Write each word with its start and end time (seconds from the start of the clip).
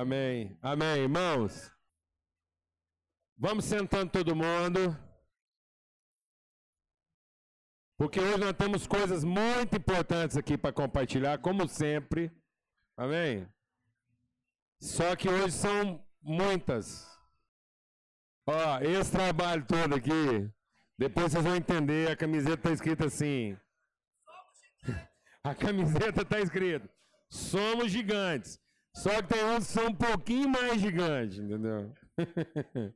Amém. 0.00 0.56
Amém, 0.62 1.02
irmãos. 1.02 1.72
Vamos 3.36 3.64
sentando 3.64 4.12
todo 4.12 4.36
mundo. 4.36 4.96
Porque 7.96 8.20
hoje 8.20 8.38
nós 8.38 8.52
temos 8.52 8.86
coisas 8.86 9.24
muito 9.24 9.76
importantes 9.76 10.36
aqui 10.36 10.56
para 10.56 10.72
compartilhar, 10.72 11.38
como 11.38 11.66
sempre. 11.66 12.30
Amém? 12.96 13.52
Só 14.80 15.16
que 15.16 15.28
hoje 15.28 15.56
são 15.56 16.00
muitas. 16.22 17.04
Ó, 18.46 18.78
esse 18.78 19.10
trabalho 19.10 19.66
todo 19.66 19.96
aqui, 19.96 20.48
depois 20.96 21.32
vocês 21.32 21.42
vão 21.42 21.56
entender, 21.56 22.08
a 22.08 22.16
camiseta 22.16 22.54
está 22.54 22.70
escrita 22.70 23.06
assim. 23.06 23.58
A 25.42 25.56
camiseta 25.56 26.22
está 26.22 26.38
escrita: 26.38 26.88
Somos 27.28 27.90
gigantes. 27.90 28.60
Só 28.98 29.22
que 29.22 29.28
tem 29.28 29.44
uns 29.44 29.68
que 29.68 29.72
são 29.74 29.86
um 29.86 29.94
pouquinho 29.94 30.48
mais 30.48 30.80
gigantes, 30.80 31.38
entendeu? 31.38 31.94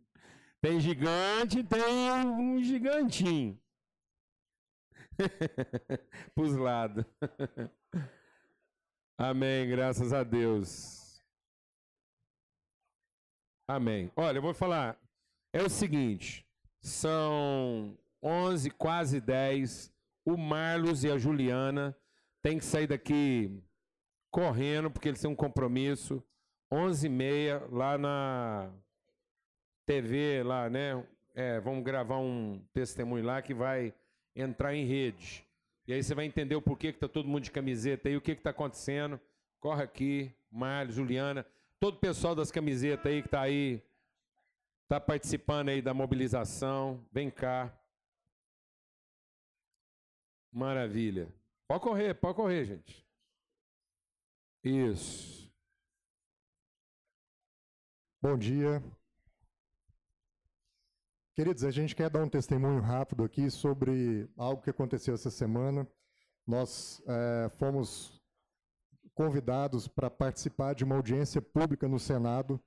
tem 0.61 0.81
gigante, 0.81 1.63
tem 1.63 2.11
um 2.13 2.61
gigantinho. 2.61 3.57
Para 6.35 6.45
os 6.45 6.57
lados. 6.57 7.05
Amém, 9.17 9.71
graças 9.71 10.13
a 10.13 10.25
Deus. 10.25 11.23
Amém. 13.69 14.11
Olha, 14.17 14.39
eu 14.39 14.43
vou 14.43 14.55
falar. 14.55 15.01
É 15.53 15.63
o 15.63 15.71
seguinte: 15.71 16.45
são 16.81 17.97
11, 18.21 18.71
quase 18.71 19.21
10. 19.21 19.95
O 20.25 20.37
Marlos 20.37 21.05
e 21.05 21.11
a 21.13 21.17
Juliana 21.17 21.97
têm 22.43 22.59
que 22.59 22.65
sair 22.65 22.89
daqui 22.89 23.63
correndo, 24.33 24.91
porque 24.91 25.09
eles 25.09 25.21
têm 25.21 25.31
um 25.31 25.37
compromisso. 25.37 26.25
11h30 26.73 27.71
lá 27.71 27.99
na 27.99 28.73
TV, 29.87 30.43
lá, 30.43 30.71
né? 30.71 31.07
É, 31.35 31.61
vamos 31.61 31.85
gravar 31.85 32.19
um 32.19 32.61
testemunho 32.73 33.25
lá 33.25 33.43
que 33.43 33.53
vai 33.53 33.95
entrar 34.35 34.75
em 34.75 34.87
rede. 34.87 35.47
E 35.87 35.93
aí 35.93 36.03
você 36.03 36.15
vai 36.15 36.25
entender 36.25 36.57
o 36.57 36.63
porquê 36.63 36.91
que 36.91 36.97
está 36.97 37.09
todo 37.09 37.29
mundo 37.29 37.43
de 37.45 37.51
camiseta 37.51 38.09
aí, 38.09 38.17
o 38.17 38.21
que 38.23 38.33
está 38.33 38.51
acontecendo. 38.51 39.21
Corre 39.61 39.83
aqui, 39.83 40.35
Mário, 40.51 40.93
Juliana, 40.93 41.47
todo 41.79 41.97
o 41.97 42.01
pessoal 42.01 42.35
das 42.35 42.51
camisetas 42.51 43.07
aí 43.07 43.21
que 43.21 43.29
está 43.29 43.43
aí, 43.43 43.83
está 44.85 44.99
participando 44.99 45.69
aí 45.69 45.83
da 45.83 45.93
mobilização. 45.93 47.05
Vem 47.13 47.31
cá. 47.31 47.71
Maravilha. 50.51 51.29
Pode 51.69 51.83
correr, 51.83 52.15
pode 52.15 52.37
correr, 52.37 52.65
gente. 52.65 53.02
Isso. 54.65 55.51
Bom 58.21 58.39
dia. 58.39 58.81
Queridos, 61.35 61.65
a 61.65 61.71
gente 61.73 61.97
quer 61.97 62.09
dar 62.09 62.23
um 62.23 62.29
testemunho 62.29 62.81
rápido 62.81 63.25
aqui 63.25 63.51
sobre 63.51 64.31
algo 64.37 64.63
que 64.63 64.71
aconteceu 64.71 65.15
essa 65.15 65.31
semana. 65.31 65.89
Nós 66.47 67.03
é, 67.09 67.49
fomos 67.59 68.23
convidados 69.15 69.89
para 69.89 70.09
participar 70.09 70.75
de 70.75 70.85
uma 70.85 70.95
audiência 70.95 71.43
pública 71.43 71.89
no 71.89 71.99
Senado 71.99 72.63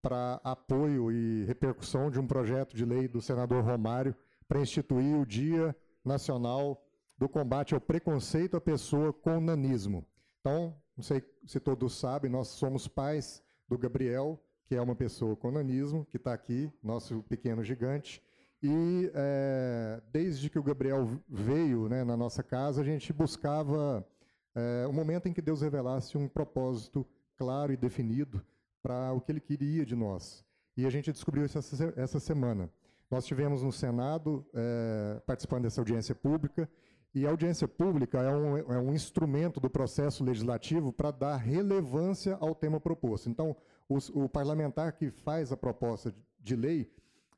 para 0.00 0.40
apoio 0.42 1.12
e 1.12 1.44
repercussão 1.44 2.10
de 2.10 2.18
um 2.18 2.26
projeto 2.26 2.74
de 2.74 2.84
lei 2.84 3.08
do 3.08 3.20
senador 3.20 3.62
Romário 3.62 4.16
para 4.48 4.60
instituir 4.60 5.18
o 5.18 5.26
Dia 5.26 5.76
Nacional 6.02 6.82
do 7.18 7.28
Combate 7.28 7.74
ao 7.74 7.80
Preconceito 7.80 8.56
à 8.56 8.60
Pessoa 8.60 9.12
com 9.12 9.40
Nanismo. 9.40 10.06
Então, 10.40 10.78
não 10.96 11.02
sei 11.02 11.22
se 11.46 11.58
todos 11.58 11.98
sabem, 11.98 12.30
nós 12.30 12.48
somos 12.48 12.86
pais 12.86 13.42
do 13.68 13.76
Gabriel, 13.76 14.40
que 14.66 14.74
é 14.74 14.80
uma 14.80 14.94
pessoa 14.94 15.36
com 15.36 15.50
nanismo, 15.50 16.04
que 16.06 16.16
está 16.16 16.32
aqui, 16.32 16.72
nosso 16.82 17.22
pequeno 17.24 17.62
gigante. 17.62 18.22
E 18.62 19.10
é, 19.14 20.00
desde 20.10 20.48
que 20.48 20.58
o 20.58 20.62
Gabriel 20.62 21.06
veio 21.28 21.88
né, 21.88 22.02
na 22.02 22.16
nossa 22.16 22.42
casa, 22.42 22.80
a 22.80 22.84
gente 22.84 23.12
buscava 23.12 24.06
é, 24.54 24.86
o 24.86 24.92
momento 24.92 25.28
em 25.28 25.32
que 25.32 25.42
Deus 25.42 25.60
revelasse 25.60 26.16
um 26.16 26.28
propósito 26.28 27.06
claro 27.36 27.72
e 27.72 27.76
definido 27.76 28.42
para 28.82 29.12
o 29.12 29.20
que 29.20 29.32
Ele 29.32 29.40
queria 29.40 29.84
de 29.84 29.94
nós. 29.94 30.44
E 30.76 30.86
a 30.86 30.90
gente 30.90 31.12
descobriu 31.12 31.44
isso 31.44 31.58
essa, 31.58 31.92
essa 31.96 32.20
semana. 32.20 32.70
Nós 33.10 33.26
tivemos 33.26 33.62
no 33.62 33.70
Senado, 33.70 34.46
é, 34.54 35.20
participando 35.26 35.64
dessa 35.64 35.80
audiência 35.80 36.14
pública, 36.14 36.68
e 37.14 37.24
a 37.26 37.30
audiência 37.30 37.68
pública 37.68 38.20
é 38.20 38.30
um, 38.30 38.56
é 38.56 38.78
um 38.78 38.92
instrumento 38.92 39.60
do 39.60 39.70
processo 39.70 40.24
legislativo 40.24 40.92
para 40.92 41.12
dar 41.12 41.36
relevância 41.36 42.36
ao 42.40 42.54
tema 42.54 42.80
proposto. 42.80 43.30
Então, 43.30 43.56
os, 43.88 44.08
o 44.08 44.28
parlamentar 44.28 44.92
que 44.94 45.10
faz 45.10 45.52
a 45.52 45.56
proposta 45.56 46.12
de 46.40 46.56
lei, 46.56 46.90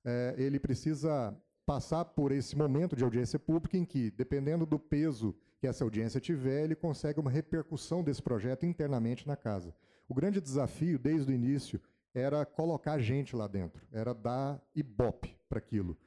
é, 0.03 0.35
ele 0.39 0.59
precisa 0.59 1.37
passar 1.67 2.07
por 2.07 2.33
esse 2.33 2.57
momento 2.57 2.97
de 2.97 3.05
audiência 3.05 3.39
pública 3.39 3.77
em 3.77 3.85
que, 3.85 4.11
dependendo 4.11 4.65
do 4.65 4.79
peso 4.79 5.37
que 5.59 5.67
essa 5.67 5.85
audiência 5.85 6.21
tiver, 6.21 6.65
ele 6.65 6.75
consegue 6.75 7.21
uma 7.21 7.31
repercussão 7.31 8.03
desse 8.03 8.23
projeto 8.23 8.65
internamente 8.65 9.27
na 9.27 9.37
casa. 9.37 9.75
O 10.09 10.15
grande 10.15 10.41
desafio, 10.41 10.99
desde 10.99 11.31
o 11.31 11.35
início, 11.35 11.81
era 12.15 12.47
colocar 12.47 12.99
gente 12.99 13.37
lá 13.37 13.47
dentro, 13.47 13.87
era 13.93 14.15
dar 14.15 14.63
ibope 14.75 15.37
para 15.49 15.59
aquilo. 15.59 15.99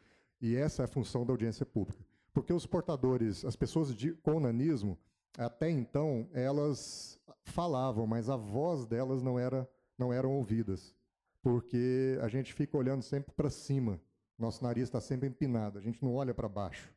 E 0.41 0.56
essa 0.56 0.81
é 0.81 0.85
a 0.85 0.88
função 0.88 1.24
da 1.24 1.34
audiência 1.34 1.66
pública. 1.66 2.09
Porque 2.39 2.53
os 2.53 2.66
portadores, 2.66 3.44
as 3.44 3.57
pessoas 3.57 3.94
de, 3.94 4.13
com 4.13 4.39
nanismo, 4.39 4.97
até 5.38 5.69
então, 5.69 6.29
elas 6.31 7.19
falavam, 7.44 8.07
mas 8.07 8.29
a 8.29 8.38
voz 8.38 8.85
delas 8.85 9.22
não 9.22 9.38
era 9.38 9.69
não 9.97 10.13
eram 10.13 10.31
ouvidas, 10.31 10.95
porque 11.41 12.17
a 12.22 12.29
gente 12.29 12.53
fica 12.53 12.78
olhando 12.78 13.01
sempre 13.01 13.33
para 13.33 13.49
cima, 13.49 13.99
nosso 14.38 14.63
nariz 14.63 14.83
está 14.83 15.01
sempre 15.01 15.28
empinado, 15.28 15.78
a 15.78 15.81
gente 15.81 16.01
não 16.01 16.16
olha 16.16 16.33
para 16.33 16.47
baixo. 16.47 16.89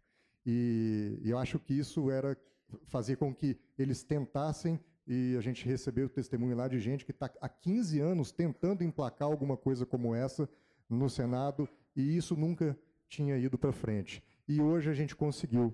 E, 0.46 1.18
e, 1.20 1.30
eu 1.30 1.38
acho 1.38 1.58
que 1.58 1.74
isso 1.74 2.08
era 2.08 2.38
fazer 2.84 3.16
com 3.16 3.34
que 3.34 3.58
eles 3.76 4.04
tentassem, 4.04 4.78
e 5.04 5.34
a 5.36 5.40
gente 5.40 5.66
recebeu 5.66 6.06
o 6.06 6.08
testemunho 6.08 6.56
lá 6.56 6.68
de 6.68 6.78
gente 6.78 7.04
que 7.04 7.10
está 7.10 7.28
há 7.40 7.48
15 7.48 7.98
anos 7.98 8.30
tentando 8.30 8.84
emplacar 8.84 9.26
alguma 9.26 9.56
coisa 9.56 9.84
como 9.84 10.14
essa 10.14 10.48
no 10.88 11.10
Senado, 11.10 11.68
e 11.96 12.16
isso 12.16 12.36
nunca 12.36 12.78
tinha 13.08 13.36
ido 13.36 13.58
para 13.58 13.72
frente. 13.72 14.22
E 14.48 14.60
hoje 14.60 14.90
a 14.90 14.94
gente 14.94 15.14
conseguiu. 15.14 15.72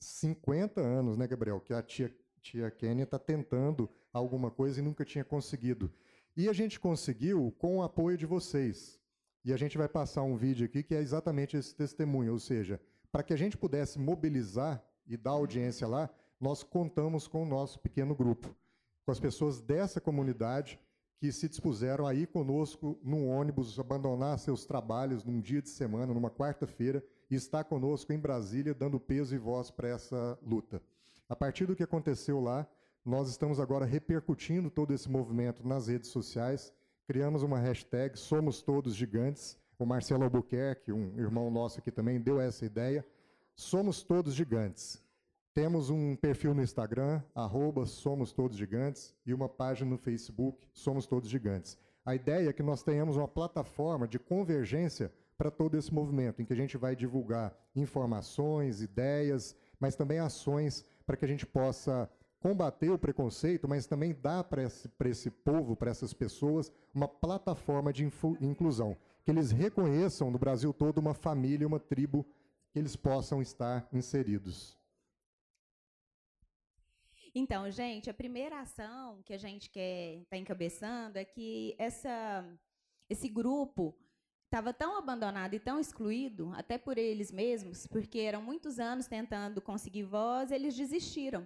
50 0.00 0.80
anos, 0.80 1.16
né, 1.16 1.26
Gabriel, 1.26 1.60
que 1.60 1.72
a 1.72 1.82
tia, 1.82 2.14
tia 2.40 2.70
Kênia 2.70 3.04
está 3.04 3.18
tentando 3.18 3.88
alguma 4.12 4.50
coisa 4.50 4.80
e 4.80 4.82
nunca 4.82 5.04
tinha 5.04 5.24
conseguido. 5.24 5.92
E 6.36 6.48
a 6.48 6.52
gente 6.52 6.78
conseguiu 6.78 7.54
com 7.58 7.78
o 7.78 7.82
apoio 7.82 8.16
de 8.16 8.26
vocês. 8.26 9.00
E 9.44 9.52
a 9.52 9.56
gente 9.56 9.76
vai 9.76 9.88
passar 9.88 10.22
um 10.22 10.36
vídeo 10.36 10.66
aqui 10.66 10.82
que 10.82 10.94
é 10.94 11.00
exatamente 11.00 11.56
esse 11.56 11.74
testemunho, 11.74 12.32
ou 12.32 12.38
seja, 12.38 12.80
para 13.12 13.22
que 13.22 13.32
a 13.32 13.36
gente 13.36 13.56
pudesse 13.56 13.98
mobilizar 13.98 14.82
e 15.06 15.16
dar 15.16 15.32
audiência 15.32 15.86
lá, 15.86 16.10
nós 16.40 16.62
contamos 16.62 17.28
com 17.28 17.42
o 17.42 17.46
nosso 17.46 17.78
pequeno 17.78 18.14
grupo, 18.14 18.54
com 19.04 19.12
as 19.12 19.20
pessoas 19.20 19.60
dessa 19.60 20.00
comunidade 20.00 20.78
que 21.18 21.30
se 21.30 21.48
dispuseram 21.48 22.06
a 22.06 22.14
ir 22.14 22.26
conosco 22.26 22.98
num 23.02 23.28
ônibus, 23.28 23.78
abandonar 23.78 24.38
seus 24.38 24.66
trabalhos 24.66 25.24
num 25.24 25.40
dia 25.40 25.62
de 25.62 25.68
semana, 25.68 26.12
numa 26.12 26.30
quarta-feira, 26.30 27.04
e 27.30 27.34
estar 27.34 27.64
conosco 27.64 28.12
em 28.12 28.18
Brasília, 28.18 28.74
dando 28.74 29.00
peso 29.00 29.34
e 29.34 29.38
voz 29.38 29.70
para 29.70 29.88
essa 29.88 30.38
luta. 30.42 30.82
A 31.28 31.34
partir 31.34 31.66
do 31.66 31.74
que 31.74 31.82
aconteceu 31.82 32.40
lá, 32.40 32.66
nós 33.04 33.28
estamos 33.28 33.60
agora 33.60 33.84
repercutindo 33.84 34.70
todo 34.70 34.92
esse 34.92 35.10
movimento 35.10 35.66
nas 35.66 35.88
redes 35.88 36.10
sociais. 36.10 36.72
Criamos 37.06 37.42
uma 37.42 37.58
hashtag 37.58 38.18
Somos 38.18 38.62
Todos 38.62 38.94
Gigantes. 38.94 39.58
O 39.78 39.84
Marcelo 39.84 40.24
Albuquerque, 40.24 40.92
um 40.92 41.18
irmão 41.18 41.50
nosso 41.50 41.80
aqui 41.80 41.90
também, 41.90 42.20
deu 42.20 42.40
essa 42.40 42.64
ideia. 42.64 43.04
Somos 43.54 44.02
Todos 44.02 44.34
Gigantes. 44.34 45.02
Temos 45.52 45.88
um 45.90 46.16
perfil 46.16 46.54
no 46.54 46.62
Instagram, 46.62 47.22
arroba 47.34 47.86
Somos 47.86 48.32
Todos 48.32 48.56
Gigantes, 48.56 49.14
e 49.24 49.32
uma 49.32 49.48
página 49.48 49.90
no 49.90 49.98
Facebook, 49.98 50.66
Somos 50.72 51.06
Todos 51.06 51.28
Gigantes. 51.28 51.78
A 52.04 52.14
ideia 52.14 52.48
é 52.48 52.52
que 52.52 52.62
nós 52.62 52.82
tenhamos 52.82 53.16
uma 53.16 53.28
plataforma 53.28 54.08
de 54.08 54.18
convergência 54.18 55.12
para 55.36 55.50
todo 55.50 55.76
esse 55.76 55.92
movimento, 55.92 56.40
em 56.40 56.44
que 56.44 56.52
a 56.52 56.56
gente 56.56 56.76
vai 56.76 56.94
divulgar 56.94 57.54
informações, 57.74 58.80
ideias, 58.80 59.56
mas 59.80 59.96
também 59.96 60.18
ações 60.18 60.84
para 61.04 61.16
que 61.16 61.24
a 61.24 61.28
gente 61.28 61.44
possa 61.44 62.08
combater 62.38 62.90
o 62.90 62.98
preconceito, 62.98 63.66
mas 63.66 63.86
também 63.86 64.14
dar 64.14 64.44
para 64.44 64.62
esse, 64.62 64.90
esse 65.06 65.30
povo, 65.30 65.74
para 65.74 65.90
essas 65.90 66.12
pessoas, 66.12 66.70
uma 66.94 67.08
plataforma 67.08 67.90
de 67.92 68.04
inclusão. 68.40 68.96
Que 69.24 69.30
eles 69.30 69.50
reconheçam 69.50 70.30
no 70.30 70.38
Brasil 70.38 70.72
todo 70.72 70.98
uma 70.98 71.14
família, 71.14 71.66
uma 71.66 71.80
tribo, 71.80 72.24
que 72.70 72.78
eles 72.78 72.96
possam 72.96 73.40
estar 73.40 73.88
inseridos. 73.92 74.78
Então, 77.34 77.68
gente, 77.70 78.10
a 78.10 78.14
primeira 78.14 78.60
ação 78.60 79.22
que 79.24 79.32
a 79.32 79.38
gente 79.38 79.70
quer 79.70 80.16
estar 80.18 80.30
tá 80.30 80.36
encabeçando 80.36 81.18
é 81.18 81.24
que 81.24 81.74
essa, 81.78 82.44
esse 83.08 83.28
grupo 83.28 83.96
estava 84.54 84.72
tão 84.72 84.96
abandonado 84.96 85.54
e 85.54 85.58
tão 85.58 85.80
excluído, 85.80 86.52
até 86.54 86.78
por 86.78 86.96
eles 86.96 87.32
mesmos, 87.32 87.88
porque 87.88 88.20
eram 88.20 88.40
muitos 88.40 88.78
anos 88.78 89.08
tentando 89.08 89.60
conseguir 89.60 90.04
voz, 90.04 90.52
eles 90.52 90.76
desistiram. 90.76 91.44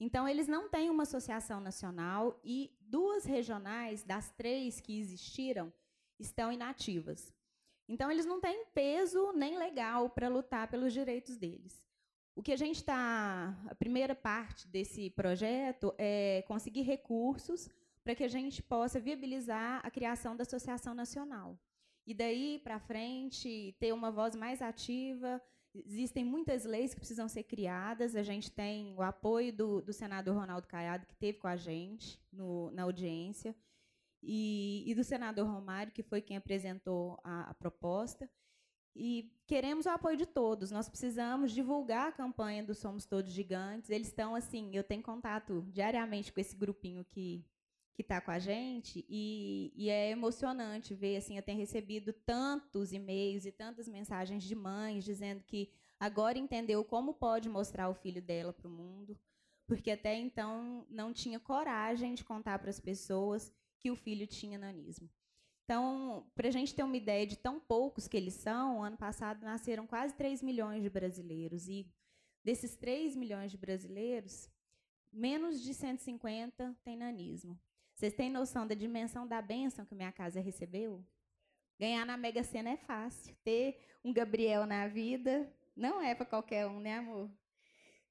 Então, 0.00 0.26
eles 0.26 0.48
não 0.48 0.66
têm 0.66 0.88
uma 0.88 1.02
associação 1.02 1.60
nacional 1.60 2.40
e 2.42 2.74
duas 2.80 3.26
regionais 3.26 4.02
das 4.02 4.30
três 4.30 4.80
que 4.80 4.98
existiram 4.98 5.70
estão 6.18 6.50
inativas. 6.50 7.34
Então, 7.86 8.10
eles 8.10 8.24
não 8.24 8.40
têm 8.40 8.64
peso 8.72 9.30
nem 9.32 9.58
legal 9.58 10.08
para 10.08 10.30
lutar 10.30 10.68
pelos 10.68 10.94
direitos 10.94 11.36
deles. 11.36 11.84
O 12.34 12.42
que 12.42 12.52
a 12.52 12.56
gente 12.56 12.76
está. 12.76 13.54
A 13.68 13.74
primeira 13.74 14.14
parte 14.14 14.66
desse 14.66 15.10
projeto 15.10 15.94
é 15.98 16.42
conseguir 16.48 16.80
recursos 16.80 17.68
para 18.02 18.14
que 18.14 18.24
a 18.24 18.28
gente 18.28 18.62
possa 18.62 18.98
viabilizar 18.98 19.82
a 19.84 19.90
criação 19.90 20.34
da 20.34 20.44
Associação 20.44 20.94
Nacional. 20.94 21.58
E 22.08 22.14
daí 22.14 22.58
para 22.64 22.78
frente, 22.78 23.76
ter 23.78 23.92
uma 23.92 24.10
voz 24.10 24.34
mais 24.34 24.62
ativa. 24.62 25.42
Existem 25.74 26.24
muitas 26.24 26.64
leis 26.64 26.94
que 26.94 27.00
precisam 27.00 27.28
ser 27.28 27.42
criadas. 27.42 28.16
A 28.16 28.22
gente 28.22 28.50
tem 28.50 28.94
o 28.96 29.02
apoio 29.02 29.52
do, 29.52 29.82
do 29.82 29.92
senador 29.92 30.34
Ronaldo 30.34 30.66
Caiado, 30.66 31.04
que 31.04 31.14
teve 31.14 31.36
com 31.36 31.46
a 31.46 31.54
gente 31.54 32.18
no, 32.32 32.70
na 32.70 32.84
audiência 32.84 33.54
e, 34.22 34.84
e 34.86 34.94
do 34.94 35.04
senador 35.04 35.46
Romário, 35.46 35.92
que 35.92 36.02
foi 36.02 36.22
quem 36.22 36.38
apresentou 36.38 37.20
a, 37.22 37.50
a 37.50 37.54
proposta. 37.54 38.26
E 38.96 39.30
queremos 39.46 39.84
o 39.84 39.90
apoio 39.90 40.16
de 40.16 40.24
todos. 40.24 40.70
Nós 40.70 40.88
precisamos 40.88 41.52
divulgar 41.52 42.08
a 42.08 42.12
campanha 42.12 42.64
do 42.64 42.74
Somos 42.74 43.04
Todos 43.04 43.30
Gigantes. 43.30 43.90
Eles 43.90 44.08
estão 44.08 44.34
assim, 44.34 44.74
eu 44.74 44.82
tenho 44.82 45.02
contato 45.02 45.62
diariamente 45.68 46.32
com 46.32 46.40
esse 46.40 46.56
grupinho 46.56 47.04
que 47.04 47.44
que 47.98 48.02
está 48.02 48.20
com 48.20 48.30
a 48.30 48.38
gente 48.38 49.04
e, 49.08 49.72
e, 49.74 49.90
é 49.90 50.10
emocionante 50.10 50.94
ver 50.94 51.16
assim 51.16 51.36
eu 51.36 51.42
tenho 51.42 51.58
recebido 51.58 52.12
tantos 52.12 52.92
e-mails 52.92 53.44
e 53.44 53.50
tantas 53.50 53.88
mensagens 53.88 54.44
de 54.44 54.54
mães 54.54 55.02
dizendo 55.02 55.42
que 55.42 55.68
agora 55.98 56.38
entendeu 56.38 56.84
como 56.84 57.12
pode 57.12 57.48
mostrar 57.48 57.88
o 57.88 57.94
filho 57.94 58.22
dela 58.22 58.52
para 58.52 58.68
o 58.68 58.70
mundo 58.70 59.18
porque 59.66 59.90
até 59.90 60.14
então 60.14 60.86
não 60.88 61.12
tinha 61.12 61.40
coragem 61.40 62.14
de 62.14 62.24
contar 62.24 62.60
para 62.60 62.70
as 62.70 62.78
pessoas 62.78 63.52
que 63.80 63.90
o 63.90 63.96
filho 63.96 64.28
tinha 64.28 64.56
nanismo. 64.56 65.10
Então, 65.64 66.30
para 66.36 66.46
a 66.46 66.52
gente 66.52 66.74
ter 66.76 66.84
uma 66.84 66.96
ideia 66.96 67.26
de 67.26 67.36
tão 67.36 67.58
poucos 67.58 68.06
que 68.06 68.16
eles 68.16 68.34
são, 68.34 68.82
ano 68.82 68.96
passado 68.96 69.44
nasceram 69.44 69.88
quase 69.88 70.14
3 70.14 70.40
milhões 70.40 70.82
de 70.82 70.88
brasileiros. 70.88 71.68
E 71.68 71.86
desses 72.42 72.76
3 72.76 73.14
milhões 73.16 73.50
de 73.50 73.58
brasileiros, 73.58 74.48
menos 75.12 75.60
de 75.60 75.74
150 75.74 76.74
têm 76.82 76.96
nanismo. 76.96 77.60
Vocês 77.98 78.14
têm 78.14 78.30
noção 78.30 78.64
da 78.64 78.76
dimensão 78.76 79.26
da 79.26 79.42
bênção 79.42 79.84
que 79.84 79.92
minha 79.92 80.12
casa 80.12 80.38
recebeu? 80.38 81.04
Ganhar 81.80 82.06
na 82.06 82.16
Mega 82.16 82.44
Sena 82.44 82.70
é 82.70 82.76
fácil. 82.76 83.34
Ter 83.42 83.76
um 84.04 84.12
Gabriel 84.12 84.66
na 84.66 84.86
vida 84.86 85.52
não 85.74 86.00
é 86.00 86.14
para 86.14 86.24
qualquer 86.24 86.68
um, 86.68 86.78
né, 86.78 86.98
amor? 86.98 87.28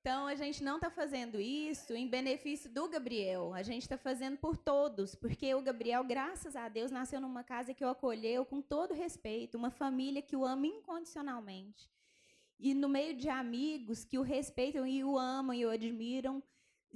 Então, 0.02 0.28
a 0.28 0.36
gente 0.36 0.62
não 0.62 0.76
está 0.76 0.90
fazendo 0.90 1.40
isso 1.40 1.94
em 1.94 2.06
benefício 2.06 2.70
do 2.70 2.90
Gabriel, 2.90 3.54
a 3.54 3.64
gente 3.64 3.84
está 3.84 3.98
fazendo 3.98 4.36
por 4.36 4.58
todos, 4.58 5.16
porque 5.16 5.56
o 5.56 5.62
Gabriel, 5.62 6.04
graças 6.04 6.58
a 6.58 6.68
Deus, 6.68 6.92
nasceu 6.92 7.22
numa 7.22 7.42
casa 7.42 7.74
que 7.74 7.86
o 7.86 7.90
acolheu 7.90 8.44
com 8.44 8.62
todo 8.62 8.94
respeito, 8.94 9.58
uma 9.58 9.72
família 9.72 10.22
que 10.22 10.36
o 10.36 10.44
ama 10.44 10.68
incondicionalmente. 10.68 11.90
E 12.60 12.74
no 12.74 12.90
meio 12.90 13.16
de 13.16 13.30
amigos 13.30 14.04
que 14.04 14.18
o 14.18 14.22
respeitam 14.22 14.86
e 14.86 15.02
o 15.02 15.18
amam 15.18 15.54
e 15.56 15.66
o 15.66 15.70
admiram, 15.70 16.44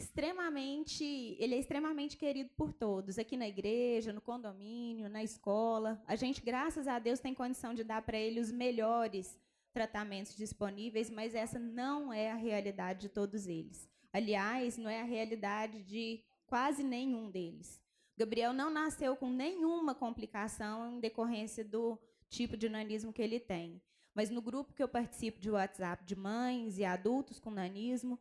extremamente, 0.01 1.03
ele 1.39 1.53
é 1.55 1.59
extremamente 1.59 2.17
querido 2.17 2.49
por 2.57 2.73
todos, 2.73 3.19
aqui 3.19 3.37
na 3.37 3.47
igreja, 3.47 4.11
no 4.11 4.19
condomínio, 4.19 5.07
na 5.07 5.23
escola. 5.23 6.01
A 6.07 6.15
gente, 6.15 6.41
graças 6.41 6.87
a 6.87 6.97
Deus, 6.97 7.19
tem 7.19 7.33
condição 7.33 7.73
de 7.73 7.83
dar 7.83 8.01
para 8.01 8.17
ele 8.17 8.39
os 8.39 8.51
melhores 8.51 9.37
tratamentos 9.71 10.35
disponíveis, 10.35 11.09
mas 11.09 11.35
essa 11.35 11.59
não 11.59 12.11
é 12.11 12.31
a 12.31 12.35
realidade 12.35 13.01
de 13.01 13.09
todos 13.09 13.47
eles. 13.47 13.87
Aliás, 14.11 14.77
não 14.77 14.89
é 14.89 14.99
a 14.99 15.05
realidade 15.05 15.83
de 15.83 16.21
quase 16.47 16.83
nenhum 16.83 17.29
deles. 17.29 17.79
Gabriel 18.17 18.53
não 18.53 18.69
nasceu 18.69 19.15
com 19.15 19.29
nenhuma 19.29 19.95
complicação 19.95 20.91
em 20.91 20.99
decorrência 20.99 21.63
do 21.63 21.97
tipo 22.27 22.57
de 22.57 22.67
nanismo 22.67 23.13
que 23.13 23.21
ele 23.21 23.39
tem. 23.39 23.81
Mas 24.13 24.29
no 24.29 24.41
grupo 24.41 24.73
que 24.73 24.83
eu 24.83 24.89
participo 24.89 25.39
de 25.39 25.49
WhatsApp 25.49 26.03
de 26.03 26.15
mães 26.15 26.77
e 26.77 26.83
adultos 26.83 27.39
com 27.39 27.49
nanismo, 27.49 28.19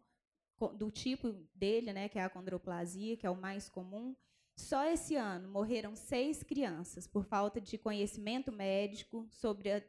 do 0.69 0.91
tipo 0.91 1.33
dele, 1.55 1.93
né, 1.93 2.09
que 2.09 2.19
é 2.19 2.23
a 2.23 2.31
condroplasia, 2.31 3.17
que 3.17 3.27
é 3.27 3.31
o 3.31 3.37
mais 3.37 3.69
comum, 3.69 4.15
só 4.57 4.85
esse 4.85 5.17
ano 5.17 5.49
morreram 5.49 5.97
seis 5.97 6.43
crianças 6.43 7.07
por 7.07 7.25
falta 7.25 7.61
de 7.61 7.79
conhecimento 7.79 8.53
médico 8.53 9.27
sobre 9.31 9.73
a 9.73 9.83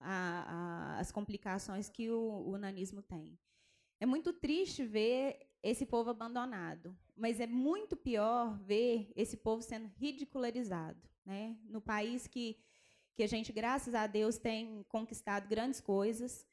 a, 0.00 0.94
a, 0.96 0.98
as 0.98 1.12
complicações 1.12 1.88
que 1.88 2.10
o, 2.10 2.44
o 2.46 2.58
nanismo 2.58 3.02
tem. 3.02 3.38
É 4.00 4.06
muito 4.06 4.32
triste 4.32 4.82
ver 4.82 5.46
esse 5.62 5.84
povo 5.84 6.08
abandonado, 6.08 6.96
mas 7.14 7.38
é 7.38 7.46
muito 7.46 7.94
pior 7.94 8.58
ver 8.60 9.12
esse 9.14 9.36
povo 9.36 9.62
sendo 9.62 9.88
ridicularizado. 9.98 10.98
Né? 11.24 11.58
No 11.64 11.82
país 11.82 12.26
que, 12.26 12.56
que 13.14 13.22
a 13.22 13.26
gente, 13.26 13.52
graças 13.52 13.94
a 13.94 14.06
Deus, 14.06 14.38
tem 14.38 14.82
conquistado 14.88 15.46
grandes 15.46 15.82
coisas, 15.82 16.46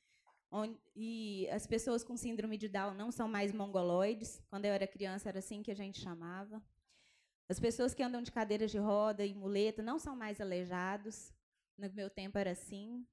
onde, 0.52 0.78
e 0.96 1.48
as 1.52 1.68
pessoas 1.68 2.04
com 2.04 2.16
síndrome 2.18 2.58
de 2.58 2.68
Down 2.68 2.94
não 2.94 3.12
são 3.12 3.28
mais 3.28 3.52
mongoloides. 3.52 4.42
Quando 4.50 4.66
eu 4.66 4.74
era 4.74 4.88
criança, 4.88 5.30
era 5.30 5.40
assim 5.40 5.62
que 5.62 5.72
a 5.72 5.76
gente 5.76 6.00
chamava. 6.00 6.62
As 7.50 7.60
pessoas 7.60 7.94
que 7.94 8.04
andam 8.04 8.22
de 8.22 8.32
cadeiras 8.32 8.72
de 8.72 8.78
roda 8.78 9.26
e 9.26 9.34
muleta 9.34 9.82
não 9.82 10.00
são 10.00 10.16
mais 10.16 10.42
aleijados. 10.42 11.34
No 11.78 11.90
meu 11.94 12.10
tempo 12.10 12.38
era 12.38 12.52
assim. 12.52 13.06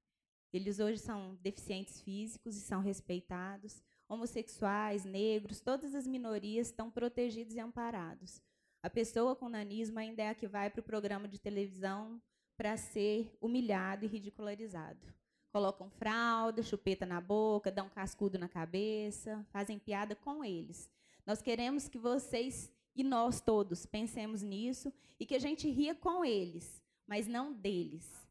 Eles 0.51 0.79
hoje 0.79 0.99
são 0.99 1.35
deficientes 1.41 2.01
físicos 2.01 2.55
e 2.55 2.61
são 2.61 2.81
respeitados. 2.81 3.83
Homossexuais, 4.07 5.03
negros, 5.03 5.61
todas 5.61 5.95
as 5.95 6.05
minorias 6.05 6.67
estão 6.67 6.91
protegidos 6.91 7.55
e 7.55 7.59
amparados. 7.59 8.41
A 8.83 8.89
pessoa 8.89 9.35
com 9.35 9.49
nanismo 9.49 9.97
ainda 9.99 10.21
é 10.21 10.29
a 10.29 10.35
que 10.35 10.47
vai 10.47 10.69
para 10.69 10.79
o 10.79 10.83
programa 10.83 11.27
de 11.27 11.39
televisão 11.39 12.21
para 12.55 12.77
ser 12.77 13.35
humilhado 13.41 14.05
e 14.05 14.07
ridicularizado. 14.07 15.13
Colocam 15.55 15.89
fralda, 15.89 16.61
chupeta 16.61 17.05
na 17.05 17.21
boca, 17.21 17.71
dão 17.71 17.87
cascudo 17.87 18.37
na 18.37 18.49
cabeça, 18.49 19.47
fazem 19.53 19.79
piada 19.79 20.13
com 20.13 20.43
eles. 20.43 20.89
Nós 21.25 21.41
queremos 21.41 21.87
que 21.87 21.97
vocês 21.97 22.69
e 22.93 23.05
nós 23.05 23.39
todos 23.39 23.85
pensemos 23.85 24.41
nisso 24.41 24.91
e 25.17 25.25
que 25.25 25.33
a 25.33 25.39
gente 25.39 25.69
ria 25.69 25.95
com 25.95 26.25
eles, 26.25 26.83
mas 27.07 27.25
não 27.25 27.53
deles 27.53 28.25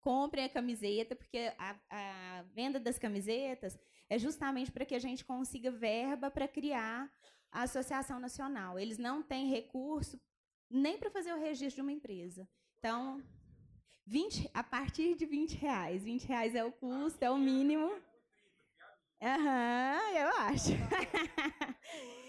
comprem 0.00 0.44
a 0.44 0.48
camiseta, 0.48 1.14
porque 1.14 1.52
a, 1.58 1.76
a 1.90 2.42
venda 2.54 2.80
das 2.80 2.98
camisetas 2.98 3.78
é 4.08 4.18
justamente 4.18 4.72
para 4.72 4.86
que 4.86 4.94
a 4.94 4.98
gente 4.98 5.24
consiga 5.24 5.70
verba 5.70 6.30
para 6.30 6.48
criar 6.48 7.12
a 7.52 7.64
Associação 7.64 8.18
Nacional. 8.18 8.78
Eles 8.78 8.96
não 8.96 9.22
têm 9.22 9.50
recurso 9.50 10.18
nem 10.70 10.96
para 10.96 11.10
fazer 11.10 11.34
o 11.34 11.38
registro 11.38 11.76
de 11.76 11.82
uma 11.82 11.92
empresa. 11.92 12.48
Então, 12.78 13.22
20, 14.10 14.50
a 14.52 14.64
partir 14.64 15.14
de 15.14 15.24
20 15.24 15.54
reais. 15.54 16.02
20 16.02 16.24
reais 16.24 16.54
é 16.56 16.64
o 16.64 16.72
custo, 16.72 17.24
é 17.24 17.30
o 17.30 17.38
mínimo. 17.38 17.92
Aham, 19.22 20.00
uhum, 20.00 20.18
eu 20.18 20.28
acho. 20.38 20.70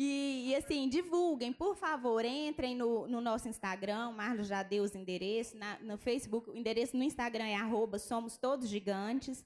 E, 0.00 0.50
e, 0.50 0.54
assim, 0.54 0.88
divulguem, 0.88 1.52
por 1.52 1.74
favor, 1.74 2.24
entrem 2.24 2.76
no, 2.76 3.08
no 3.08 3.20
nosso 3.20 3.48
Instagram, 3.48 4.12
Marlos 4.12 4.46
já 4.46 4.62
deu 4.62 4.84
os 4.84 4.94
endereços, 4.94 5.58
na, 5.58 5.76
no 5.80 5.98
Facebook, 5.98 6.48
o 6.48 6.56
endereço 6.56 6.96
no 6.96 7.02
Instagram 7.02 7.46
é 7.46 7.56
arroba 7.56 7.98
Somos 7.98 8.38
Todos 8.38 8.68
Gigantes, 8.68 9.44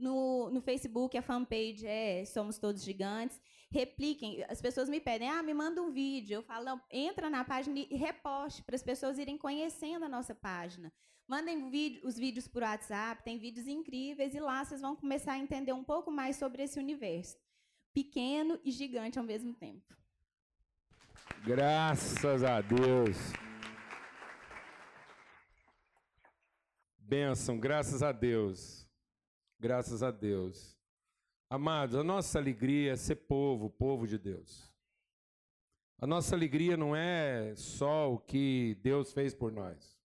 no, 0.00 0.50
no 0.50 0.60
Facebook 0.60 1.16
a 1.16 1.22
fanpage 1.22 1.86
é 1.86 2.24
Somos 2.24 2.58
Todos 2.58 2.82
Gigantes. 2.82 3.40
Repliquem, 3.70 4.44
as 4.48 4.60
pessoas 4.60 4.88
me 4.88 5.00
pedem, 5.00 5.28
ah, 5.28 5.42
me 5.42 5.54
manda 5.54 5.80
um 5.80 5.90
vídeo. 5.92 6.36
Eu 6.36 6.42
falo, 6.42 6.64
não, 6.64 6.80
entra 6.90 7.30
na 7.30 7.44
página 7.44 7.78
e 7.78 7.96
reposte 7.96 8.62
para 8.62 8.74
as 8.74 8.82
pessoas 8.82 9.18
irem 9.18 9.38
conhecendo 9.38 10.04
a 10.04 10.08
nossa 10.08 10.34
página. 10.34 10.92
Mandem 11.28 11.70
vídeo, 11.70 12.00
os 12.04 12.16
vídeos 12.16 12.48
por 12.48 12.62
WhatsApp, 12.62 13.22
tem 13.22 13.38
vídeos 13.38 13.68
incríveis, 13.68 14.34
e 14.34 14.40
lá 14.40 14.64
vocês 14.64 14.80
vão 14.80 14.96
começar 14.96 15.34
a 15.34 15.38
entender 15.38 15.72
um 15.72 15.84
pouco 15.84 16.10
mais 16.10 16.34
sobre 16.34 16.64
esse 16.64 16.78
universo 16.78 17.38
pequeno 17.92 18.58
e 18.64 18.70
gigante 18.72 19.18
ao 19.18 19.24
mesmo 19.24 19.54
tempo. 19.54 19.94
Graças 21.44 22.42
a 22.42 22.60
Deus. 22.60 23.16
Bênção, 26.98 27.58
graças 27.58 28.02
a 28.02 28.12
Deus. 28.12 28.79
Graças 29.60 30.02
a 30.02 30.10
Deus. 30.10 30.74
Amados, 31.50 31.94
a 31.94 32.02
nossa 32.02 32.38
alegria 32.38 32.92
é 32.92 32.96
ser 32.96 33.16
povo, 33.16 33.68
povo 33.68 34.06
de 34.06 34.16
Deus. 34.16 34.72
A 35.98 36.06
nossa 36.06 36.34
alegria 36.34 36.78
não 36.78 36.96
é 36.96 37.54
só 37.54 38.10
o 38.10 38.18
que 38.18 38.74
Deus 38.76 39.12
fez 39.12 39.34
por 39.34 39.52
nós. 39.52 40.00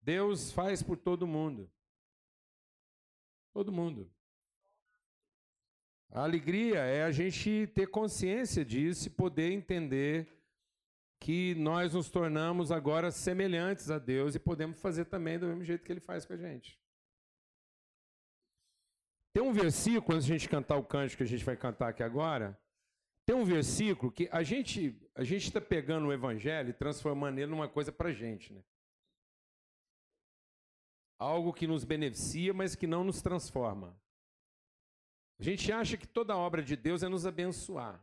Deus 0.00 0.52
faz 0.52 0.82
por 0.82 0.96
todo 0.96 1.26
mundo. 1.26 1.70
Todo 3.52 3.70
mundo. 3.70 4.10
A 6.08 6.22
alegria 6.22 6.78
é 6.78 7.02
a 7.02 7.12
gente 7.12 7.66
ter 7.74 7.88
consciência 7.88 8.64
disso 8.64 9.08
e 9.08 9.10
poder 9.10 9.52
entender 9.52 10.26
que 11.24 11.54
nós 11.54 11.94
nos 11.94 12.10
tornamos 12.10 12.70
agora 12.70 13.10
semelhantes 13.10 13.90
a 13.90 13.98
Deus 13.98 14.34
e 14.34 14.38
podemos 14.38 14.78
fazer 14.78 15.06
também 15.06 15.38
do 15.38 15.46
mesmo 15.46 15.64
jeito 15.64 15.82
que 15.82 15.90
Ele 15.90 15.98
faz 15.98 16.26
com 16.26 16.34
a 16.34 16.36
gente. 16.36 16.78
Tem 19.32 19.42
um 19.42 19.50
versículo, 19.50 20.16
antes 20.16 20.26
de 20.26 20.34
a 20.34 20.36
gente 20.36 20.50
cantar 20.50 20.76
o 20.76 20.84
cântico 20.84 21.16
que 21.16 21.22
a 21.22 21.26
gente 21.26 21.42
vai 21.42 21.56
cantar 21.56 21.88
aqui 21.88 22.02
agora, 22.02 22.60
Tem 23.26 23.34
um 23.34 23.42
versículo 23.42 24.12
que 24.12 24.28
a 24.30 24.42
gente 24.42 25.00
a 25.14 25.24
gente 25.24 25.44
está 25.44 25.62
pegando 25.62 26.08
o 26.08 26.12
evangelho 26.12 26.68
e 26.68 26.74
transformando 26.74 27.38
ele 27.38 27.50
numa 27.50 27.70
coisa 27.70 27.90
para 27.90 28.12
gente, 28.12 28.52
né? 28.52 28.62
Algo 31.18 31.54
que 31.54 31.66
nos 31.66 31.84
beneficia, 31.84 32.52
mas 32.52 32.76
que 32.76 32.86
não 32.86 33.02
nos 33.02 33.22
transforma. 33.22 33.98
A 35.40 35.42
gente 35.42 35.72
acha 35.72 35.96
que 35.96 36.06
toda 36.06 36.36
obra 36.36 36.62
de 36.62 36.76
Deus 36.76 37.02
é 37.02 37.08
nos 37.08 37.24
abençoar. 37.24 37.98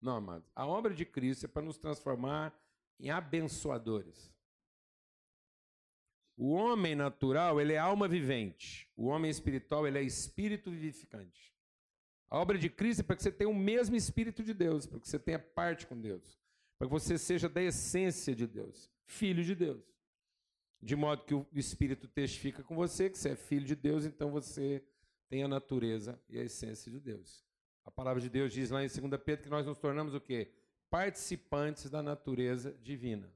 Não, 0.00 0.16
amado. 0.16 0.44
A 0.54 0.66
obra 0.66 0.94
de 0.94 1.04
Cristo 1.04 1.44
é 1.44 1.48
para 1.48 1.62
nos 1.62 1.76
transformar 1.76 2.54
em 2.98 3.10
abençoadores. 3.10 4.32
O 6.36 6.52
homem 6.52 6.94
natural, 6.94 7.60
ele 7.60 7.74
é 7.74 7.78
alma 7.78 8.08
vivente. 8.08 8.88
O 8.96 9.06
homem 9.06 9.30
espiritual, 9.30 9.86
ele 9.86 9.98
é 9.98 10.02
espírito 10.02 10.70
vivificante. 10.70 11.54
A 12.30 12.38
obra 12.38 12.56
de 12.56 12.70
Cristo 12.70 13.00
é 13.00 13.02
para 13.02 13.16
que 13.16 13.22
você 13.22 13.32
tenha 13.32 13.50
o 13.50 13.54
mesmo 13.54 13.96
espírito 13.96 14.42
de 14.42 14.54
Deus, 14.54 14.86
para 14.86 15.00
que 15.00 15.08
você 15.08 15.18
tenha 15.18 15.38
parte 15.38 15.86
com 15.86 16.00
Deus, 16.00 16.40
para 16.78 16.86
que 16.86 16.92
você 16.92 17.18
seja 17.18 17.48
da 17.48 17.60
essência 17.60 18.34
de 18.34 18.46
Deus, 18.46 18.88
filho 19.04 19.44
de 19.44 19.54
Deus. 19.54 19.84
De 20.80 20.96
modo 20.96 21.24
que 21.24 21.34
o 21.34 21.46
espírito 21.52 22.08
testifica 22.08 22.62
com 22.62 22.74
você 22.74 23.10
que 23.10 23.18
você 23.18 23.30
é 23.30 23.36
filho 23.36 23.66
de 23.66 23.74
Deus, 23.74 24.06
então 24.06 24.30
você 24.30 24.82
tem 25.28 25.42
a 25.42 25.48
natureza 25.48 26.18
e 26.28 26.38
a 26.38 26.44
essência 26.44 26.90
de 26.90 27.00
Deus. 27.00 27.44
A 27.90 27.92
palavra 27.92 28.20
de 28.20 28.30
Deus 28.30 28.52
diz 28.52 28.70
lá 28.70 28.84
em 28.84 28.86
2 28.86 29.20
Pedro 29.20 29.42
que 29.42 29.50
nós 29.50 29.66
nos 29.66 29.76
tornamos 29.76 30.14
o 30.14 30.20
quê? 30.20 30.52
Participantes 30.88 31.90
da 31.90 32.00
natureza 32.00 32.72
divina. 32.80 33.28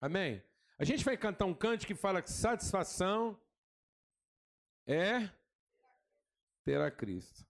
Amém? 0.00 0.42
A 0.76 0.84
gente 0.84 1.04
vai 1.04 1.16
cantar 1.16 1.44
um 1.44 1.54
cante 1.54 1.86
que 1.86 1.94
fala 1.94 2.20
que 2.20 2.30
satisfação 2.30 3.40
é 4.84 5.30
ter 6.64 6.80
a 6.80 6.90
Cristo. 6.90 7.46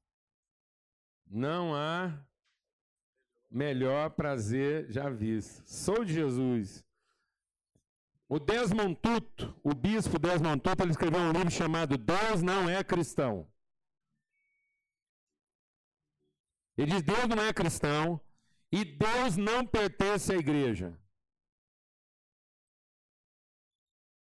Não 1.26 1.74
há 1.74 2.22
melhor 3.50 4.10
prazer 4.10 4.92
já 4.92 5.08
visto. 5.08 5.62
Sou 5.66 6.04
de 6.04 6.12
Jesus. 6.12 6.84
O 8.28 8.38
Desmond 8.38 8.96
Tutu, 8.96 9.58
o 9.64 9.74
bispo 9.74 10.18
Desmond 10.18 10.60
Tutu, 10.60 10.82
ele 10.82 10.90
escreveu 10.90 11.20
um 11.20 11.32
livro 11.32 11.50
chamado 11.50 11.96
Deus 11.96 12.42
não 12.42 12.68
é 12.68 12.84
cristão. 12.84 13.48
Ele 16.78 16.92
diz: 16.92 17.02
Deus 17.02 17.26
não 17.28 17.42
é 17.42 17.52
cristão 17.52 18.20
e 18.70 18.84
Deus 18.84 19.36
não 19.36 19.66
pertence 19.66 20.32
à 20.32 20.36
igreja. 20.36 20.96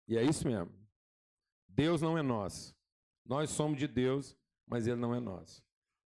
E 0.08 0.18
é 0.18 0.24
isso 0.24 0.48
mesmo. 0.48 0.74
Deus 1.68 2.02
não 2.02 2.18
é 2.18 2.22
nosso. 2.22 2.74
Nós 3.26 3.50
somos 3.50 3.78
de 3.78 3.88
Deus, 3.88 4.38
mas 4.66 4.88
Ele 4.88 4.96
não 4.96 5.14
é 5.14 5.20
nosso. 5.20 5.62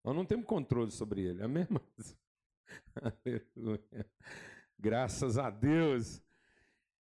Nós 0.04 0.14
não 0.14 0.24
temos 0.24 0.46
controle 0.46 0.92
sobre 0.92 1.22
Ele. 1.22 1.42
Amém, 1.42 1.64
irmãos? 1.64 2.16
Aleluia. 3.26 4.06
Graças 4.78 5.36
a 5.36 5.50
Deus. 5.50 6.22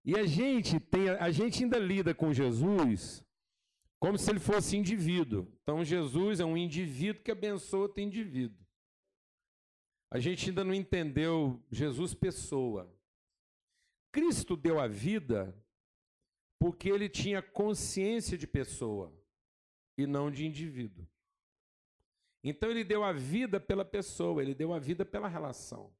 E 0.02 0.18
a 0.18 0.24
gente 0.24 0.80
tem, 0.80 1.10
a 1.10 1.30
gente 1.30 1.62
ainda 1.62 1.78
lida 1.78 2.14
com 2.14 2.32
Jesus 2.32 3.22
como 3.98 4.16
se 4.16 4.30
ele 4.30 4.38
fosse 4.38 4.76
indivíduo. 4.76 5.46
Então 5.62 5.84
Jesus 5.84 6.40
é 6.40 6.44
um 6.44 6.56
indivíduo 6.56 7.22
que 7.22 7.30
abençoa 7.30 7.82
outro 7.82 8.00
indivíduo. 8.00 8.65
A 10.10 10.18
gente 10.18 10.48
ainda 10.48 10.64
não 10.64 10.74
entendeu 10.74 11.62
Jesus 11.70 12.14
pessoa. 12.14 12.92
Cristo 14.12 14.56
deu 14.56 14.78
a 14.78 14.86
vida 14.86 15.54
porque 16.58 16.88
ele 16.88 17.08
tinha 17.08 17.42
consciência 17.42 18.38
de 18.38 18.46
pessoa 18.46 19.12
e 19.98 20.06
não 20.06 20.30
de 20.30 20.46
indivíduo. 20.46 21.06
Então 22.42 22.70
ele 22.70 22.84
deu 22.84 23.02
a 23.02 23.12
vida 23.12 23.58
pela 23.58 23.84
pessoa, 23.84 24.40
ele 24.40 24.54
deu 24.54 24.72
a 24.72 24.78
vida 24.78 25.04
pela 25.04 25.28
relação. 25.28 25.92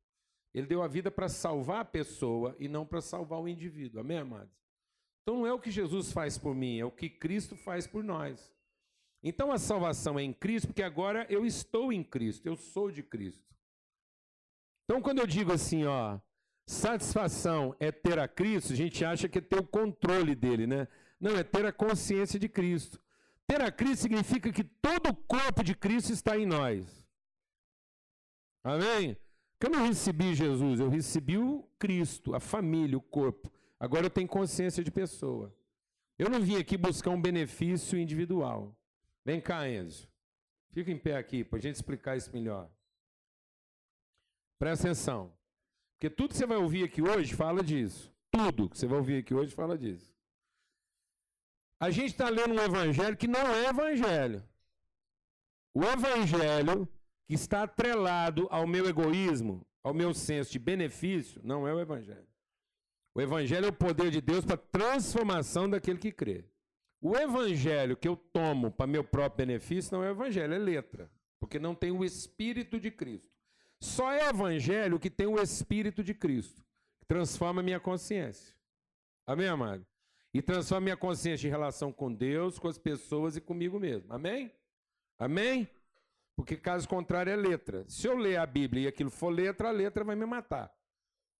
Ele 0.54 0.66
deu 0.66 0.80
a 0.80 0.88
vida 0.88 1.10
para 1.10 1.28
salvar 1.28 1.80
a 1.80 1.84
pessoa 1.84 2.56
e 2.58 2.68
não 2.68 2.86
para 2.86 3.00
salvar 3.00 3.40
o 3.40 3.48
indivíduo. 3.48 4.00
Amém, 4.00 4.18
amados? 4.18 4.56
Então 5.22 5.38
não 5.40 5.46
é 5.46 5.52
o 5.52 5.58
que 5.58 5.70
Jesus 5.70 6.12
faz 6.12 6.38
por 6.38 6.54
mim, 6.54 6.78
é 6.78 6.84
o 6.84 6.90
que 6.90 7.10
Cristo 7.10 7.56
faz 7.56 7.86
por 7.86 8.04
nós. 8.04 8.54
Então 9.22 9.50
a 9.50 9.58
salvação 9.58 10.18
é 10.18 10.22
em 10.22 10.32
Cristo, 10.32 10.68
porque 10.68 10.84
agora 10.84 11.26
eu 11.28 11.44
estou 11.44 11.92
em 11.92 12.02
Cristo, 12.04 12.46
eu 12.46 12.56
sou 12.56 12.92
de 12.92 13.02
Cristo. 13.02 13.55
Então 14.86 15.02
quando 15.02 15.18
eu 15.18 15.26
digo 15.26 15.52
assim, 15.52 15.84
ó, 15.84 16.18
Satisfação 16.66 17.76
é 17.78 17.92
ter 17.92 18.18
a 18.18 18.26
Cristo, 18.26 18.72
a 18.72 18.76
gente 18.76 19.04
acha 19.04 19.28
que 19.28 19.38
é 19.38 19.40
ter 19.40 19.60
o 19.60 19.66
controle 19.66 20.34
dele, 20.34 20.66
né? 20.66 20.88
Não, 21.20 21.36
é 21.36 21.44
ter 21.44 21.64
a 21.64 21.72
consciência 21.72 22.40
de 22.40 22.48
Cristo. 22.48 23.00
Ter 23.46 23.60
a 23.60 23.70
Cristo 23.70 24.02
significa 24.02 24.52
que 24.52 24.64
todo 24.64 25.10
o 25.10 25.14
corpo 25.14 25.62
de 25.62 25.76
Cristo 25.76 26.12
está 26.12 26.36
em 26.36 26.44
nós. 26.44 27.06
Amém? 28.64 29.16
Que 29.60 29.66
eu 29.66 29.70
não 29.70 29.86
recebi 29.86 30.34
Jesus, 30.34 30.80
eu 30.80 30.88
recebi 30.88 31.38
o 31.38 31.62
Cristo, 31.78 32.34
a 32.34 32.40
família, 32.40 32.98
o 32.98 33.00
corpo. 33.00 33.50
Agora 33.78 34.06
eu 34.06 34.10
tenho 34.10 34.26
consciência 34.26 34.82
de 34.82 34.90
pessoa. 34.90 35.54
Eu 36.18 36.28
não 36.28 36.40
vim 36.40 36.56
aqui 36.56 36.76
buscar 36.76 37.10
um 37.10 37.20
benefício 37.20 37.96
individual. 37.96 38.76
Vem 39.24 39.40
cá, 39.40 39.68
Enzo. 39.68 40.08
Fica 40.72 40.90
em 40.90 40.98
pé 40.98 41.16
aqui 41.16 41.44
para 41.44 41.58
a 41.58 41.62
gente 41.62 41.76
explicar 41.76 42.16
isso 42.16 42.32
melhor. 42.32 42.68
Presta 44.58 44.88
atenção. 44.88 45.32
Porque 45.94 46.10
tudo 46.10 46.30
que 46.30 46.36
você 46.36 46.46
vai 46.46 46.56
ouvir 46.56 46.84
aqui 46.84 47.02
hoje 47.02 47.34
fala 47.34 47.62
disso. 47.62 48.12
Tudo 48.30 48.68
que 48.68 48.76
você 48.76 48.86
vai 48.86 48.98
ouvir 48.98 49.18
aqui 49.18 49.34
hoje 49.34 49.54
fala 49.54 49.78
disso. 49.78 50.14
A 51.80 51.90
gente 51.90 52.12
está 52.12 52.28
lendo 52.28 52.54
um 52.54 52.60
evangelho 52.60 53.16
que 53.16 53.26
não 53.26 53.46
é 53.54 53.68
evangelho. 53.68 54.42
O 55.74 55.84
evangelho 55.84 56.88
que 57.26 57.34
está 57.34 57.64
atrelado 57.64 58.46
ao 58.50 58.66
meu 58.66 58.86
egoísmo, 58.86 59.66
ao 59.82 59.92
meu 59.92 60.14
senso 60.14 60.52
de 60.52 60.58
benefício, 60.58 61.40
não 61.44 61.68
é 61.68 61.74
o 61.74 61.80
evangelho. 61.80 62.26
O 63.14 63.20
evangelho 63.20 63.66
é 63.66 63.68
o 63.68 63.72
poder 63.72 64.10
de 64.10 64.20
Deus 64.20 64.44
para 64.44 64.54
a 64.54 64.58
transformação 64.58 65.68
daquele 65.68 65.98
que 65.98 66.12
crê. 66.12 66.44
O 67.00 67.16
evangelho 67.16 67.96
que 67.96 68.08
eu 68.08 68.16
tomo 68.16 68.70
para 68.70 68.86
meu 68.86 69.04
próprio 69.04 69.46
benefício 69.46 69.96
não 69.96 70.02
é 70.02 70.08
o 70.08 70.12
evangelho, 70.12 70.54
é 70.54 70.58
letra, 70.58 71.10
porque 71.38 71.58
não 71.58 71.74
tem 71.74 71.90
o 71.90 72.04
espírito 72.04 72.80
de 72.80 72.90
Cristo. 72.90 73.35
Só 73.80 74.12
é 74.12 74.28
evangelho 74.28 74.98
que 74.98 75.10
tem 75.10 75.26
o 75.26 75.40
Espírito 75.40 76.02
de 76.02 76.14
Cristo, 76.14 76.62
que 76.98 77.06
transforma 77.06 77.60
a 77.60 77.64
minha 77.64 77.80
consciência. 77.80 78.54
Amém, 79.26 79.48
amado? 79.48 79.86
E 80.32 80.40
transforma 80.40 80.78
a 80.78 80.84
minha 80.84 80.96
consciência 80.96 81.46
em 81.46 81.50
relação 81.50 81.92
com 81.92 82.12
Deus, 82.12 82.58
com 82.58 82.68
as 82.68 82.78
pessoas 82.78 83.36
e 83.36 83.40
comigo 83.40 83.78
mesmo. 83.78 84.12
Amém? 84.12 84.52
Amém? 85.18 85.68
Porque 86.34 86.56
caso 86.56 86.88
contrário 86.88 87.32
é 87.32 87.36
letra. 87.36 87.84
Se 87.88 88.06
eu 88.06 88.16
ler 88.16 88.36
a 88.36 88.46
Bíblia 88.46 88.84
e 88.84 88.86
aquilo 88.86 89.10
for 89.10 89.30
letra, 89.30 89.68
a 89.68 89.72
letra 89.72 90.04
vai 90.04 90.14
me 90.14 90.26
matar. 90.26 90.70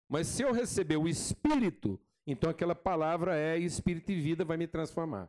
Mas 0.08 0.26
se 0.26 0.42
eu 0.42 0.52
receber 0.52 0.96
o 0.96 1.08
Espírito, 1.08 2.00
então 2.26 2.48
aquela 2.48 2.74
palavra 2.74 3.36
é 3.36 3.58
Espírito 3.58 4.10
e 4.10 4.20
vida, 4.20 4.44
vai 4.44 4.56
me 4.56 4.66
transformar. 4.66 5.28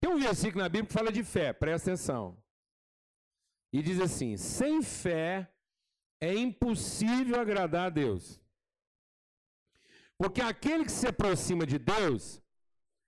Tem 0.00 0.10
um 0.10 0.18
versículo 0.18 0.62
na 0.62 0.68
Bíblia 0.68 0.86
que 0.86 0.92
fala 0.92 1.12
de 1.12 1.22
fé, 1.22 1.52
presta 1.52 1.90
atenção. 1.90 2.36
E 3.72 3.82
diz 3.82 4.00
assim: 4.00 4.36
sem 4.36 4.82
fé 4.82 5.50
é 6.20 6.34
impossível 6.34 7.40
agradar 7.40 7.86
a 7.86 7.90
Deus. 7.90 8.40
Porque 10.16 10.40
aquele 10.40 10.84
que 10.84 10.92
se 10.92 11.06
aproxima 11.06 11.64
de 11.64 11.78
Deus, 11.78 12.42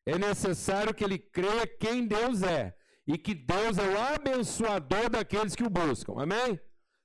é 0.07 0.17
necessário 0.19 0.95
que 0.95 1.03
ele 1.03 1.19
creia 1.19 1.67
quem 1.67 2.07
Deus 2.07 2.43
é. 2.43 2.77
E 3.07 3.19
que 3.19 3.35
Deus 3.35 3.77
é 3.79 3.89
o 3.89 4.01
abençoador 4.15 5.11
daqueles 5.11 5.57
que 5.57 5.65
o 5.65 5.71
buscam. 5.71 6.15
Amém? 6.17 6.61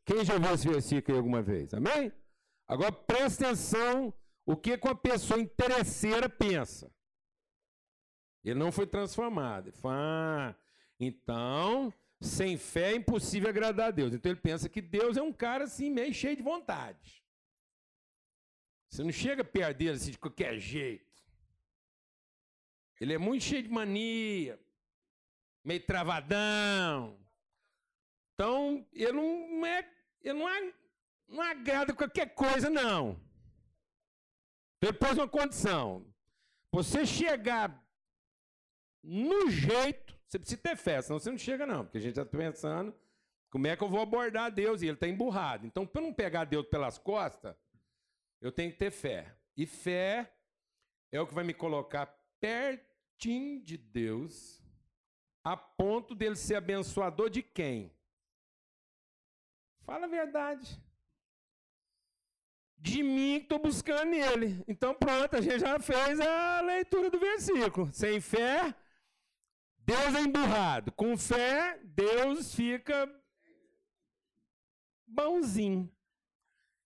Quem 0.06 0.24
já 0.24 0.38
viu 0.38 0.52
esse 0.54 0.68
versículo 0.68 1.18
alguma 1.18 1.42
vez? 1.42 1.74
Amém? 1.74 2.12
Agora 2.68 2.92
presta 2.92 3.46
atenção 3.46 4.14
o 4.46 4.56
que, 4.56 4.78
que 4.78 4.88
uma 4.88 4.96
pessoa 4.96 5.40
interesseira 5.40 6.30
pensa. 6.30 6.92
Ele 8.44 8.60
não 8.60 8.72
foi 8.72 8.86
transformado. 8.86 9.70
Ele 9.70 9.78
fala, 9.78 9.96
ah, 9.98 10.56
então 11.00 11.92
sem 12.22 12.58
fé 12.58 12.92
é 12.92 12.96
impossível 12.96 13.50
agradar 13.50 13.88
a 13.88 13.92
Deus. 13.92 14.14
Então 14.14 14.32
ele 14.32 14.40
pensa 14.40 14.70
que 14.70 14.82
Deus 14.82 15.18
é 15.18 15.22
um 15.22 15.34
cara 15.34 15.66
assim, 15.66 15.90
meio 15.90 16.14
cheio 16.14 16.36
de 16.36 16.44
vontade. 16.44 17.24
Você 18.90 19.04
não 19.04 19.12
chega 19.12 19.44
perto 19.44 19.78
dele 19.78 19.92
assim 19.92 20.12
de 20.12 20.18
qualquer 20.18 20.58
jeito. 20.60 21.06
Ele 23.00 23.14
é 23.14 23.18
muito 23.18 23.44
cheio 23.44 23.64
de 23.64 23.70
mania, 23.70 24.60
meio 25.64 25.86
travadão. 25.86 27.20
Então, 28.34 28.86
ele 28.94 29.12
não 29.12 29.66
é, 29.66 29.90
ele 30.22 30.40
não, 30.40 30.50
é, 30.50 30.74
não 31.28 31.42
agrada 31.42 31.94
qualquer 31.94 32.34
coisa, 32.34 32.70
não. 32.70 33.20
Depois 34.82 35.18
uma 35.18 35.28
condição. 35.28 36.06
Você 36.72 37.06
chegar 37.06 37.84
no 39.04 39.50
jeito 39.50 40.15
você 40.28 40.40
precisa 40.40 40.62
ter 40.62 40.76
fé, 40.76 41.02
senão 41.02 41.20
você 41.20 41.32
não 41.32 41.38
chega, 41.38 41.66
não. 41.66 41.84
Porque 41.84 41.98
a 41.98 42.02
gente 42.02 42.20
está 42.20 42.26
pensando 42.26 42.94
como 43.50 43.68
é 43.68 43.76
que 43.76 43.84
eu 43.84 43.90
vou 43.90 44.02
abordar 44.02 44.52
Deus 44.52 44.82
e 44.82 44.86
ele 44.86 44.96
está 44.96 45.08
emburrado. 45.08 45.66
Então, 45.66 45.86
para 45.86 46.02
não 46.02 46.14
pegar 46.14 46.46
Deus 46.46 46.66
pelas 46.68 46.98
costas, 46.98 47.56
eu 48.42 48.52
tenho 48.52 48.72
que 48.72 48.78
ter 48.78 48.92
fé. 48.92 49.36
E 49.56 49.66
fé 49.66 50.34
é 51.12 51.22
o 51.22 51.28
que 51.28 51.34
vai 51.34 51.44
me 51.44 51.54
colocar 51.54 52.08
pertinho 52.40 53.62
de 53.64 53.78
Deus, 53.78 54.62
a 55.44 55.56
ponto 55.56 56.14
dele 56.14 56.36
ser 56.36 56.56
abençoador 56.56 57.30
de 57.30 57.42
quem? 57.42 57.94
Fala 59.86 60.06
a 60.06 60.10
verdade. 60.10 60.82
de 62.78 63.02
mim 63.02 63.40
que 63.40 63.46
estou 63.46 63.60
buscando 63.60 64.12
nele. 64.12 64.64
Então 64.68 64.94
pronto, 64.94 65.36
a 65.36 65.42
gente 65.42 65.60
já 65.60 65.80
fez 65.80 66.20
a 66.20 66.62
leitura 66.62 67.10
do 67.10 67.20
versículo. 67.20 67.92
Sem 67.92 68.22
fé, 68.22 68.76
Deus 69.86 70.16
é 70.16 70.22
emburrado. 70.22 70.92
Com 70.92 71.16
fé, 71.16 71.80
Deus 71.84 72.54
fica 72.56 73.10
bonzinho. 75.06 75.92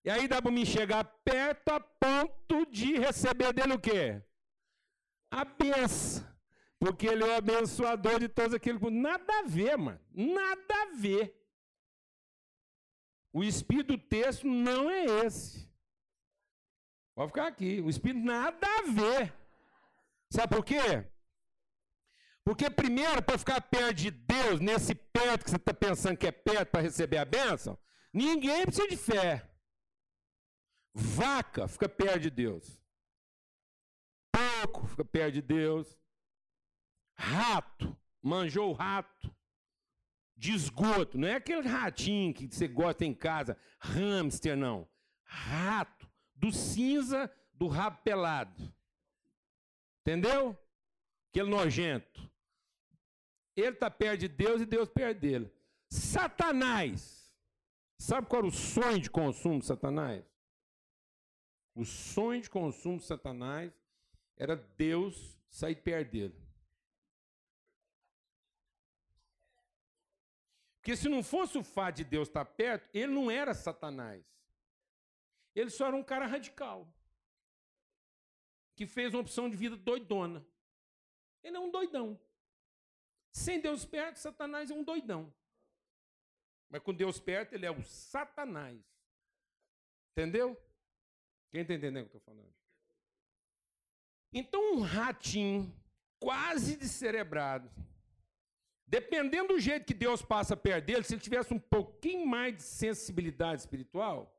E 0.04 0.10
aí 0.10 0.28
dá 0.28 0.40
para 0.40 0.50
me 0.50 0.66
chegar 0.66 1.04
perto 1.24 1.70
a 1.70 1.80
ponto 1.80 2.66
de 2.66 2.98
receber 2.98 3.52
dele 3.52 3.74
o 3.74 3.78
quê? 3.78 4.22
A 5.30 5.44
benção. 5.44 6.28
Porque 6.78 7.06
ele 7.06 7.22
é 7.22 7.26
o 7.26 7.36
abençoador 7.36 8.18
de 8.18 8.28
todos 8.28 8.54
aqueles. 8.54 8.80
Nada 8.80 9.40
a 9.40 9.42
ver, 9.42 9.76
mano. 9.76 10.00
Nada 10.10 10.74
a 10.82 10.96
ver. 10.96 11.36
O 13.32 13.44
espírito 13.44 13.96
do 13.96 13.98
texto 13.98 14.46
não 14.46 14.90
é 14.90 15.04
esse. 15.24 15.70
Pode 17.14 17.28
ficar 17.28 17.46
aqui. 17.46 17.80
O 17.80 17.90
espírito 17.90 18.24
nada 18.24 18.66
a 18.66 18.82
ver. 18.90 19.34
Sabe 20.30 20.56
por 20.56 20.64
quê? 20.64 21.06
Porque, 22.44 22.70
primeiro, 22.70 23.22
para 23.22 23.38
ficar 23.38 23.60
perto 23.60 23.94
de 23.94 24.10
Deus, 24.10 24.60
nesse 24.60 24.94
perto 24.94 25.44
que 25.44 25.50
você 25.50 25.56
está 25.56 25.74
pensando 25.74 26.16
que 26.16 26.26
é 26.26 26.32
perto 26.32 26.70
para 26.70 26.80
receber 26.80 27.18
a 27.18 27.24
bênção, 27.24 27.78
ninguém 28.12 28.64
precisa 28.64 28.88
de 28.88 28.96
fé. 28.96 29.48
Vaca 30.94 31.68
fica 31.68 31.88
perto 31.88 32.20
de 32.20 32.30
Deus. 32.30 32.80
Porco 34.32 34.86
fica 34.86 35.04
perto 35.04 35.34
de 35.34 35.42
Deus. 35.42 35.98
Rato, 37.16 37.96
manjou 38.22 38.70
o 38.70 38.72
rato. 38.72 39.34
De 40.36 40.52
esgoto, 40.52 41.18
não 41.18 41.28
é 41.28 41.34
aquele 41.34 41.68
ratinho 41.68 42.32
que 42.32 42.46
você 42.46 42.66
gosta 42.66 43.04
em 43.04 43.12
casa, 43.12 43.58
hamster, 43.78 44.56
não. 44.56 44.88
Rato, 45.22 46.10
do 46.34 46.50
cinza 46.50 47.30
do 47.52 47.68
rabo 47.68 47.98
pelado. 48.02 48.74
Entendeu? 50.00 50.58
Aquele 51.28 51.50
nojento. 51.50 52.29
Ele 53.56 53.68
está 53.68 53.90
perto 53.90 54.20
de 54.20 54.28
Deus 54.28 54.62
e 54.62 54.66
Deus 54.66 54.88
perto 54.88 55.18
dele. 55.20 55.52
Satanás. 55.88 57.32
Sabe 57.98 58.26
qual 58.26 58.40
era 58.40 58.48
o 58.48 58.52
sonho 58.52 59.00
de 59.00 59.10
consumo 59.10 59.58
de 59.58 59.66
Satanás? 59.66 60.24
O 61.74 61.84
sonho 61.84 62.40
de 62.40 62.48
consumo 62.48 62.98
de 62.98 63.04
Satanás 63.04 63.72
era 64.36 64.56
Deus 64.56 65.38
sair 65.48 65.76
perto 65.76 66.10
dele. 66.10 66.50
Porque 70.80 70.96
se 70.96 71.08
não 71.08 71.22
fosse 71.22 71.58
o 71.58 71.62
fato 71.62 71.96
de 71.96 72.04
Deus 72.04 72.28
estar 72.28 72.44
perto, 72.44 72.88
ele 72.94 73.12
não 73.12 73.30
era 73.30 73.52
Satanás. 73.52 74.24
Ele 75.54 75.68
só 75.68 75.88
era 75.88 75.96
um 75.96 76.02
cara 76.02 76.26
radical. 76.26 76.90
Que 78.74 78.86
fez 78.86 79.12
uma 79.12 79.20
opção 79.20 79.50
de 79.50 79.56
vida 79.56 79.76
doidona. 79.76 80.44
Ele 81.42 81.56
é 81.56 81.60
um 81.60 81.70
doidão. 81.70 82.18
Sem 83.32 83.60
Deus 83.60 83.84
perto, 83.84 84.16
Satanás 84.16 84.70
é 84.70 84.74
um 84.74 84.82
doidão. 84.82 85.32
Mas 86.68 86.82
com 86.82 86.94
Deus 86.94 87.18
perto, 87.18 87.54
ele 87.54 87.66
é 87.66 87.70
o 87.70 87.82
Satanás. 87.82 88.80
Entendeu? 90.12 90.56
Quem 91.50 91.62
está 91.62 91.74
entendendo 91.74 92.06
o 92.06 92.08
que 92.08 92.16
eu 92.16 92.18
estou 92.18 92.34
falando? 92.34 92.54
Então, 94.32 94.74
um 94.74 94.80
ratinho 94.80 95.74
quase 96.20 96.76
descerebrado, 96.76 97.68
dependendo 98.86 99.54
do 99.54 99.60
jeito 99.60 99.86
que 99.86 99.94
Deus 99.94 100.22
passa 100.22 100.56
perto 100.56 100.84
dele, 100.84 101.02
se 101.02 101.14
ele 101.14 101.20
tivesse 101.20 101.52
um 101.52 101.58
pouquinho 101.58 102.26
mais 102.26 102.56
de 102.56 102.62
sensibilidade 102.62 103.62
espiritual, 103.62 104.36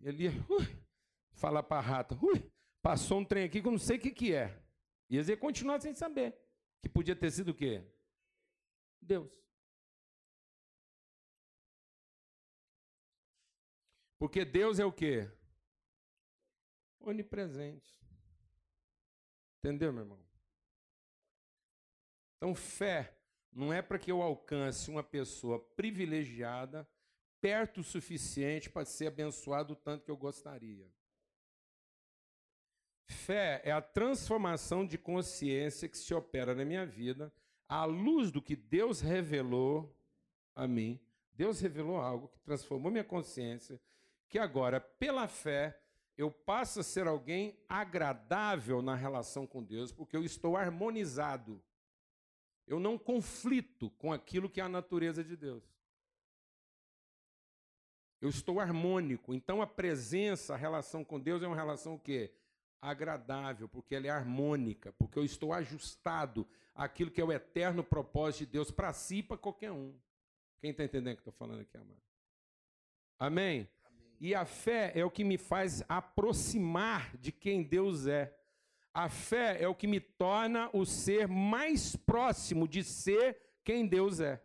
ele 0.00 0.24
ia 0.24 0.30
uh, 0.30 0.86
falar 1.32 1.62
para 1.62 1.78
a 1.78 1.82
rata: 1.82 2.14
uh, 2.14 2.52
passou 2.80 3.18
um 3.18 3.24
trem 3.24 3.44
aqui 3.44 3.60
que 3.60 3.68
eu 3.68 3.72
não 3.72 3.78
sei 3.78 3.96
o 3.96 4.00
que, 4.00 4.10
que 4.10 4.34
é. 4.34 4.58
E 5.10 5.16
eles 5.16 5.28
iam 5.28 5.36
continuar 5.36 5.80
sem 5.80 5.94
saber. 5.94 6.34
Que 6.82 6.88
podia 6.88 7.16
ter 7.16 7.30
sido 7.30 7.50
o 7.50 7.54
quê? 7.54 7.84
Deus. 9.00 9.32
Porque 14.18 14.44
Deus 14.44 14.78
é 14.78 14.84
o 14.84 14.92
quê? 14.92 15.30
Onipresente. 17.00 18.00
Entendeu, 19.58 19.92
meu 19.92 20.02
irmão? 20.02 20.26
Então, 22.36 22.54
fé 22.54 23.16
não 23.52 23.72
é 23.72 23.80
para 23.80 23.98
que 23.98 24.12
eu 24.12 24.20
alcance 24.20 24.90
uma 24.90 25.02
pessoa 25.02 25.58
privilegiada, 25.58 26.88
perto 27.40 27.80
o 27.80 27.84
suficiente 27.84 28.68
para 28.68 28.84
ser 28.84 29.06
abençoado 29.06 29.72
o 29.72 29.76
tanto 29.76 30.04
que 30.04 30.10
eu 30.10 30.16
gostaria. 30.16 30.90
Fé 33.06 33.60
é 33.64 33.70
a 33.70 33.80
transformação 33.80 34.86
de 34.86 34.98
consciência 34.98 35.88
que 35.88 35.96
se 35.96 36.12
opera 36.12 36.54
na 36.54 36.64
minha 36.64 36.84
vida 36.84 37.32
à 37.68 37.84
luz 37.84 38.30
do 38.30 38.42
que 38.42 38.56
Deus 38.56 39.00
revelou 39.00 39.96
a 40.54 40.66
mim. 40.66 41.00
Deus 41.34 41.60
revelou 41.60 41.96
algo 41.96 42.28
que 42.28 42.38
transformou 42.40 42.90
minha 42.90 43.04
consciência 43.04 43.80
que 44.28 44.38
agora, 44.38 44.80
pela 44.80 45.28
fé, 45.28 45.80
eu 46.16 46.30
passo 46.30 46.80
a 46.80 46.82
ser 46.82 47.06
alguém 47.06 47.58
agradável 47.68 48.82
na 48.82 48.94
relação 48.94 49.46
com 49.46 49.62
Deus, 49.62 49.92
porque 49.92 50.16
eu 50.16 50.24
estou 50.24 50.56
harmonizado. 50.56 51.62
Eu 52.66 52.80
não 52.80 52.98
conflito 52.98 53.90
com 53.90 54.12
aquilo 54.12 54.50
que 54.50 54.60
é 54.60 54.64
a 54.64 54.68
natureza 54.68 55.22
de 55.22 55.36
Deus. 55.36 55.62
Eu 58.20 58.28
estou 58.28 58.58
harmônico. 58.58 59.34
Então 59.34 59.62
a 59.62 59.66
presença, 59.66 60.54
a 60.54 60.56
relação 60.56 61.04
com 61.04 61.20
Deus 61.20 61.42
é 61.42 61.46
uma 61.46 61.54
relação 61.54 61.94
o 61.94 62.00
quê? 62.00 62.32
Agradável, 62.80 63.68
porque 63.68 63.94
ela 63.94 64.06
é 64.06 64.10
harmônica, 64.10 64.92
porque 64.98 65.18
eu 65.18 65.24
estou 65.24 65.52
ajustado 65.52 66.46
àquilo 66.74 67.10
que 67.10 67.20
é 67.20 67.24
o 67.24 67.32
eterno 67.32 67.82
propósito 67.82 68.46
de 68.46 68.52
Deus 68.52 68.70
para 68.70 68.92
si 68.92 69.18
e 69.18 69.22
para 69.22 69.36
qualquer 69.36 69.72
um. 69.72 69.94
Quem 70.60 70.70
está 70.70 70.84
entendendo 70.84 71.14
o 71.14 71.16
que 71.16 71.20
estou 71.20 71.32
falando 71.32 71.60
aqui, 71.60 71.76
amado? 71.76 72.02
Amém? 73.18 73.68
E 74.20 74.34
a 74.34 74.44
fé 74.44 74.92
é 74.94 75.04
o 75.04 75.10
que 75.10 75.24
me 75.24 75.36
faz 75.36 75.82
aproximar 75.88 77.16
de 77.16 77.32
quem 77.32 77.62
Deus 77.62 78.06
é. 78.06 78.34
A 78.92 79.08
fé 79.08 79.62
é 79.62 79.68
o 79.68 79.74
que 79.74 79.86
me 79.86 80.00
torna 80.00 80.70
o 80.72 80.86
ser 80.86 81.28
mais 81.28 81.94
próximo 81.96 82.66
de 82.66 82.82
ser 82.82 83.38
quem 83.62 83.86
Deus 83.86 84.20
é. 84.20 84.42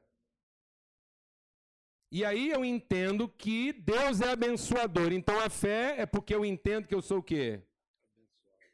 E 2.11 2.25
aí 2.25 2.49
eu 2.51 2.65
entendo 2.65 3.29
que 3.29 3.71
Deus 3.71 4.19
é 4.19 4.31
abençoador. 4.31 5.13
Então 5.13 5.39
a 5.39 5.49
fé 5.49 5.95
é 5.97 6.05
porque 6.05 6.35
eu 6.35 6.43
entendo 6.43 6.85
que 6.85 6.93
eu 6.93 7.01
sou 7.01 7.19
o 7.19 7.23
quê? 7.23 7.61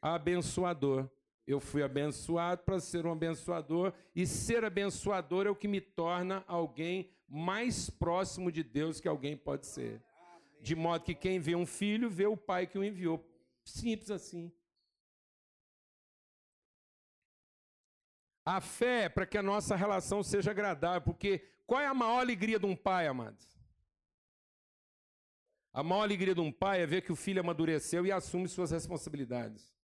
Abençoador. 0.00 1.08
Eu 1.46 1.60
fui 1.60 1.82
abençoado 1.82 2.62
para 2.62 2.78
ser 2.78 3.06
um 3.06 3.12
abençoador, 3.12 3.94
e 4.14 4.26
ser 4.26 4.64
abençoador 4.64 5.46
é 5.46 5.50
o 5.50 5.56
que 5.56 5.66
me 5.66 5.80
torna 5.80 6.44
alguém 6.46 7.10
mais 7.26 7.88
próximo 7.88 8.52
de 8.52 8.62
Deus 8.62 9.00
que 9.00 9.08
alguém 9.08 9.34
pode 9.34 9.66
ser. 9.66 10.02
De 10.60 10.74
modo 10.74 11.04
que 11.04 11.14
quem 11.14 11.38
vê 11.38 11.54
um 11.54 11.64
filho 11.64 12.10
vê 12.10 12.26
o 12.26 12.36
pai 12.36 12.66
que 12.66 12.78
o 12.78 12.84
enviou. 12.84 13.24
Simples 13.64 14.10
assim. 14.10 14.52
A 18.44 18.60
fé 18.60 19.04
é 19.04 19.08
para 19.08 19.26
que 19.26 19.38
a 19.38 19.42
nossa 19.42 19.76
relação 19.76 20.22
seja 20.22 20.50
agradável, 20.50 21.00
porque 21.00 21.38
qual 21.66 21.80
é 21.80 21.86
a 21.86 21.94
maior 21.94 22.20
alegria 22.20 22.58
de 22.58 22.66
um 22.66 22.74
pai, 22.74 23.06
amados? 23.06 23.58
A 25.72 25.82
maior 25.82 26.02
alegria 26.02 26.34
de 26.34 26.40
um 26.40 26.50
pai 26.50 26.82
é 26.82 26.86
ver 26.86 27.02
que 27.02 27.12
o 27.12 27.16
filho 27.16 27.40
amadureceu 27.40 28.04
e 28.04 28.12
assume 28.12 28.48
suas 28.48 28.70
responsabilidades. 28.70 29.77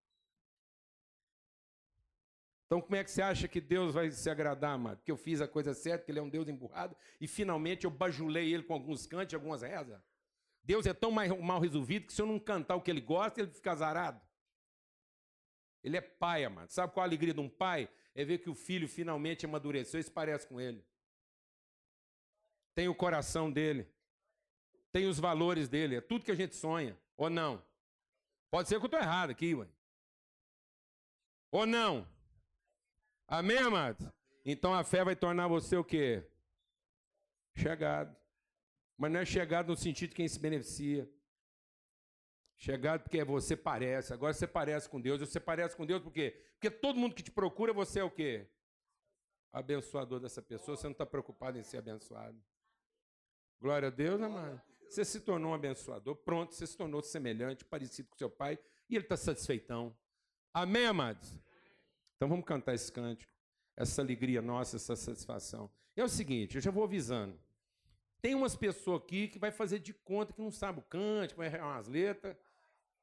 Então, 2.74 2.82
como 2.82 2.96
é 2.96 3.04
que 3.04 3.10
você 3.12 3.22
acha 3.22 3.46
que 3.46 3.60
Deus 3.60 3.94
vai 3.94 4.10
se 4.10 4.28
agradar, 4.28 4.72
amado? 4.72 5.00
Que 5.04 5.12
eu 5.12 5.16
fiz 5.16 5.40
a 5.40 5.46
coisa 5.46 5.72
certa, 5.72 6.04
que 6.04 6.10
Ele 6.10 6.18
é 6.18 6.22
um 6.22 6.28
Deus 6.28 6.48
emburrado, 6.48 6.96
e 7.20 7.28
finalmente 7.28 7.84
eu 7.84 7.90
bajulei 7.90 8.52
Ele 8.52 8.64
com 8.64 8.74
alguns 8.74 9.06
cantos 9.06 9.32
algumas 9.32 9.62
rezas? 9.62 10.02
Deus 10.60 10.84
é 10.84 10.92
tão 10.92 11.12
mal 11.12 11.60
resolvido 11.60 12.06
que 12.06 12.12
se 12.12 12.20
eu 12.20 12.26
não 12.26 12.36
cantar 12.36 12.74
o 12.74 12.80
que 12.80 12.90
ele 12.90 13.00
gosta, 13.00 13.40
ele 13.40 13.52
fica 13.52 13.70
azarado. 13.70 14.20
Ele 15.84 15.96
é 15.96 16.00
pai, 16.00 16.42
amado. 16.42 16.68
Sabe 16.70 16.92
qual 16.92 17.04
a 17.04 17.06
alegria 17.06 17.32
de 17.32 17.38
um 17.38 17.48
pai? 17.48 17.88
É 18.12 18.24
ver 18.24 18.38
que 18.38 18.50
o 18.50 18.56
filho 18.56 18.88
finalmente 18.88 19.46
amadureceu 19.46 20.00
e 20.00 20.02
se 20.02 20.10
parece 20.10 20.44
com 20.44 20.60
ele. 20.60 20.84
Tem 22.74 22.88
o 22.88 22.94
coração 22.94 23.52
dele. 23.52 23.88
Tem 24.90 25.06
os 25.06 25.20
valores 25.20 25.68
dele. 25.68 25.94
É 25.94 26.00
tudo 26.00 26.24
que 26.24 26.32
a 26.32 26.36
gente 26.36 26.56
sonha. 26.56 26.98
Ou 27.16 27.30
não? 27.30 27.64
Pode 28.50 28.68
ser 28.68 28.80
que 28.80 28.84
eu 28.84 28.86
estou 28.86 28.98
errado 28.98 29.30
aqui, 29.30 29.54
ué. 29.54 29.68
Ou 31.52 31.66
não? 31.66 32.12
Amém, 33.26 33.58
amado? 33.58 34.12
Então 34.44 34.74
a 34.74 34.84
fé 34.84 35.04
vai 35.04 35.16
tornar 35.16 35.48
você 35.48 35.76
o 35.76 35.84
quê? 35.84 36.26
Chegado. 37.56 38.14
Mas 38.96 39.10
não 39.10 39.20
é 39.20 39.24
chegado 39.24 39.68
no 39.68 39.76
sentido 39.76 40.10
de 40.10 40.16
quem 40.16 40.28
se 40.28 40.38
beneficia. 40.38 41.10
Chegado 42.56 43.02
porque 43.02 43.24
você 43.24 43.56
parece. 43.56 44.12
Agora 44.12 44.32
você 44.32 44.46
parece 44.46 44.88
com 44.88 45.00
Deus. 45.00 45.20
Você 45.20 45.40
parece 45.40 45.76
com 45.76 45.86
Deus 45.86 46.02
por 46.02 46.12
quê? 46.12 46.30
Porque 46.52 46.70
todo 46.70 46.98
mundo 46.98 47.14
que 47.14 47.22
te 47.22 47.30
procura, 47.30 47.72
você 47.72 48.00
é 48.00 48.04
o 48.04 48.10
quê? 48.10 48.48
Abençoador 49.52 50.20
dessa 50.20 50.42
pessoa. 50.42 50.76
Você 50.76 50.86
não 50.86 50.92
está 50.92 51.06
preocupado 51.06 51.58
em 51.58 51.62
ser 51.62 51.78
abençoado. 51.78 52.40
Glória 53.60 53.88
a 53.88 53.90
Deus, 53.90 54.20
amado. 54.20 54.60
Você 54.88 55.04
se 55.04 55.20
tornou 55.20 55.52
um 55.52 55.54
abençoador, 55.54 56.14
pronto, 56.14 56.54
você 56.54 56.66
se 56.66 56.76
tornou 56.76 57.02
semelhante, 57.02 57.64
parecido 57.64 58.08
com 58.08 58.16
seu 58.16 58.30
pai, 58.30 58.58
e 58.88 58.94
ele 58.94 59.04
está 59.04 59.16
satisfeitão. 59.16 59.96
Amém, 60.52 60.86
amados? 60.86 61.36
Então 62.16 62.28
vamos 62.28 62.44
cantar 62.44 62.74
esse 62.74 62.90
cântico, 62.90 63.32
essa 63.76 64.02
alegria 64.02 64.40
nossa, 64.40 64.76
essa 64.76 64.96
satisfação. 64.96 65.70
É 65.96 66.02
o 66.02 66.08
seguinte, 66.08 66.56
eu 66.56 66.60
já 66.60 66.70
vou 66.70 66.84
avisando. 66.84 67.38
Tem 68.20 68.34
umas 68.34 68.56
pessoas 68.56 69.02
aqui 69.02 69.28
que 69.28 69.38
vai 69.38 69.50
fazer 69.50 69.78
de 69.78 69.92
conta 69.92 70.32
que 70.32 70.40
não 70.40 70.50
sabe 70.50 70.78
o 70.78 70.82
cântico, 70.82 71.38
vai 71.38 71.48
errar 71.48 71.74
umas 71.74 71.88
letras. 71.88 72.36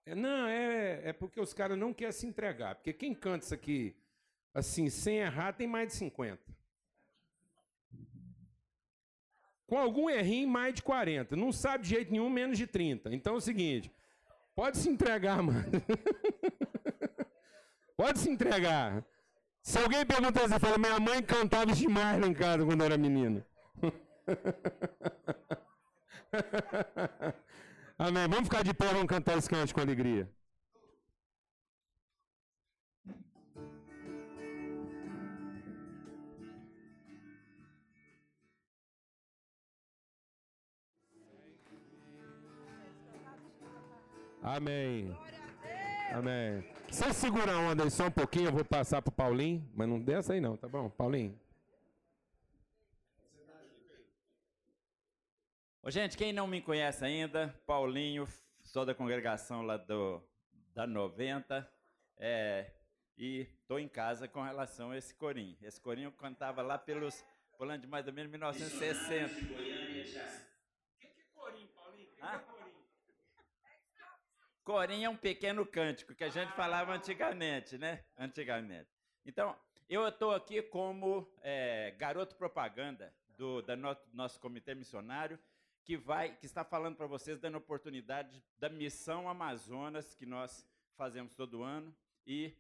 É, 0.06 0.16
não, 0.16 0.48
é, 0.48 1.10
é 1.10 1.14
porque 1.14 1.40
os 1.40 1.54
caras 1.54 1.78
não 1.78 1.94
querem 1.94 2.12
se 2.12 2.26
entregar. 2.26 2.76
Porque 2.76 2.92
quem 2.92 3.14
canta 3.14 3.46
isso 3.46 3.54
aqui, 3.54 3.96
assim, 4.54 4.90
sem 4.90 5.18
errar, 5.20 5.54
tem 5.54 5.68
mais 5.68 5.90
de 5.90 5.94
50. 5.94 6.42
Com 9.68 9.78
algum 9.78 10.10
errinho, 10.10 10.48
mais 10.48 10.74
de 10.74 10.82
40. 10.82 11.36
Não 11.36 11.52
sabe 11.52 11.84
de 11.84 11.92
jeito 11.92 12.12
nenhum, 12.12 12.30
menos 12.30 12.58
de 12.58 12.66
30. 12.66 13.14
Então 13.14 13.36
é 13.36 13.38
o 13.38 13.42
seguinte, 13.42 13.92
pode 14.56 14.80
se 14.80 14.90
entregar, 14.90 15.42
mano. 15.42 15.70
pode 18.02 18.18
se 18.18 18.32
entregar. 18.32 19.06
Se 19.62 19.78
alguém 19.78 20.04
perguntar, 20.04 20.48
você 20.48 20.58
fala, 20.58 20.80
minha 20.80 21.00
mãe 21.00 21.22
cantava 21.22 21.72
demais 21.72 22.20
lá 22.20 22.28
em 22.28 22.34
casa 22.34 22.66
quando 22.66 22.84
era 22.84 22.98
menino. 22.98 23.46
Amém. 28.00 28.28
Vamos 28.28 28.46
ficar 28.46 28.64
de 28.64 28.74
pé, 28.74 28.88
vamos 28.88 29.06
cantar 29.06 29.38
esse 29.38 29.48
canto 29.48 29.72
com 29.72 29.82
alegria. 29.82 30.28
Amém. 44.42 45.16
Amém. 46.12 46.81
Você 46.92 47.14
segura 47.14 47.54
a 47.54 47.58
onda 47.58 47.86
aí 47.86 47.90
só 47.90 48.08
um 48.08 48.12
pouquinho, 48.12 48.50
eu 48.50 48.52
vou 48.52 48.66
passar 48.66 49.02
para 49.02 49.10
o 49.10 49.16
Paulinho, 49.16 49.66
mas 49.74 49.88
não 49.88 49.98
desce 49.98 50.34
aí 50.34 50.42
não, 50.42 50.58
tá 50.58 50.68
bom? 50.68 50.90
Paulinho. 50.90 51.40
Ô, 55.82 55.90
gente, 55.90 56.18
quem 56.18 56.34
não 56.34 56.46
me 56.46 56.62
conhece 56.62 57.06
ainda, 57.06 57.56
Paulinho, 57.66 58.28
sou 58.62 58.86
da 58.86 58.94
congregação 58.94 59.62
lá 59.62 59.78
do, 59.78 60.22
da 60.76 60.86
90, 60.86 61.66
é, 62.18 62.70
e 63.18 63.48
estou 63.62 63.80
em 63.80 63.88
casa 63.88 64.28
com 64.28 64.42
relação 64.42 64.92
a 64.92 64.98
esse 64.98 65.16
corinho. 65.16 65.56
Esse 65.62 65.80
corinho 65.80 66.12
cantava 66.12 66.62
lá 66.62 66.78
pelos, 66.78 67.24
pulando 67.58 67.84
de 67.84 67.88
mais 67.88 68.06
ou 68.06 68.12
menos 68.12 68.30
1960. 68.30 69.34
O 69.34 69.48
que, 71.00 71.08
é 71.08 71.24
corinho, 71.34 71.70
Paulinho? 71.70 72.08
Que 72.10 72.22
Corinho 74.64 75.06
é 75.06 75.10
um 75.10 75.18
pequeno 75.18 75.66
cântico 75.66 76.14
que 76.14 76.24
a 76.24 76.30
gente 76.30 76.52
falava 76.54 76.94
antigamente, 76.94 77.78
né? 77.78 78.04
Antigamente. 78.18 78.90
Então, 79.26 79.56
eu 79.90 80.08
estou 80.08 80.32
aqui 80.32 80.62
como 80.62 81.28
é, 81.42 81.92
garoto 81.98 82.36
propaganda 82.36 83.14
do 83.30 83.62
da 83.62 83.76
no, 83.76 83.98
nosso 84.14 84.40
comitê 84.40 84.76
missionário 84.76 85.40
que 85.84 85.98
vai, 85.98 86.36
que 86.36 86.46
está 86.46 86.64
falando 86.64 86.96
para 86.96 87.08
vocês, 87.08 87.40
dando 87.40 87.58
oportunidade 87.58 88.44
da 88.60 88.70
missão 88.70 89.28
Amazonas 89.28 90.14
que 90.14 90.26
nós 90.26 90.66
fazemos 90.96 91.34
todo 91.34 91.64
ano 91.64 91.96
e 92.26 92.56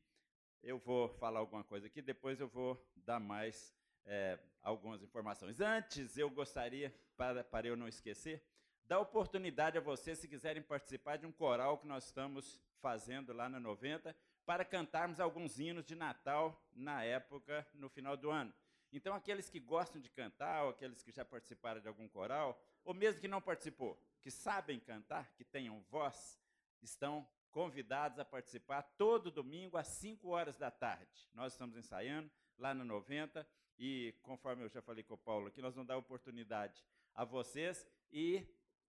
eu 0.64 0.80
vou 0.80 1.08
falar 1.08 1.40
alguma 1.40 1.64
coisa 1.64 1.88
aqui, 1.88 2.02
depois 2.02 2.40
eu 2.40 2.48
vou 2.48 2.84
dar 2.96 3.20
mais 3.20 3.76
é, 4.06 4.40
algumas 4.62 5.04
informações. 5.04 5.62
Antes, 5.62 6.18
eu 6.18 6.30
gostaria, 6.30 6.94
para, 7.16 7.44
para 7.44 7.68
eu 7.68 7.76
não 7.76 7.88
esquecer, 7.88 8.44
dar 8.91 8.99
oportunidade 8.99 9.77
a 9.77 9.82
vocês, 9.82 10.19
se 10.19 10.27
quiserem 10.27 10.62
participar 10.62 11.15
de 11.15 11.25
um 11.25 11.32
coral 11.32 11.77
que 11.77 11.88
nós 11.88 12.08
estamos 12.08 12.60
fazendo 12.82 13.32
lá 13.32 13.47
na 13.47 13.58
90, 13.58 14.13
para 14.45 14.65
cantarmos 14.65 15.21
alguns 15.21 15.58
hinos 15.58 15.86
de 15.86 15.95
Natal 15.95 16.62
na 16.73 17.01
época, 17.01 17.65
no 17.73 17.88
final 17.88 18.17
do 18.17 18.30
ano. 18.30 18.54
Então, 18.91 19.15
aqueles 19.15 19.49
que 19.49 19.62
gostam 19.62 20.01
de 20.01 20.10
cantar, 20.10 20.65
ou 20.65 20.71
aqueles 20.71 21.01
que 21.01 21.10
já 21.13 21.23
participaram 21.23 21.80
de 21.80 21.88
algum 21.88 22.06
coral, 22.10 22.62
ou 22.84 22.93
mesmo 22.93 23.21
que 23.21 23.30
não 23.30 23.41
participou, 23.41 23.97
que 24.19 24.30
sabem 24.30 24.77
cantar, 24.77 25.32
que 25.38 25.45
tenham 25.45 25.80
voz, 25.84 26.38
estão 26.82 27.25
convidados 27.49 28.19
a 28.19 28.25
participar 28.25 28.82
todo 28.97 29.32
domingo 29.32 29.77
às 29.77 29.88
5 29.88 30.27
horas 30.27 30.58
da 30.58 30.69
tarde. 30.69 31.30
Nós 31.34 31.54
estamos 31.54 31.77
ensaiando 31.77 32.30
lá 32.58 32.73
no 32.73 32.84
90 32.84 33.47
e, 33.80 34.13
conforme 34.21 34.65
eu 34.65 34.69
já 34.69 34.82
falei 34.82 35.06
com 35.06 35.13
o 35.13 35.17
Paulo 35.17 35.47
aqui, 35.47 35.62
nós 35.62 35.75
vamos 35.75 35.88
dar 35.88 35.95
oportunidade 35.95 36.84
a 37.15 37.23
vocês 37.23 37.88
e, 38.12 38.45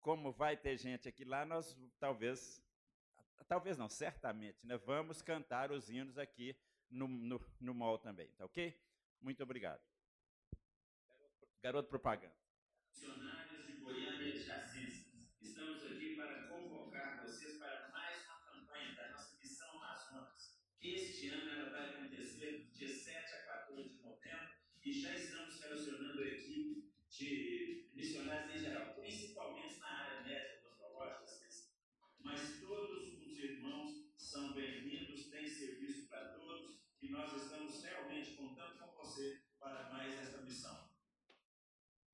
como 0.02 0.32
vai 0.32 0.56
ter 0.56 0.78
gente 0.78 1.08
aqui 1.08 1.24
lá, 1.24 1.46
nós 1.46 1.78
talvez, 2.00 2.64
talvez 3.48 3.78
não, 3.78 3.90
certamente, 3.90 4.66
né, 4.66 4.78
vamos 4.78 5.22
cantar 5.22 5.72
os 5.72 5.90
hinos 5.90 6.18
aqui 6.18 6.56
no, 6.90 7.08
no, 7.08 7.42
no 7.60 7.74
mall 7.74 7.98
também, 7.98 8.30
tá 8.38 8.46
ok? 8.46 8.80
Muito 9.22 9.44
obrigado. 9.44 9.82
Garoto 11.62 11.90
propaganda. 11.90 12.36
Funcionários 12.92 13.66
de 13.66 13.74
Goiânia 13.74 14.28
e 14.28 14.38
Jacinto, 14.38 15.18
estamos 15.42 15.84
aqui 15.86 16.16
para 16.16 16.48
convocar 16.48 17.22
vocês 17.24 17.58
para 17.58 17.90
mais 17.90 18.24
uma 18.26 18.40
campanha 18.42 18.96
da 18.96 19.12
nossa 19.12 19.36
Missão 19.38 19.70
Amazonas, 19.82 20.58
que 20.80 20.94
este 20.96 21.30
ano 21.30 21.52
ela 21.52 21.70
vai 21.72 21.90
acontecer 21.90 22.70
de 22.72 22.88
7 22.88 23.34
a 23.34 23.46
14 23.66 23.90
de 23.90 24.02
novembro 24.02 24.50
e 24.84 24.94
já 24.94 25.14
estamos 25.14 25.60
relacionando 25.60 26.22
a 26.22 26.28
equipe 26.28 26.94
de 27.10 27.90
missionários 27.94 28.56
em 28.56 28.60
geral, 28.60 28.94
principalmente 28.94 29.80
na 29.80 29.88
área 29.88 30.22
médica 30.22 30.68
odontológica, 30.68 31.26
mas 32.20 32.60
todos 32.62 33.26
os 33.26 33.38
irmãos 33.40 34.14
são 34.16 34.54
bem-vindos, 34.54 35.30
tem 35.30 35.48
serviço 35.48 36.08
para 36.08 36.34
todos 36.34 36.80
e 37.02 37.10
nós 37.10 37.34
estamos 37.34 37.84
realmente 37.84 38.36
contando 38.36 38.78
com 38.78 38.92
você 38.96 39.42
para 39.60 39.90
mais 39.90 40.14
essa 40.14 40.42
missão. 40.42 40.88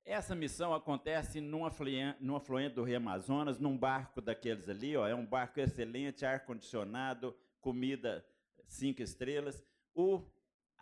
Essa 0.04 0.34
missão 0.34 0.74
acontece 0.74 1.40
num 1.40 1.64
afluente, 1.64 2.18
afluente 2.36 2.74
do 2.74 2.84
Rio 2.84 2.98
Amazonas, 2.98 3.58
num 3.58 3.76
barco 3.76 4.20
daqueles 4.20 4.68
ali, 4.68 4.94
ó, 4.96 5.08
é 5.08 5.14
um 5.14 5.24
barco 5.24 5.58
excelente, 5.58 6.26
ar-condicionado, 6.26 7.34
comida 7.58 8.24
cinco 8.68 9.00
estrelas. 9.00 9.64
O, 9.94 10.22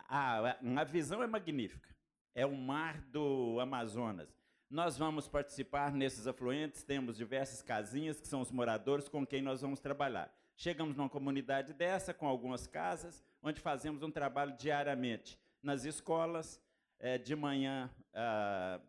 a, 0.09 0.57
a 0.59 0.83
visão 0.83 1.23
é 1.23 1.27
magnífica, 1.27 1.95
é 2.35 2.45
o 2.45 2.53
mar 2.53 2.99
do 3.01 3.59
Amazonas. 3.61 4.37
Nós 4.69 4.97
vamos 4.97 5.27
participar 5.27 5.93
nesses 5.93 6.27
afluentes, 6.27 6.83
temos 6.83 7.15
diversas 7.15 7.61
casinhas 7.61 8.19
que 8.19 8.27
são 8.27 8.41
os 8.41 8.51
moradores 8.51 9.07
com 9.07 9.25
quem 9.25 9.41
nós 9.41 9.61
vamos 9.61 9.79
trabalhar. 9.79 10.35
Chegamos 10.57 10.97
numa 10.97 11.09
comunidade 11.09 11.73
dessa, 11.73 12.13
com 12.13 12.27
algumas 12.27 12.67
casas, 12.67 13.23
onde 13.41 13.61
fazemos 13.61 14.03
um 14.03 14.11
trabalho 14.11 14.55
diariamente. 14.57 15.39
Nas 15.61 15.85
escolas, 15.85 16.59
é, 16.99 17.17
de 17.17 17.35
manhã, 17.35 17.89
ah, 18.13 18.81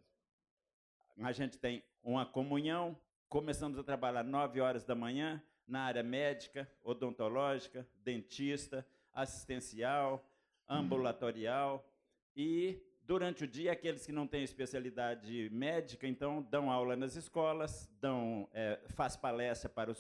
a 1.21 1.33
gente 1.33 1.59
tem 1.59 1.83
uma 2.03 2.27
comunhão, 2.27 2.97
começamos 3.29 3.79
a 3.79 3.85
trabalhar 3.85 4.25
9 4.25 4.61
horas 4.61 4.85
da 4.85 4.95
manhã 4.95 5.43
na 5.67 5.83
área 5.83 6.03
médica, 6.03 6.71
odontológica, 6.83 7.87
dentista, 8.03 8.87
assistencial, 9.13 10.29
ambulatorial. 10.69 11.87
E 12.37 12.83
durante 13.03 13.45
o 13.45 13.47
dia 13.47 13.73
aqueles 13.73 14.05
que 14.05 14.13
não 14.13 14.27
têm 14.27 14.43
especialidade 14.43 15.49
médica 15.51 16.07
então 16.07 16.43
dão 16.43 16.71
aula 16.71 16.97
nas 16.97 17.17
escolas, 17.17 17.91
dão 18.01 18.49
é, 18.53 18.81
faz 18.89 19.17
palestra 19.17 19.69
para 19.69 19.93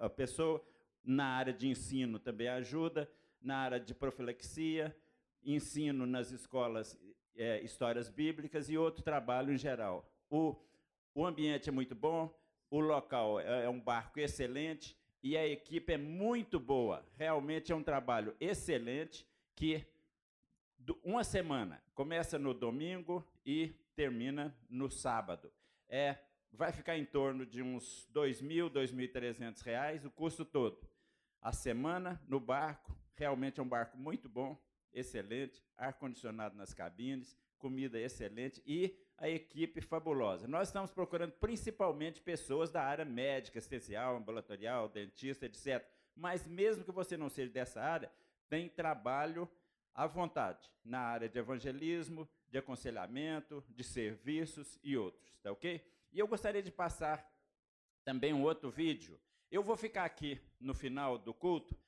a 0.00 0.08
pessoa. 0.08 0.62
Na 1.04 1.26
área 1.26 1.52
de 1.52 1.68
ensino 1.68 2.18
também 2.18 2.46
ajuda, 2.48 3.10
na 3.40 3.56
área 3.56 3.80
de 3.80 3.92
profilaxia, 3.92 4.96
ensino 5.42 6.06
nas 6.06 6.30
escolas 6.30 6.96
é, 7.34 7.60
histórias 7.60 8.08
bíblicas 8.08 8.68
e 8.70 8.78
outro 8.78 9.02
trabalho 9.02 9.52
em 9.52 9.58
geral. 9.58 10.11
O, 10.34 10.56
o 11.14 11.26
ambiente 11.26 11.68
é 11.68 11.70
muito 11.70 11.94
bom, 11.94 12.34
o 12.70 12.80
local 12.80 13.38
é, 13.38 13.66
é 13.66 13.68
um 13.68 13.78
barco 13.78 14.18
excelente 14.18 14.96
e 15.22 15.36
a 15.36 15.46
equipe 15.46 15.92
é 15.92 15.98
muito 15.98 16.58
boa. 16.58 17.04
Realmente 17.18 17.70
é 17.70 17.74
um 17.76 17.82
trabalho 17.82 18.34
excelente 18.40 19.26
que 19.54 19.84
uma 21.04 21.22
semana 21.22 21.84
começa 21.94 22.38
no 22.38 22.54
domingo 22.54 23.22
e 23.44 23.74
termina 23.94 24.56
no 24.70 24.90
sábado. 24.90 25.52
É, 25.86 26.16
vai 26.50 26.72
ficar 26.72 26.96
em 26.96 27.04
torno 27.04 27.44
de 27.44 27.60
uns 27.60 28.08
R$ 28.14 28.22
2.000, 28.22 28.72
R$ 28.72 29.10
2.300 29.10 30.06
o 30.06 30.10
custo 30.10 30.46
todo. 30.46 30.80
A 31.42 31.52
semana 31.52 32.18
no 32.26 32.40
barco, 32.40 32.96
realmente 33.16 33.60
é 33.60 33.62
um 33.62 33.68
barco 33.68 33.98
muito 33.98 34.30
bom, 34.30 34.58
excelente, 34.94 35.62
ar-condicionado 35.76 36.56
nas 36.56 36.72
cabines, 36.72 37.36
comida 37.58 38.00
excelente 38.00 38.62
e 38.66 38.98
a 39.22 39.28
equipe 39.28 39.80
fabulosa. 39.80 40.48
Nós 40.48 40.66
estamos 40.66 40.90
procurando 40.90 41.30
principalmente 41.34 42.20
pessoas 42.20 42.70
da 42.70 42.82
área 42.82 43.04
médica, 43.04 43.60
assistencial, 43.60 44.16
ambulatorial, 44.16 44.88
dentista, 44.88 45.46
etc. 45.46 45.86
Mas 46.16 46.44
mesmo 46.44 46.84
que 46.84 46.90
você 46.90 47.16
não 47.16 47.28
seja 47.28 47.52
dessa 47.52 47.80
área, 47.80 48.10
tem 48.48 48.68
trabalho 48.68 49.48
à 49.94 50.08
vontade 50.08 50.68
na 50.84 50.98
área 50.98 51.28
de 51.28 51.38
evangelismo, 51.38 52.28
de 52.50 52.58
aconselhamento, 52.58 53.64
de 53.68 53.84
serviços 53.84 54.76
e 54.82 54.96
outros, 54.96 55.38
tá 55.40 55.52
ok? 55.52 55.80
E 56.12 56.18
eu 56.18 56.26
gostaria 56.26 56.60
de 56.60 56.72
passar 56.72 57.24
também 58.04 58.32
um 58.32 58.42
outro 58.42 58.72
vídeo. 58.72 59.20
Eu 59.52 59.62
vou 59.62 59.76
ficar 59.76 60.04
aqui 60.04 60.40
no 60.58 60.74
final 60.74 61.16
do 61.16 61.32
culto 61.32 61.78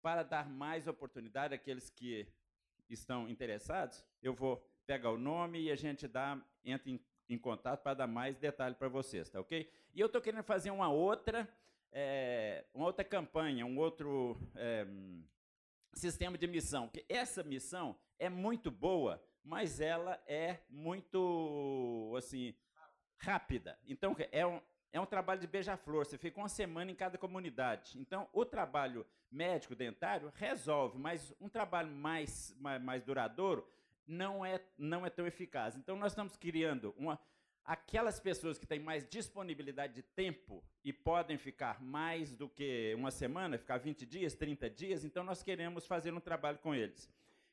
para 0.00 0.22
dar 0.22 0.48
mais 0.48 0.86
oportunidade 0.86 1.54
àqueles 1.54 1.90
que 1.90 2.24
estão 2.88 3.28
interessados. 3.28 4.04
Eu 4.22 4.32
vou 4.32 4.64
pegar 4.86 5.10
o 5.10 5.18
nome 5.18 5.60
e 5.60 5.70
a 5.70 5.76
gente 5.76 6.06
dá, 6.06 6.40
entra 6.64 6.90
em, 6.90 7.00
em 7.28 7.38
contato 7.38 7.82
para 7.82 7.94
dar 7.94 8.06
mais 8.06 8.36
detalhe 8.36 8.74
para 8.74 8.88
vocês, 8.88 9.28
tá 9.28 9.40
ok? 9.40 9.70
E 9.94 10.00
eu 10.00 10.06
estou 10.06 10.20
querendo 10.20 10.42
fazer 10.42 10.70
uma 10.70 10.88
outra, 10.88 11.48
é, 11.92 12.64
uma 12.74 12.86
outra 12.86 13.04
campanha, 13.04 13.64
um 13.64 13.78
outro 13.78 14.36
é, 14.54 14.86
sistema 15.92 16.36
de 16.36 16.46
missão. 16.46 16.88
Que 16.88 17.04
essa 17.08 17.42
missão 17.42 17.96
é 18.18 18.28
muito 18.28 18.70
boa, 18.70 19.22
mas 19.42 19.80
ela 19.80 20.22
é 20.26 20.58
muito 20.68 22.14
assim 22.16 22.54
rápida. 23.18 23.78
Então 23.86 24.14
é 24.32 24.46
um, 24.46 24.60
é 24.92 25.00
um 25.00 25.06
trabalho 25.06 25.40
de 25.40 25.46
beija-flor, 25.46 26.04
você 26.04 26.16
fica 26.16 26.38
uma 26.40 26.48
semana 26.48 26.90
em 26.90 26.94
cada 26.94 27.18
comunidade. 27.18 27.98
Então, 27.98 28.28
o 28.32 28.44
trabalho 28.44 29.04
médico-dentário 29.28 30.32
resolve, 30.36 30.98
mas 30.98 31.34
um 31.40 31.48
trabalho 31.48 31.90
mais, 31.90 32.54
mais, 32.60 32.80
mais, 32.80 33.02
duradouro 33.02 33.66
não 34.06 34.44
é, 34.44 34.60
não 34.76 35.04
é 35.04 35.10
tão 35.10 35.26
eficaz. 35.26 35.76
Então, 35.76 35.96
nós 35.96 36.12
estamos 36.12 36.36
criando 36.36 36.94
uma, 36.96 37.18
aquelas 37.64 38.20
pessoas 38.20 38.58
que 38.58 38.66
têm 38.66 38.78
mais 38.78 39.08
disponibilidade 39.08 39.94
de 39.94 40.02
tempo 40.02 40.62
e 40.84 40.92
podem 40.92 41.38
ficar 41.38 41.82
mais 41.82 42.32
do 42.32 42.48
que 42.48 42.94
uma 42.96 43.10
semana, 43.10 43.58
ficar 43.58 43.78
20 43.78 44.04
dias, 44.04 44.34
30 44.34 44.68
dias, 44.70 45.04
então 45.04 45.24
nós 45.24 45.42
queremos 45.42 45.86
fazer 45.86 46.12
um 46.12 46.20
trabalho 46.20 46.58
com 46.58 46.74
eles. 46.74 47.10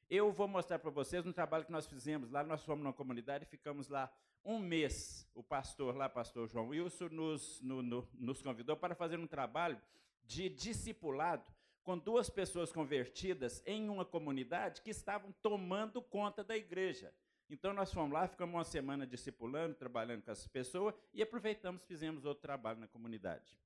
Eu 0.09 0.31
vou 0.31 0.47
mostrar 0.47 0.77
para 0.79 0.91
vocês 0.91 1.25
um 1.25 1.31
trabalho 1.31 1.63
que 1.63 1.71
nós 1.71 1.87
fizemos 1.87 2.29
lá, 2.29 2.43
nós 2.43 2.63
fomos 2.65 2.83
numa 2.83 2.93
comunidade 2.93 3.45
e 3.45 3.47
ficamos 3.47 3.87
lá 3.87 4.11
um 4.43 4.59
mês, 4.59 5.29
o 5.33 5.41
pastor 5.41 5.95
lá, 5.95 6.09
pastor 6.09 6.49
João 6.49 6.69
Wilson, 6.69 7.07
nos, 7.09 7.61
no, 7.61 7.81
no, 7.81 8.07
nos 8.15 8.41
convidou 8.41 8.75
para 8.75 8.93
fazer 8.95 9.17
um 9.17 9.27
trabalho 9.27 9.79
de 10.25 10.49
discipulado 10.49 11.45
com 11.83 11.97
duas 11.97 12.29
pessoas 12.29 12.71
convertidas 12.71 13.61
em 13.65 13.89
uma 13.89 14.05
comunidade 14.05 14.81
que 14.81 14.91
estavam 14.91 15.31
tomando 15.41 16.01
conta 16.01 16.43
da 16.43 16.55
igreja. 16.55 17.13
Então 17.49 17.73
nós 17.73 17.91
fomos 17.91 18.13
lá, 18.13 18.27
ficamos 18.27 18.55
uma 18.55 18.63
semana 18.63 19.05
discipulando, 19.05 19.75
trabalhando 19.75 20.23
com 20.23 20.31
essas 20.31 20.47
pessoas 20.47 20.95
e 21.13 21.21
aproveitamos, 21.21 21.83
fizemos 21.83 22.25
outro 22.25 22.41
trabalho 22.41 22.79
na 22.79 22.87
comunidade. 22.87 23.57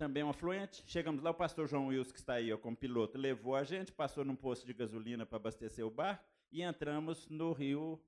também 0.00 0.24
um 0.24 0.30
afluente. 0.30 0.82
Chegamos 0.86 1.22
lá, 1.22 1.30
o 1.30 1.34
pastor 1.34 1.68
João 1.68 1.88
Wilson, 1.88 2.12
que 2.14 2.18
está 2.20 2.32
aí 2.32 2.50
ó, 2.50 2.56
como 2.56 2.74
piloto, 2.74 3.18
levou 3.18 3.54
a 3.54 3.62
gente, 3.62 3.92
passou 3.92 4.24
num 4.24 4.34
posto 4.34 4.66
de 4.66 4.72
gasolina 4.72 5.26
para 5.26 5.36
abastecer 5.36 5.84
o 5.84 5.90
barco 5.90 6.24
e 6.50 6.62
entramos 6.62 7.28
no 7.28 7.52
Rio 7.52 8.02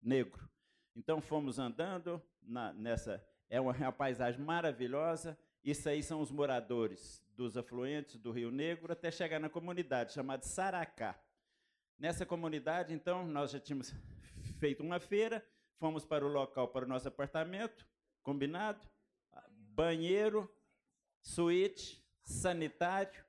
Negro. 0.00 0.48
Então 0.96 1.20
fomos 1.20 1.58
andando 1.58 2.22
na, 2.40 2.72
nessa. 2.72 3.22
É 3.50 3.60
uma, 3.60 3.72
uma 3.72 3.92
paisagem 3.92 4.40
maravilhosa. 4.40 5.38
Isso 5.64 5.88
aí 5.88 6.02
são 6.02 6.20
os 6.20 6.30
moradores 6.30 7.22
dos 7.34 7.56
afluentes 7.56 8.16
do 8.16 8.30
Rio 8.30 8.50
Negro 8.50 8.92
até 8.92 9.10
chegar 9.10 9.38
na 9.38 9.48
comunidade 9.48 10.12
chamada 10.12 10.44
Saracá. 10.44 11.18
Nessa 11.98 12.26
comunidade, 12.26 12.92
então, 12.92 13.26
nós 13.26 13.50
já 13.50 13.58
tínhamos 13.58 13.94
feito 14.58 14.82
uma 14.82 15.00
feira, 15.00 15.44
fomos 15.78 16.04
para 16.04 16.24
o 16.24 16.28
local, 16.28 16.68
para 16.68 16.84
o 16.84 16.88
nosso 16.88 17.08
apartamento, 17.08 17.86
combinado, 18.22 18.86
banheiro, 19.50 20.52
suíte, 21.22 22.04
sanitário, 22.22 23.24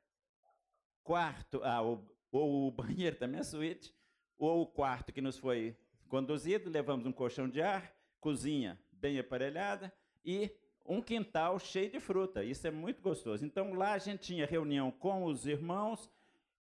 quarto, 1.03 1.61
ah, 1.63 1.81
o, 1.81 2.05
ou 2.31 2.67
o 2.67 2.71
banheiro 2.71 3.15
também 3.15 3.39
é 3.39 3.43
suíte, 3.43 3.95
ou 4.37 4.61
o 4.61 4.67
quarto 4.67 5.13
que 5.13 5.21
nos 5.21 5.37
foi 5.37 5.77
conduzido, 6.07 6.69
levamos 6.69 7.05
um 7.05 7.11
colchão 7.11 7.47
de 7.47 7.61
ar, 7.61 7.95
cozinha 8.19 8.79
bem 8.91 9.17
aparelhada 9.17 9.93
e 10.29 10.51
um 10.85 11.01
quintal 11.01 11.59
cheio 11.59 11.89
de 11.89 11.99
fruta. 11.99 12.43
Isso 12.43 12.67
é 12.67 12.71
muito 12.71 13.01
gostoso. 13.01 13.43
Então 13.43 13.73
lá 13.73 13.93
a 13.93 13.97
gente 13.97 14.21
tinha 14.21 14.45
reunião 14.45 14.91
com 14.91 15.23
os 15.23 15.47
irmãos, 15.47 16.07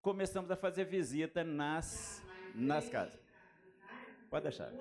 começamos 0.01 0.49
a 0.49 0.55
fazer 0.55 0.85
visita 0.85 1.43
nas, 1.43 2.23
nas 2.55 2.87
casas. 2.87 3.19
Pode 4.29 4.43
deixar, 4.43 4.71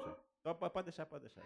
pode 0.71 0.85
deixar, 0.85 1.07
pode 1.07 1.25
deixar. 1.25 1.43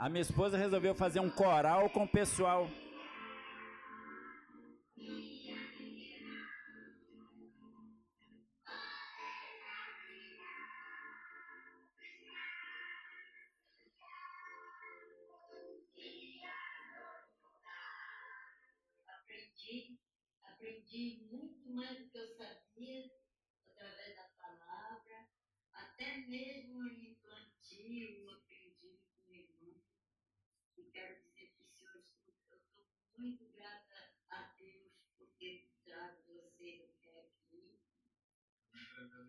A 0.00 0.08
minha 0.08 0.22
esposa 0.22 0.56
resolveu 0.56 0.94
fazer 0.94 1.20
um 1.20 1.28
coral 1.28 1.90
com 1.90 2.04
o 2.04 2.08
pessoal. 2.08 2.70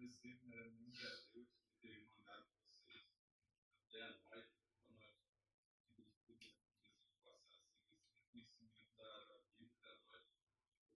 Agradecer 0.01 0.35
primeiramente 0.39 1.05
a 1.05 1.15
Deus 1.31 1.47
por 1.47 1.79
ter 1.79 2.07
mandado 2.07 2.47
vocês 2.65 3.05
até 3.85 4.01
a 4.01 4.09
nós, 4.09 4.49
para 4.81 4.97
nós 4.97 5.13
que 5.93 6.01
passar 7.05 7.35
assim, 7.35 7.61
esse 8.33 8.55
conhecimento 8.57 8.97
da, 8.97 9.25
da 9.25 9.37
Bíblia 9.59 9.77
para 9.79 9.95
nós, 10.01 10.25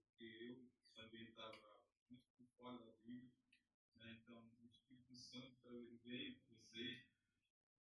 porque 0.08 0.26
eu 0.26 0.72
também 0.96 1.24
estava 1.24 1.84
muito 2.10 2.26
por 2.36 2.48
fora 2.58 2.80
da 2.80 2.94
Bíblia, 3.04 3.32
né? 3.94 4.18
então 4.24 4.52
o 4.60 4.66
Espírito 4.66 5.16
Santo 5.16 6.00
veio 6.04 6.40
com 6.40 6.56
vocês, 6.56 7.06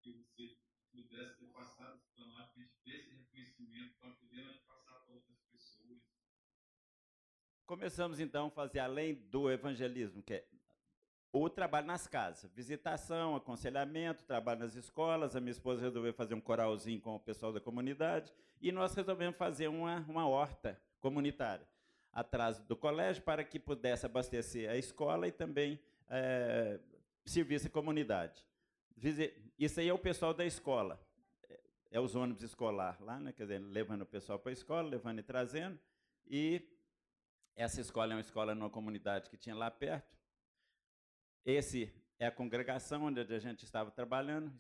que 0.03 0.13
vocês 0.13 0.59
pudessem 0.91 1.47
ter 1.47 1.53
passado 1.53 2.03
esse 2.55 2.91
reconhecimento 3.09 3.97
para 3.97 4.13
poder 4.13 4.63
passar 4.67 4.99
para 4.99 5.13
outras 5.15 5.41
pessoas. 5.51 6.03
Começamos 7.65 8.19
então 8.19 8.45
a 8.45 8.51
fazer, 8.51 8.77
além 8.77 9.15
do 9.15 9.49
evangelismo, 9.49 10.21
que 10.21 10.35
é 10.35 10.54
o 11.37 11.49
trabalho 11.49 11.85
nas 11.85 12.07
casas, 12.07 12.49
visitação, 12.53 13.35
aconselhamento, 13.35 14.23
trabalho 14.23 14.61
nas 14.61 14.75
escolas. 14.75 15.35
A 15.35 15.41
minha 15.41 15.51
esposa 15.51 15.81
resolveu 15.81 16.13
fazer 16.13 16.33
um 16.33 16.39
coralzinho 16.39 17.01
com 17.01 17.15
o 17.15 17.19
pessoal 17.19 17.51
da 17.51 17.59
comunidade 17.59 18.31
e 18.61 18.71
nós 18.71 18.95
resolvemos 18.95 19.35
fazer 19.35 19.67
uma, 19.67 19.99
uma 20.07 20.27
horta 20.27 20.79
comunitária 21.01 21.67
atrás 22.13 22.59
do 22.59 22.75
colégio 22.75 23.21
para 23.21 23.43
que 23.43 23.59
pudesse 23.59 24.05
abastecer 24.05 24.69
a 24.69 24.77
escola 24.77 25.27
e 25.27 25.31
também 25.31 25.77
é, 26.09 26.79
serviço 27.25 27.67
à 27.67 27.69
comunidade. 27.69 28.45
Isso 29.59 29.79
aí 29.81 29.89
é 29.89 29.93
o 29.93 29.99
pessoal 29.99 30.33
da 30.33 30.45
escola 30.45 30.99
é 31.91 31.99
os 31.99 32.13
ônibus 32.13 32.43
escolar 32.43 32.97
lá, 33.01 33.19
né? 33.19 33.31
quer 33.31 33.43
dizer, 33.43 33.59
levando 33.59 34.01
o 34.01 34.05
pessoal 34.05 34.37
para 34.37 34.51
a 34.51 34.53
escola, 34.53 34.89
levando 34.89 35.19
e 35.19 35.23
trazendo. 35.23 35.79
E 36.27 36.61
essa 37.55 37.79
escola 37.79 38.11
é 38.11 38.15
uma 38.15 38.21
escola 38.21 38.53
numa 38.53 38.69
comunidade 38.69 39.29
que 39.29 39.37
tinha 39.37 39.55
lá 39.55 39.71
perto. 39.71 40.14
Esse 41.45 41.93
é 42.17 42.25
a 42.25 42.31
congregação 42.31 43.03
onde 43.03 43.21
a 43.21 43.39
gente 43.39 43.63
estava 43.63 43.91
trabalhando. 43.91 44.51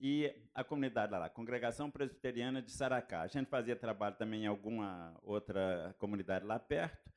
E 0.00 0.32
a 0.54 0.62
comunidade 0.62 1.10
lá, 1.10 1.28
Congregação 1.28 1.90
Presbiteriana 1.90 2.62
de 2.62 2.70
Saracá. 2.70 3.22
A 3.22 3.26
gente 3.26 3.48
fazia 3.48 3.74
trabalho 3.74 4.14
também 4.14 4.44
em 4.44 4.46
alguma 4.46 5.18
outra 5.24 5.96
comunidade 5.98 6.46
lá 6.46 6.60
perto. 6.60 7.10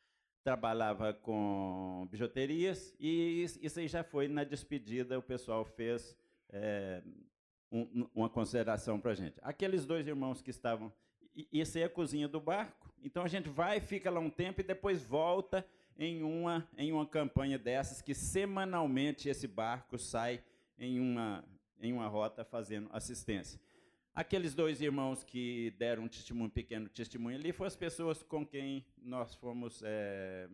Trabalhava 0.43 1.13
com 1.13 2.08
bijuterias 2.10 2.95
e 3.00 3.43
isso 3.62 3.80
aí 3.80 3.88
já 3.88 4.04
foi 4.04 4.28
na 4.28 4.43
despedida, 4.43 5.19
o 5.19 5.21
pessoal 5.21 5.63
fez 5.63 6.17
é, 6.50 7.04
um, 7.71 8.10
uma 8.15 8.28
consideração 8.28 9.00
para 9.00 9.12
a 9.12 9.15
gente. 9.15 9.39
Aqueles 9.43 9.86
dois 9.86 10.08
irmãos 10.08 10.41
que 10.41 10.50
estavam. 10.50 10.91
Isso 11.54 11.78
aí 11.78 11.84
é 11.84 11.86
a 11.86 11.89
cozinha 11.89 12.28
do 12.28 12.41
barco. 12.41 12.91
Então 13.04 13.24
a 13.24 13.28
gente 13.28 13.47
vai, 13.50 13.80
fica 13.80 14.10
lá 14.10 14.19
um 14.19 14.32
tempo 14.32 14.62
e 14.62 14.63
depois 14.63 15.04
volta 15.04 15.63
em 15.97 16.23
uma, 16.23 16.67
em 16.77 16.91
uma 16.91 17.06
campanha 17.06 17.58
dessas 17.60 18.01
que 18.01 18.13
semanalmente 18.13 19.30
esse 19.30 19.47
barco 19.47 19.97
sai 19.97 20.43
em 20.77 20.99
uma, 20.99 21.43
em 21.80 21.93
uma 21.93 22.08
rota 22.08 22.43
fazendo 22.43 22.89
assistência. 22.91 23.60
Aqueles 24.13 24.54
dois 24.54 24.82
irmãos 24.82 25.23
que 25.23 25.71
deram 25.77 26.04
um 26.04 26.08
testemunho, 26.08 26.47
um 26.47 26.49
pequeno 26.49 26.89
testemunho 26.89 27.38
ali, 27.38 27.54
foram 27.54 27.67
as 27.67 27.75
pessoas 27.77 28.21
com 28.21 28.45
quem 28.45 28.86
nós 28.97 29.34
fomos 29.36 29.82
é, 29.86 30.49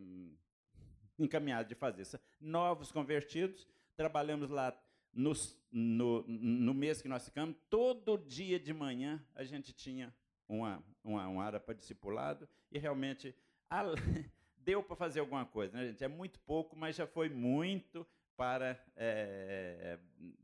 encaminhados 1.17 1.67
de 1.67 1.75
fazer. 1.75 2.05
Novos 2.39 2.91
convertidos, 2.91 3.67
trabalhamos 3.95 4.49
lá 4.49 4.77
nos- 5.11 5.57
no, 5.71 6.23
no 6.27 6.73
mês 6.73 7.01
que 7.01 7.07
nós 7.09 7.25
ficamos, 7.25 7.55
todo 7.69 8.17
dia 8.17 8.59
de 8.59 8.73
manhã 8.73 9.23
a 9.33 9.43
gente 9.43 9.73
tinha 9.73 10.13
uma, 10.47 10.83
uma, 11.03 11.27
uma 11.27 11.43
área 11.43 11.59
para 11.59 11.73
discipulado 11.73 12.47
e 12.71 12.77
realmente 12.77 13.33
deu 14.67 14.83
para 14.83 14.97
fazer 14.97 15.21
alguma 15.21 15.45
coisa, 15.45 15.77
né, 15.77 15.87
gente? 15.87 16.03
É 16.03 16.09
muito 16.09 16.41
pouco, 16.41 16.75
mas 16.75 16.97
já 16.97 17.07
foi 17.07 17.29
muito 17.29 18.05
para 18.35 18.77
eh, 18.97 19.97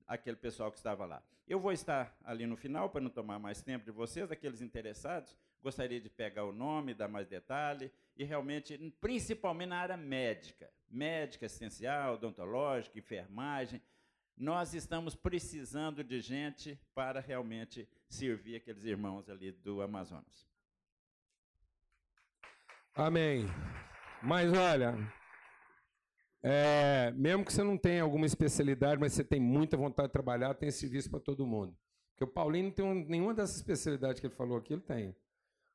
aquele 0.08 0.38
pessoal 0.38 0.72
que 0.72 0.78
estava 0.78 1.06
lá. 1.06 1.22
Eu 1.46 1.60
vou 1.60 1.74
estar 1.74 2.18
ali 2.24 2.48
no 2.48 2.56
final 2.56 2.90
para 2.90 3.02
não 3.02 3.10
tomar 3.10 3.38
mais 3.38 3.62
tempo 3.62 3.84
de 3.84 3.92
vocês, 3.92 4.32
aqueles 4.32 4.62
interessados. 4.62 5.36
Gostaria 5.62 6.00
de 6.00 6.10
pegar 6.10 6.46
o 6.46 6.54
nome, 6.54 6.94
dar 6.94 7.10
mais 7.10 7.28
detalhe 7.28 7.92
e 8.16 8.24
realmente, 8.24 8.78
principalmente 9.02 9.70
na 9.70 9.80
área 9.80 9.98
médica, 9.98 10.72
médica, 10.90 11.46
assistencial, 11.46 12.14
odontológica, 12.14 12.98
enfermagem, 12.98 13.82
nós 14.38 14.74
estamos 14.74 15.16
precisando 15.16 16.02
de 16.02 16.22
gente 16.22 16.80
para 16.96 17.20
realmente 17.20 17.90
servir 18.08 18.56
aqueles 18.56 18.86
irmãos 18.86 19.30
ali 19.30 19.52
do 19.52 19.82
Amazonas. 19.82 20.48
Amém. 22.96 23.46
Mas 24.26 24.52
olha, 24.54 24.96
é, 26.42 27.12
mesmo 27.12 27.44
que 27.44 27.52
você 27.52 27.62
não 27.64 27.78
tenha 27.78 28.04
alguma 28.04 28.26
especialidade, 28.26 29.00
mas 29.00 29.14
você 29.14 29.24
tem 29.24 29.40
muita 29.40 29.76
vontade 29.76 30.08
de 30.08 30.14
trabalhar, 30.14 30.54
tem 30.54 30.72
serviço 30.72 31.10
para 31.10 31.20
todo 31.20 31.46
mundo. 31.46 31.78
Porque 32.12 32.24
o 32.24 32.28
Paulinho 32.34 32.66
não 32.66 32.72
tem 32.72 32.86
um- 32.86 33.06
nenhuma 33.06 33.34
dessas 33.34 33.58
especialidades 33.58 34.20
que 34.20 34.28
ele 34.28 34.34
falou 34.36 34.58
aqui, 34.58 34.74
ele 34.74 34.82
tem. 34.82 35.16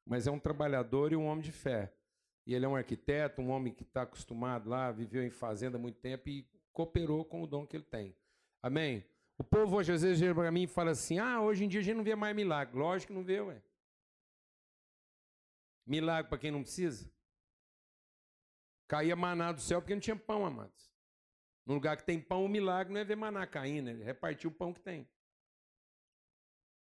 Mas 0.06 0.26
é 0.26 0.30
um 0.30 0.38
trabalhador 0.38 1.12
e 1.12 1.16
um 1.16 1.26
homem 1.26 1.42
de 1.42 1.52
fé. 1.52 1.92
E 2.46 2.54
ele 2.54 2.64
é 2.64 2.68
um 2.68 2.76
arquiteto, 2.76 3.42
um 3.42 3.50
homem 3.50 3.74
que 3.74 3.82
está 3.82 4.02
acostumado 4.02 4.70
lá, 4.70 4.90
viveu 4.90 5.22
em 5.22 5.30
fazenda 5.30 5.76
há 5.76 5.80
muito 5.80 5.98
tempo 5.98 6.28
e 6.30 6.48
cooperou 6.72 7.24
com 7.24 7.42
o 7.42 7.46
dom 7.46 7.66
que 7.66 7.76
ele 7.76 7.84
tem. 7.84 8.16
Amém? 8.62 9.04
O 9.36 9.44
povo 9.44 9.76
hoje 9.76 9.92
às 9.92 10.00
vezes 10.02 10.18
chega 10.18 10.34
para 10.34 10.50
mim 10.50 10.62
e 10.62 10.66
fala 10.66 10.92
assim: 10.92 11.18
ah, 11.18 11.42
hoje 11.42 11.64
em 11.64 11.68
dia 11.68 11.80
a 11.80 11.82
gente 11.82 11.96
não 11.96 12.04
vê 12.04 12.14
mais 12.14 12.34
milagre. 12.34 12.78
Lógico 12.78 13.12
que 13.12 13.18
não 13.18 13.24
vê, 13.24 13.40
ué. 13.40 13.60
Milagre 15.86 16.28
para 16.30 16.38
quem 16.38 16.50
não 16.50 16.62
precisa? 16.62 17.10
Caía 18.88 19.14
maná 19.14 19.52
do 19.52 19.60
céu 19.60 19.80
porque 19.82 19.94
não 19.94 20.00
tinha 20.00 20.16
pão, 20.16 20.46
amados. 20.46 20.90
No 21.66 21.74
lugar 21.74 21.98
que 21.98 22.04
tem 22.04 22.18
pão, 22.18 22.44
o 22.44 22.48
milagre 22.48 22.92
não 22.92 23.00
é 23.00 23.04
ver 23.04 23.16
maná 23.16 23.46
caindo, 23.46 23.90
é 23.90 23.92
repartir 23.92 24.48
o 24.48 24.52
pão 24.52 24.72
que 24.72 24.80
tem. 24.80 25.06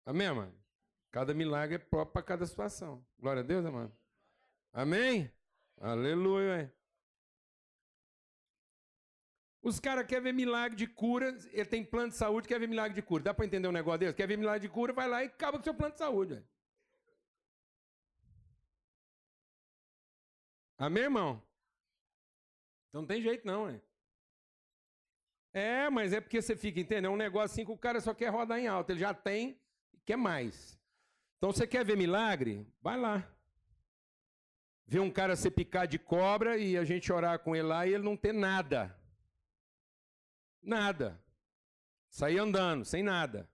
Amém, 0.07 0.33
mano? 0.33 0.59
Cada 1.11 1.35
milagre 1.35 1.77
é 1.77 1.79
próprio 1.79 2.15
para 2.15 2.23
cada 2.23 2.47
situação. 2.47 3.07
Glória 3.19 3.41
a 3.41 3.45
Deus, 3.45 3.67
amado. 3.67 3.95
Amém? 4.73 5.31
Aleluia. 5.79 6.75
Os 9.63 9.79
caras 9.79 10.07
querem 10.07 10.25
ver 10.25 10.33
milagre 10.33 10.77
de 10.77 10.87
cura, 10.87 11.37
ele 11.53 11.67
tem 11.67 11.85
plano 11.85 12.09
de 12.09 12.17
saúde, 12.17 12.49
quer 12.49 12.59
ver 12.59 12.67
milagre 12.67 12.95
de 12.95 13.03
cura. 13.03 13.23
Dá 13.23 13.35
para 13.35 13.45
entender 13.45 13.69
um 13.69 13.73
negócio 13.73 13.99
desse? 13.99 14.15
Quer 14.15 14.27
ver 14.27 14.39
milagre 14.39 14.67
de 14.67 14.73
cura, 14.73 14.95
vai 14.95 15.07
lá 15.07 15.23
e 15.23 15.27
acaba 15.27 15.59
com 15.59 15.61
o 15.61 15.65
seu 15.65 15.75
plano 15.75 15.93
de 15.93 15.99
saúde. 15.99 16.43
Amém, 20.79 21.03
irmão? 21.03 21.50
Então 22.91 23.03
não 23.03 23.07
tem 23.07 23.23
jeito 23.23 23.47
não, 23.47 23.69
é. 23.69 23.81
É, 25.53 25.91
mas 25.91 26.13
é 26.13 26.21
porque 26.21 26.43
você 26.43 26.55
fica 26.55 26.79
entendendo, 26.79 27.07
é 27.07 27.11
um 27.11 27.17
negócio 27.17 27.53
assim 27.53 27.65
que 27.65 27.73
o 27.73 27.79
cara 27.79 28.01
só 28.01 28.13
quer 28.13 28.29
rodar 28.29 28.59
em 28.59 28.69
alta, 28.69 28.93
ele 28.93 29.01
já 29.01 29.15
tem 29.15 29.59
e 29.93 29.99
quer 30.05 30.17
mais. 30.17 30.79
Então 31.39 31.53
você 31.53 31.67
quer 31.67 31.85
ver 31.85 31.97
milagre? 31.97 32.67
Vai 32.83 32.99
lá. 32.99 33.27
Ver 34.87 35.01
um 35.01 35.11
cara 35.11 35.37
ser 35.37 35.53
picado 35.53 35.91
de 35.91 35.99
cobra 35.99 36.57
e 36.59 36.77
a 36.77 36.85
gente 36.85 37.13
orar 37.13 37.39
com 37.39 37.55
ele 37.57 37.67
lá 37.67 37.87
e 37.87 37.95
ele 37.95 38.05
não 38.05 38.17
ter 38.17 38.35
nada. 38.35 38.95
Nada. 40.63 41.21
Sair 42.09 42.39
andando, 42.39 42.85
sem 42.85 43.03
nada. 43.03 43.49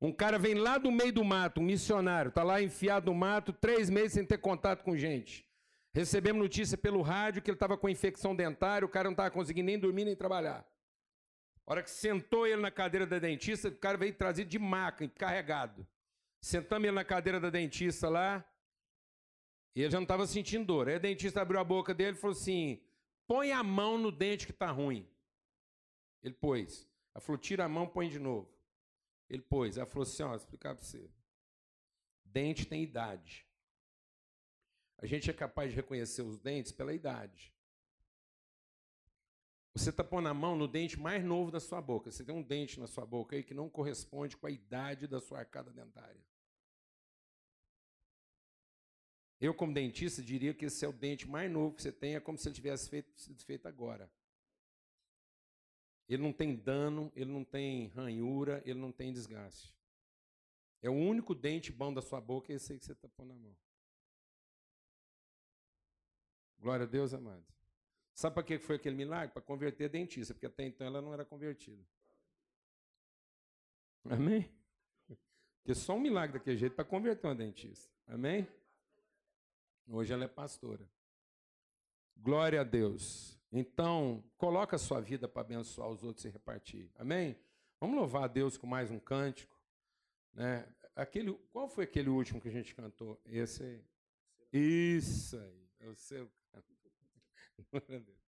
Um 0.00 0.12
cara 0.12 0.38
vem 0.38 0.54
lá 0.54 0.76
do 0.76 0.90
meio 0.92 1.12
do 1.12 1.24
mato, 1.24 1.60
um 1.60 1.64
missionário, 1.64 2.30
tá 2.30 2.42
lá 2.42 2.60
enfiado 2.60 3.06
no 3.06 3.14
mato, 3.16 3.52
três 3.52 3.88
meses 3.88 4.12
sem 4.12 4.26
ter 4.26 4.38
contato 4.38 4.84
com 4.84 4.96
gente. 4.96 5.45
Recebemos 5.96 6.42
notícia 6.42 6.76
pelo 6.76 7.00
rádio 7.00 7.40
que 7.40 7.50
ele 7.50 7.56
estava 7.56 7.74
com 7.74 7.88
infecção 7.88 8.36
dentária, 8.36 8.84
o 8.84 8.88
cara 8.88 9.04
não 9.04 9.12
estava 9.12 9.30
conseguindo 9.30 9.64
nem 9.64 9.78
dormir 9.78 10.04
nem 10.04 10.14
trabalhar. 10.14 10.62
A 11.66 11.72
hora 11.72 11.82
que 11.82 11.90
sentou 11.90 12.46
ele 12.46 12.60
na 12.60 12.70
cadeira 12.70 13.06
da 13.06 13.18
dentista, 13.18 13.68
o 13.68 13.76
cara 13.78 13.96
veio 13.96 14.12
trazido 14.12 14.50
de 14.50 14.58
maca, 14.58 15.08
carregado. 15.08 15.86
Sentamos 16.38 16.86
ele 16.86 16.94
na 16.94 17.02
cadeira 17.02 17.40
da 17.40 17.48
dentista 17.48 18.10
lá, 18.10 18.46
e 19.74 19.80
ele 19.80 19.90
já 19.90 19.96
não 19.96 20.02
estava 20.02 20.26
sentindo 20.26 20.66
dor. 20.66 20.86
Aí 20.86 20.96
a 20.96 20.98
dentista 20.98 21.40
abriu 21.40 21.58
a 21.58 21.64
boca 21.64 21.94
dele 21.94 22.14
e 22.14 22.20
falou 22.20 22.36
assim: 22.36 22.78
põe 23.26 23.52
a 23.52 23.62
mão 23.62 23.96
no 23.96 24.12
dente 24.12 24.44
que 24.44 24.52
está 24.52 24.70
ruim. 24.70 25.08
Ele 26.22 26.34
pôs. 26.34 26.86
Ela 27.14 27.22
falou: 27.22 27.38
tira 27.38 27.64
a 27.64 27.68
mão, 27.70 27.88
põe 27.88 28.10
de 28.10 28.18
novo. 28.18 28.54
Ele 29.30 29.40
pôs. 29.40 29.78
Ela 29.78 29.86
falou 29.86 30.02
assim: 30.02 30.22
ó, 30.22 30.28
vou 30.28 30.36
explicar 30.36 30.74
para 30.74 30.84
você. 30.84 31.10
Dente 32.22 32.66
tem 32.66 32.82
idade. 32.82 33.45
A 34.98 35.06
gente 35.06 35.30
é 35.30 35.32
capaz 35.32 35.70
de 35.70 35.76
reconhecer 35.76 36.22
os 36.22 36.38
dentes 36.38 36.72
pela 36.72 36.94
idade. 36.94 37.52
Você 39.74 39.90
está 39.90 40.02
pondo 40.02 40.28
a 40.28 40.32
mão 40.32 40.56
no 40.56 40.66
dente 40.66 40.98
mais 40.98 41.22
novo 41.22 41.50
da 41.50 41.60
sua 41.60 41.82
boca. 41.82 42.10
Você 42.10 42.24
tem 42.24 42.34
um 42.34 42.42
dente 42.42 42.80
na 42.80 42.86
sua 42.86 43.04
boca 43.04 43.36
aí 43.36 43.42
que 43.42 43.52
não 43.52 43.68
corresponde 43.68 44.34
com 44.34 44.46
a 44.46 44.50
idade 44.50 45.06
da 45.06 45.20
sua 45.20 45.40
arcada 45.40 45.70
dentária. 45.70 46.24
Eu, 49.38 49.52
como 49.52 49.74
dentista, 49.74 50.22
diria 50.22 50.54
que 50.54 50.64
esse 50.64 50.82
é 50.82 50.88
o 50.88 50.92
dente 50.92 51.28
mais 51.28 51.50
novo 51.50 51.76
que 51.76 51.82
você 51.82 51.92
tem, 51.92 52.14
é 52.14 52.20
como 52.20 52.38
se 52.38 52.48
ele 52.48 52.54
tivesse 52.54 52.88
feito, 52.88 53.12
sido 53.20 53.44
feito 53.44 53.68
agora. 53.68 54.10
Ele 56.08 56.22
não 56.22 56.32
tem 56.32 56.56
dano, 56.56 57.12
ele 57.14 57.30
não 57.30 57.44
tem 57.44 57.88
ranhura, 57.88 58.62
ele 58.64 58.78
não 58.78 58.90
tem 58.90 59.12
desgaste. 59.12 59.74
É 60.80 60.88
o 60.88 60.94
único 60.94 61.34
dente 61.34 61.70
bom 61.70 61.92
da 61.92 62.00
sua 62.00 62.20
boca, 62.20 62.50
é 62.50 62.56
esse 62.56 62.72
aí 62.72 62.78
que 62.78 62.86
você 62.86 62.92
está 62.92 63.08
pondo 63.08 63.34
na 63.34 63.34
mão. 63.34 63.56
Glória 66.58 66.84
a 66.84 66.88
Deus, 66.88 67.12
amados. 67.14 67.46
Sabe 68.14 68.34
para 68.34 68.42
que 68.42 68.58
foi 68.58 68.76
aquele 68.76 68.96
milagre? 68.96 69.32
Para 69.32 69.42
converter 69.42 69.88
dentista, 69.88 70.32
porque 70.32 70.46
até 70.46 70.64
então 70.64 70.86
ela 70.86 71.02
não 71.02 71.12
era 71.12 71.24
convertida. 71.24 71.84
Amém? 74.08 74.50
Porque 75.58 75.74
só 75.74 75.94
um 75.94 76.00
milagre 76.00 76.38
daquele 76.38 76.56
jeito 76.56 76.74
para 76.74 76.84
converter 76.84 77.26
uma 77.26 77.34
dentista. 77.34 77.92
Amém? 78.06 78.48
Hoje 79.88 80.12
ela 80.12 80.24
é 80.24 80.28
pastora. 80.28 80.88
Glória 82.16 82.60
a 82.60 82.64
Deus. 82.64 83.38
Então, 83.52 84.24
coloca 84.38 84.76
a 84.76 84.78
sua 84.78 85.00
vida 85.00 85.28
para 85.28 85.42
abençoar 85.42 85.88
os 85.88 86.02
outros 86.02 86.24
e 86.24 86.28
repartir. 86.28 86.90
Amém? 86.96 87.36
Vamos 87.80 87.96
louvar 87.96 88.24
a 88.24 88.28
Deus 88.28 88.56
com 88.56 88.66
mais 88.66 88.90
um 88.90 88.98
cântico. 88.98 89.54
Né? 90.32 90.66
Aquele, 90.94 91.32
qual 91.52 91.68
foi 91.68 91.84
aquele 91.84 92.08
último 92.08 92.40
que 92.40 92.48
a 92.48 92.52
gente 92.52 92.74
cantou? 92.74 93.20
Esse 93.26 93.62
aí. 93.62 93.84
Isso 94.52 95.38
aí. 95.38 95.68
É 95.80 95.88
o 95.88 95.94
seu 95.94 96.30
Glória 97.70 97.96
a 97.96 98.00
Deus. 98.00 98.25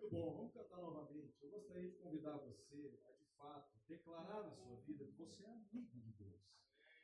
Muito 0.00 0.14
bom, 0.14 0.34
vamos 0.34 0.52
cantar 0.54 0.78
novamente. 0.78 1.36
Eu 1.42 1.50
gostaria 1.50 1.90
de 1.90 1.96
convidar 1.98 2.38
você 2.38 2.98
a, 3.04 3.12
de 3.12 3.24
fato, 3.36 3.70
declarar 3.86 4.42
na 4.42 4.50
sua 4.50 4.80
vida 4.80 5.04
que 5.04 5.12
você 5.12 5.44
é 5.44 5.50
amigo 5.50 6.00
de 6.00 6.12
Deus. 6.12 6.40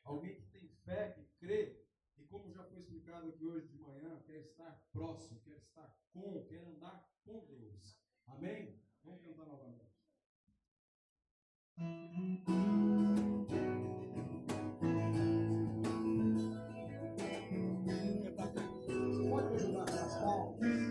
Alguém 0.02 0.36
que 0.36 0.46
tem 0.46 0.66
fé, 0.82 1.10
que 1.10 1.24
crê, 1.38 1.84
e 2.16 2.24
como 2.24 2.50
já 2.50 2.64
foi 2.64 2.78
explicado 2.78 3.28
aqui 3.28 3.44
hoje 3.44 3.68
de 3.68 3.78
manhã, 3.78 4.18
quer 4.24 4.38
estar 4.38 4.82
próximo, 4.92 5.40
quer 5.42 5.58
estar 5.58 5.94
com, 6.10 6.42
quer 6.46 6.64
andar 6.64 7.06
com 7.22 7.44
Deus. 7.44 8.00
Amém? 8.28 8.80
Vamos 9.04 9.20
cantar 9.22 9.44
novamente. 9.44 9.94
Você 18.86 19.28
pode 19.28 19.48
me 19.48 19.54
ajudar 19.56 19.82
as 19.82 20.85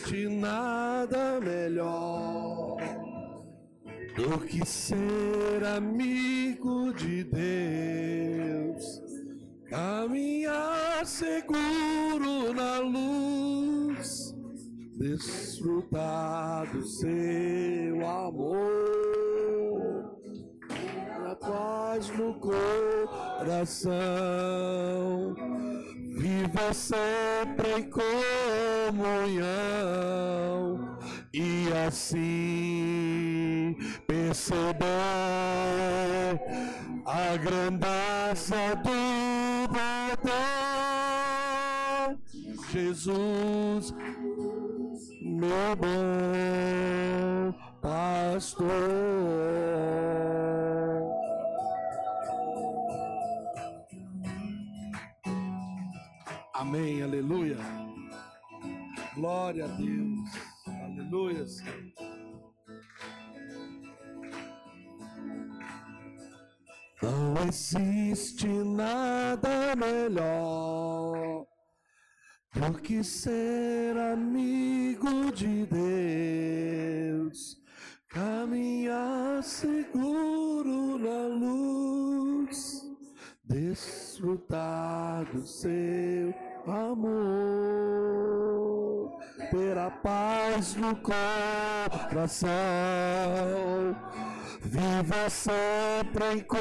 existe 0.00 0.28
nada 0.28 1.40
melhor 1.40 2.76
do 4.16 4.38
que 4.46 4.66
ser 4.66 5.64
amigo 5.76 6.92
de 6.94 7.24
Deus, 7.24 9.02
caminhar 9.68 11.06
seguro 11.06 12.52
na 12.54 12.78
luz, 12.78 14.34
desfrutar 14.98 16.70
do 16.72 16.82
seu 16.82 18.06
amor, 18.06 18.60
a 21.30 21.36
paz 21.36 22.08
no 22.16 22.34
coração. 22.40 23.90
Viva 26.20 26.74
sempre 26.74 27.78
em 27.78 27.84
comunhão 27.88 29.40
e 31.32 31.72
assim 31.88 33.74
perceber 34.06 34.84
a 37.06 37.36
grandeza 37.38 38.76
do 38.84 38.90
poder 40.18 40.28
de 42.28 42.70
Jesus, 42.70 43.94
meu 45.22 45.74
bom 45.74 47.54
pastor. 47.80 48.68
Amém, 56.70 57.02
aleluia. 57.02 57.56
Glória 59.16 59.64
a 59.64 59.68
Deus. 59.68 60.30
Aleluia. 60.84 61.44
Não 67.02 67.34
existe 67.48 68.46
nada 68.46 69.74
melhor 69.74 71.44
do 72.54 72.72
que 72.80 73.02
ser 73.02 73.96
amigo 73.96 75.32
de 75.32 75.66
Deus, 77.10 77.60
caminhar 78.08 79.42
seguro 79.42 81.00
na 81.00 81.26
luz, 81.34 82.88
desfrutar 83.42 85.24
do 85.32 85.44
seu 85.44 86.32
amor, 86.72 88.30
ter 89.50 89.76
a 89.78 89.90
paz 89.90 90.74
no 90.76 90.94
coração. 90.96 92.50
Viva 94.62 95.30
sempre 95.30 96.34
em 96.34 96.40
comunhão 96.40 96.60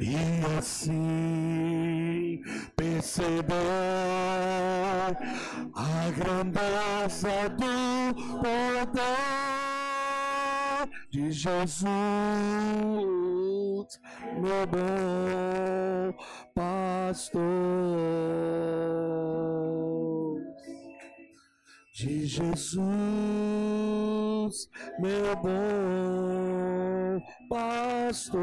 e 0.00 0.16
assim 0.58 2.42
perceber 2.76 3.54
a 5.74 6.10
grandeza 6.16 7.48
do 7.50 8.14
poder 8.42 9.63
de 11.14 11.30
Jesus, 11.30 11.86
meu 14.36 14.66
bom 14.66 16.12
pastor 16.52 17.40
de 21.94 22.26
Jesus, 22.26 22.82
meu 24.98 25.36
bom 25.36 27.20
pastor. 27.48 28.40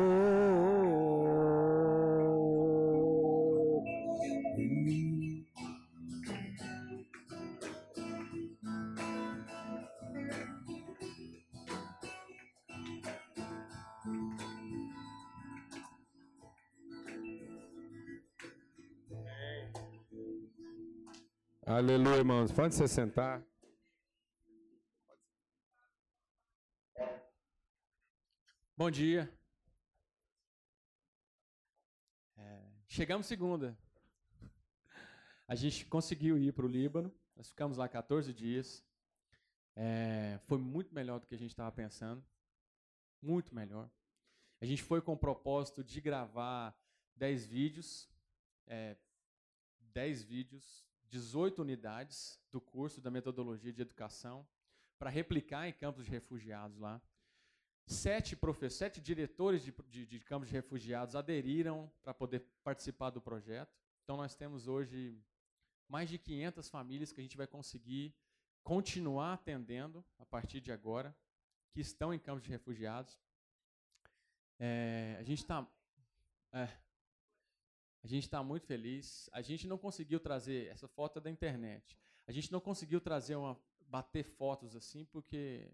Aleluia, 21.74 22.17
irmãos. 22.17 22.51
Pode 22.51 22.76
se 22.76 22.86
sentar. 22.86 23.41
Bom 28.76 28.91
dia. 28.91 29.34
É, 32.36 32.61
chegamos 32.89 33.26
segunda. 33.26 33.78
A 35.47 35.55
gente 35.55 35.86
conseguiu 35.86 36.38
ir 36.38 36.51
para 36.51 36.65
o 36.65 36.67
Líbano. 36.67 37.09
Nós 37.38 37.47
ficamos 37.47 37.78
lá 37.78 37.88
14 37.88 38.34
dias. 38.34 38.84
É, 39.74 40.41
foi 40.47 40.57
muito 40.57 40.93
melhor 40.93 41.22
do 41.22 41.26
que 41.26 41.36
a 41.36 41.38
gente 41.38 41.51
estava 41.51 41.72
pensando. 41.72 42.22
Muito 43.22 43.55
melhor. 43.55 43.89
A 44.59 44.65
gente 44.65 44.84
foi 44.84 45.01
com 45.01 45.13
o 45.13 45.17
propósito 45.17 45.86
de 45.86 46.01
gravar 46.01 46.78
10 47.15 47.45
vídeos. 47.45 48.09
É, 48.67 48.97
10 49.93 50.24
vídeos, 50.24 50.90
18 51.12 51.62
unidades 51.62 52.39
do 52.49 52.62
curso 52.62 53.01
da 53.01 53.12
metodologia 53.12 53.72
de 53.72 53.82
educação 53.82 54.47
para 54.97 55.09
replicar 55.09 55.68
em 55.68 55.74
campos 55.74 56.05
de 56.05 56.12
refugiados 56.12 56.78
lá. 56.78 57.01
Sete 57.86 58.38
sete 58.70 59.01
diretores 59.01 59.62
de, 59.62 59.74
de, 59.89 60.05
de 60.05 60.20
campos 60.22 60.47
de 60.47 60.53
refugiados 60.53 61.16
aderiram 61.16 61.91
para 62.01 62.14
poder 62.14 62.45
participar 62.64 63.09
do 63.09 63.22
projeto. 63.22 63.76
Então 64.03 64.16
nós 64.16 64.36
temos 64.36 64.68
hoje 64.68 65.22
mais 65.89 66.09
de 66.09 66.18
500 66.18 66.70
famílias 66.70 67.12
que 67.12 67.20
a 67.20 67.24
gente 67.24 67.36
vai 67.36 67.47
conseguir 67.47 68.16
continuar 68.64 69.34
atendendo 69.34 70.05
a 70.18 70.26
partir 70.26 70.62
de 70.62 70.72
agora, 70.72 71.14
que 71.72 71.82
estão 71.82 72.14
em 72.14 72.20
campos 72.20 72.43
de 72.43 72.49
refugiados. 72.49 73.20
É, 74.57 75.18
a 75.20 75.24
gente 75.24 75.39
está 75.39 75.68
é, 76.53 76.70
a 78.04 78.08
gente 78.08 78.24
está 78.24 78.41
muito 78.43 78.66
feliz. 78.66 79.30
A 79.32 79.41
gente 79.41 79.68
não 79.68 79.78
conseguiu 79.78 80.20
trazer 80.20 80.68
essa 80.68 80.88
foto 80.88 81.20
é 81.20 81.22
da 81.22 81.30
internet. 81.30 81.97
A 82.28 82.32
gente 82.32 82.52
não 82.52 82.60
conseguiu 82.60 82.99
trazer 82.99 83.36
uma 83.36 83.60
bater 83.88 84.24
fotos 84.24 84.74
assim 84.74 85.04
porque 85.04 85.70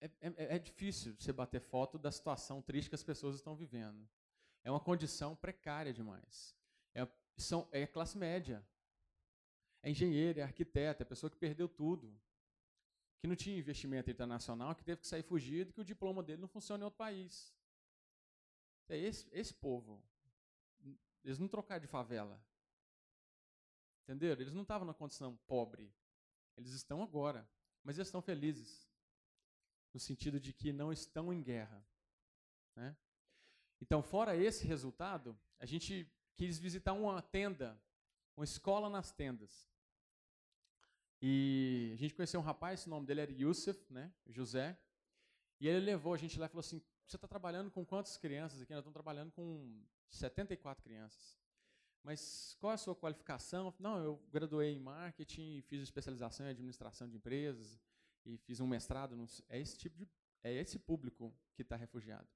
é, 0.00 0.06
é, 0.20 0.56
é 0.56 0.58
difícil 0.58 1.14
você 1.18 1.32
bater 1.32 1.60
foto 1.60 1.98
da 1.98 2.12
situação 2.12 2.62
triste 2.62 2.88
que 2.88 2.94
as 2.94 3.02
pessoas 3.02 3.34
estão 3.34 3.56
vivendo. 3.56 4.08
É 4.62 4.70
uma 4.70 4.80
condição 4.80 5.34
precária 5.36 5.92
demais. 5.92 6.54
É, 6.94 7.06
são, 7.36 7.68
é 7.72 7.86
classe 7.86 8.16
média. 8.16 8.64
É 9.82 9.90
engenheiro, 9.90 10.40
é 10.40 10.42
arquiteto, 10.42 11.02
é 11.02 11.06
pessoa 11.06 11.30
que 11.30 11.36
perdeu 11.36 11.68
tudo. 11.68 12.14
que 13.20 13.26
não 13.26 13.36
tinha 13.36 13.58
investimento 13.58 14.10
internacional, 14.10 14.74
que 14.74 14.84
teve 14.84 15.02
que 15.02 15.06
sair 15.06 15.22
fugido, 15.22 15.74
que 15.74 15.80
o 15.80 15.84
diploma 15.84 16.22
dele 16.22 16.40
não 16.40 16.48
funciona 16.48 16.82
em 16.82 16.84
outro 16.84 16.96
país. 16.96 17.52
É 18.90 18.98
esse, 18.98 19.28
esse 19.32 19.54
povo. 19.54 20.02
Eles 21.22 21.38
não 21.38 21.46
trocaram 21.46 21.80
de 21.80 21.86
favela. 21.86 22.42
Entenderam? 24.02 24.40
Eles 24.40 24.52
não 24.52 24.62
estavam 24.62 24.86
na 24.86 24.92
condição 24.92 25.38
pobre. 25.46 25.94
Eles 26.56 26.72
estão 26.72 27.00
agora. 27.00 27.48
Mas 27.84 27.96
eles 27.96 28.08
estão 28.08 28.20
felizes. 28.20 28.90
No 29.94 30.00
sentido 30.00 30.40
de 30.40 30.52
que 30.52 30.72
não 30.72 30.92
estão 30.92 31.32
em 31.32 31.40
guerra. 31.40 31.86
Né? 32.74 32.96
Então, 33.80 34.02
fora 34.02 34.36
esse 34.36 34.66
resultado, 34.66 35.38
a 35.58 35.66
gente 35.66 36.12
quis 36.36 36.58
visitar 36.58 36.92
uma 36.92 37.22
tenda, 37.22 37.80
uma 38.36 38.44
escola 38.44 38.90
nas 38.90 39.12
tendas. 39.12 39.70
E 41.22 41.92
a 41.94 41.96
gente 41.96 42.14
conheceu 42.14 42.40
um 42.40 42.42
rapaz, 42.42 42.86
o 42.86 42.90
nome 42.90 43.06
dele 43.06 43.20
era 43.20 43.32
Yusuf, 43.32 43.80
né? 43.92 44.12
José. 44.26 44.76
E 45.60 45.68
ele 45.68 45.80
levou 45.80 46.14
a 46.14 46.16
gente 46.16 46.38
lá 46.38 46.46
e 46.46 46.48
falou 46.48 46.60
assim: 46.60 46.82
Você 47.10 47.16
está 47.16 47.26
trabalhando 47.26 47.72
com 47.72 47.84
quantas 47.84 48.16
crianças 48.16 48.62
aqui? 48.62 48.72
Nós 48.72 48.82
estamos 48.82 48.94
trabalhando 48.94 49.32
com 49.32 49.82
74 50.10 50.80
crianças. 50.80 51.36
Mas 52.04 52.56
qual 52.60 52.70
é 52.70 52.74
a 52.74 52.78
sua 52.78 52.94
qualificação? 52.94 53.74
Não, 53.80 53.98
eu 53.98 54.22
graduei 54.30 54.76
em 54.76 54.78
marketing, 54.78 55.60
fiz 55.62 55.82
especialização 55.82 56.46
em 56.46 56.50
administração 56.50 57.08
de 57.08 57.16
empresas 57.16 57.80
e 58.24 58.38
fiz 58.38 58.60
um 58.60 58.66
mestrado. 58.68 59.16
No, 59.16 59.26
é 59.48 59.58
esse 59.58 59.76
tipo 59.76 59.98
de, 59.98 60.08
é 60.44 60.54
esse 60.54 60.78
público 60.78 61.34
que 61.56 61.62
está 61.62 61.74
refugiado. 61.74 62.28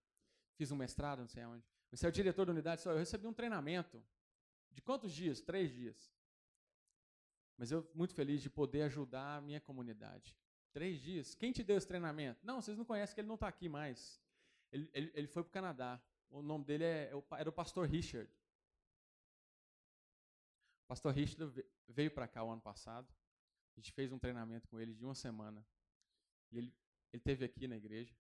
Fiz 0.57 0.73
um 0.73 0.77
mestrado, 0.77 1.21
não 1.21 1.29
sei 1.29 1.45
aonde. 1.45 1.65
Você 1.93 2.05
é 2.05 2.09
o 2.09 2.13
diretor 2.13 2.45
da 2.45 2.51
unidade, 2.51 2.81
só 2.81 2.91
eu 2.91 2.99
recebi 2.99 3.29
um 3.29 3.33
treinamento 3.33 4.03
de 4.73 4.83
quantos 4.83 5.13
dias? 5.13 5.41
Três 5.41 5.73
dias. 5.73 6.13
Mas 7.57 7.71
eu 7.71 7.89
muito 7.95 8.13
feliz 8.13 8.43
de 8.43 8.51
poder 8.51 8.83
ajudar 8.83 9.37
a 9.37 9.41
minha 9.41 9.61
comunidade. 9.61 10.37
Três 10.73 11.01
dias. 11.01 11.33
Quem 11.37 11.53
te 11.53 11.63
deu 11.63 11.77
esse 11.77 11.87
treinamento? 11.87 12.45
Não, 12.45 12.61
vocês 12.61 12.77
não 12.77 12.85
conhecem, 12.85 13.15
que 13.15 13.21
ele 13.21 13.29
não 13.29 13.37
está 13.37 13.47
aqui 13.47 13.69
mais. 13.69 14.24
Ele, 14.75 14.91
ele, 14.93 15.13
ele 15.15 15.27
foi 15.29 15.45
para 15.45 15.51
o 15.51 15.53
Canadá. 15.53 16.03
O 16.29 16.43
nome 16.43 16.65
dele 16.65 16.83
é, 16.83 17.13
é 17.13 17.23
era 17.39 17.49
o 17.49 17.53
pastor 17.53 17.89
Richard. 17.89 18.29
O 20.83 20.87
pastor 20.89 21.15
Richard 21.15 21.65
veio 21.89 22.11
para 22.11 22.27
cá 22.27 22.43
o 22.43 22.51
ano 22.51 22.61
passado. 22.61 23.09
A 23.77 23.81
gente 23.81 23.93
fez 23.93 24.11
um 24.11 24.19
treinamento 24.19 24.67
com 24.67 24.81
ele 24.81 24.93
de 24.93 25.05
uma 25.05 25.15
semana. 25.15 25.65
E 26.51 26.59
ele, 26.59 26.75
ele 27.13 27.23
teve 27.23 27.45
aqui 27.45 27.69
na 27.69 27.77
igreja. 27.77 28.13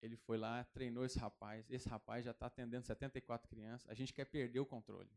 Ele 0.00 0.16
foi 0.16 0.38
lá, 0.38 0.64
treinou 0.64 1.04
esse 1.04 1.18
rapaz. 1.18 1.70
Esse 1.70 1.90
rapaz 1.90 2.24
já 2.24 2.30
está 2.30 2.46
atendendo 2.46 2.86
74 2.86 3.46
crianças. 3.46 3.86
A 3.90 3.94
gente 3.94 4.14
quer 4.14 4.24
perder 4.24 4.60
o 4.60 4.66
controle. 4.66 5.10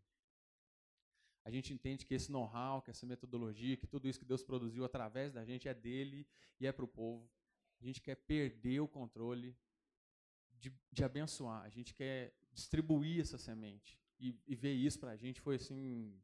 A 1.46 1.50
gente 1.50 1.74
entende 1.74 2.06
que 2.06 2.14
esse 2.14 2.30
know-how, 2.30 2.82
que 2.82 2.92
essa 2.92 3.06
metodologia, 3.06 3.78
que 3.78 3.88
tudo 3.88 4.10
isso 4.10 4.20
que 4.20 4.26
Deus 4.26 4.44
produziu 4.44 4.84
através 4.84 5.32
da 5.32 5.46
gente 5.46 5.70
é 5.70 5.74
dele 5.74 6.28
e 6.60 6.68
é 6.68 6.72
para 6.74 6.84
o 6.84 6.88
povo. 6.88 7.32
A 7.80 7.86
gente 7.86 8.02
quer 8.02 8.16
perder 8.16 8.82
o 8.82 8.88
controle 8.90 9.58
de, 10.60 10.74
de 10.92 11.04
abençoar. 11.04 11.64
A 11.64 11.70
gente 11.70 11.94
quer 11.94 12.34
distribuir 12.54 13.22
essa 13.22 13.38
semente. 13.38 14.00
E, 14.20 14.38
e 14.46 14.56
ver 14.56 14.74
isso 14.74 15.00
para 15.00 15.12
a 15.12 15.16
gente 15.16 15.40
foi 15.40 15.56
assim. 15.56 16.20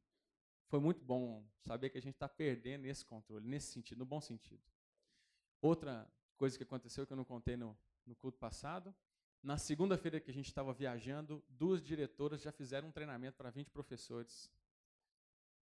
Foi 0.68 0.80
muito 0.80 1.04
bom 1.04 1.46
saber 1.62 1.90
que 1.90 1.98
a 1.98 2.02
gente 2.02 2.16
está 2.16 2.28
perdendo 2.28 2.86
esse 2.86 3.06
controle, 3.06 3.48
nesse 3.48 3.72
sentido, 3.72 4.00
no 4.00 4.06
bom 4.06 4.20
sentido. 4.20 4.62
Outra 5.62 6.12
coisa 6.36 6.58
que 6.58 6.64
aconteceu 6.64 7.06
que 7.08 7.14
eu 7.14 7.18
não 7.18 7.24
contei 7.24 7.56
no, 7.56 7.78
no 8.06 8.16
culto 8.16 8.38
passado. 8.38 8.94
Na 9.42 9.58
segunda-feira 9.58 10.20
que 10.20 10.32
a 10.32 10.34
gente 10.34 10.48
estava 10.48 10.74
viajando, 10.74 11.44
duas 11.48 11.82
diretoras 11.82 12.42
já 12.42 12.52
fizeram 12.52 12.88
um 12.88 12.92
treinamento 12.92 13.38
para 13.38 13.52
20 13.52 13.70
professores 13.70 14.52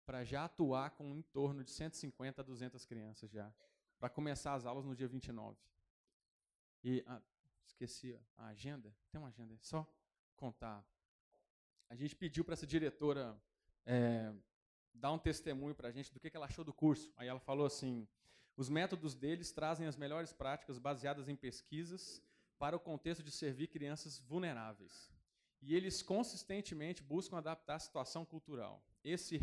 para 0.05 0.25
já 0.25 0.45
atuar 0.45 0.91
com 0.91 1.17
em 1.17 1.23
torno 1.23 1.65
de 1.65 1.71
150 1.71 2.41
a 2.41 2.45
200 2.45 2.85
crianças 2.85 3.31
já, 3.31 3.53
para 3.99 4.11
começar 4.11 4.55
as 4.55 4.67
aulas 4.67 4.85
no 4.85 4.95
dia 4.95 5.09
29. 5.09 5.57
E 6.85 7.03
ah, 7.07 7.23
esqueci 7.67 8.19
a 8.37 8.47
agenda, 8.47 8.95
tem 9.11 9.21
uma 9.21 9.29
agenda, 9.29 9.57
só 9.61 9.87
contar. 10.37 10.85
A 11.89 11.95
gente 11.95 12.17
pediu 12.17 12.45
para 12.45 12.55
essa 12.55 12.67
diretora 12.67 13.41
é, 13.85 14.33
dar 14.95 15.13
um 15.13 15.19
testemunho 15.19 15.75
para 15.75 15.89
a 15.89 15.93
gente 15.93 16.13
do 16.13 16.21
que, 16.21 16.31
que 16.31 16.37
ela 16.37 16.47
achou 16.47 16.65
do 16.65 16.73
curso. 16.73 17.13
Aí 17.17 17.29
ela 17.29 17.41
falou 17.41 17.67
assim: 17.67 18.09
os 18.57 18.69
métodos 18.69 19.15
deles 19.15 19.53
trazem 19.53 19.87
as 19.87 19.97
melhores 19.97 20.33
práticas 20.33 20.79
baseadas 20.79 21.29
em 21.29 21.37
pesquisas 21.37 22.23
para 22.59 22.77
o 22.77 22.81
contexto 22.81 23.23
de 23.23 23.31
servir 23.31 23.69
crianças 23.69 24.19
vulneráveis. 24.21 25.11
E 25.61 25.75
eles 25.75 26.03
consistentemente 26.03 27.03
buscam 27.03 27.39
adaptar 27.39 27.77
a 27.77 27.79
situação 27.79 28.25
cultural. 28.25 28.85
Esse, 29.05 29.41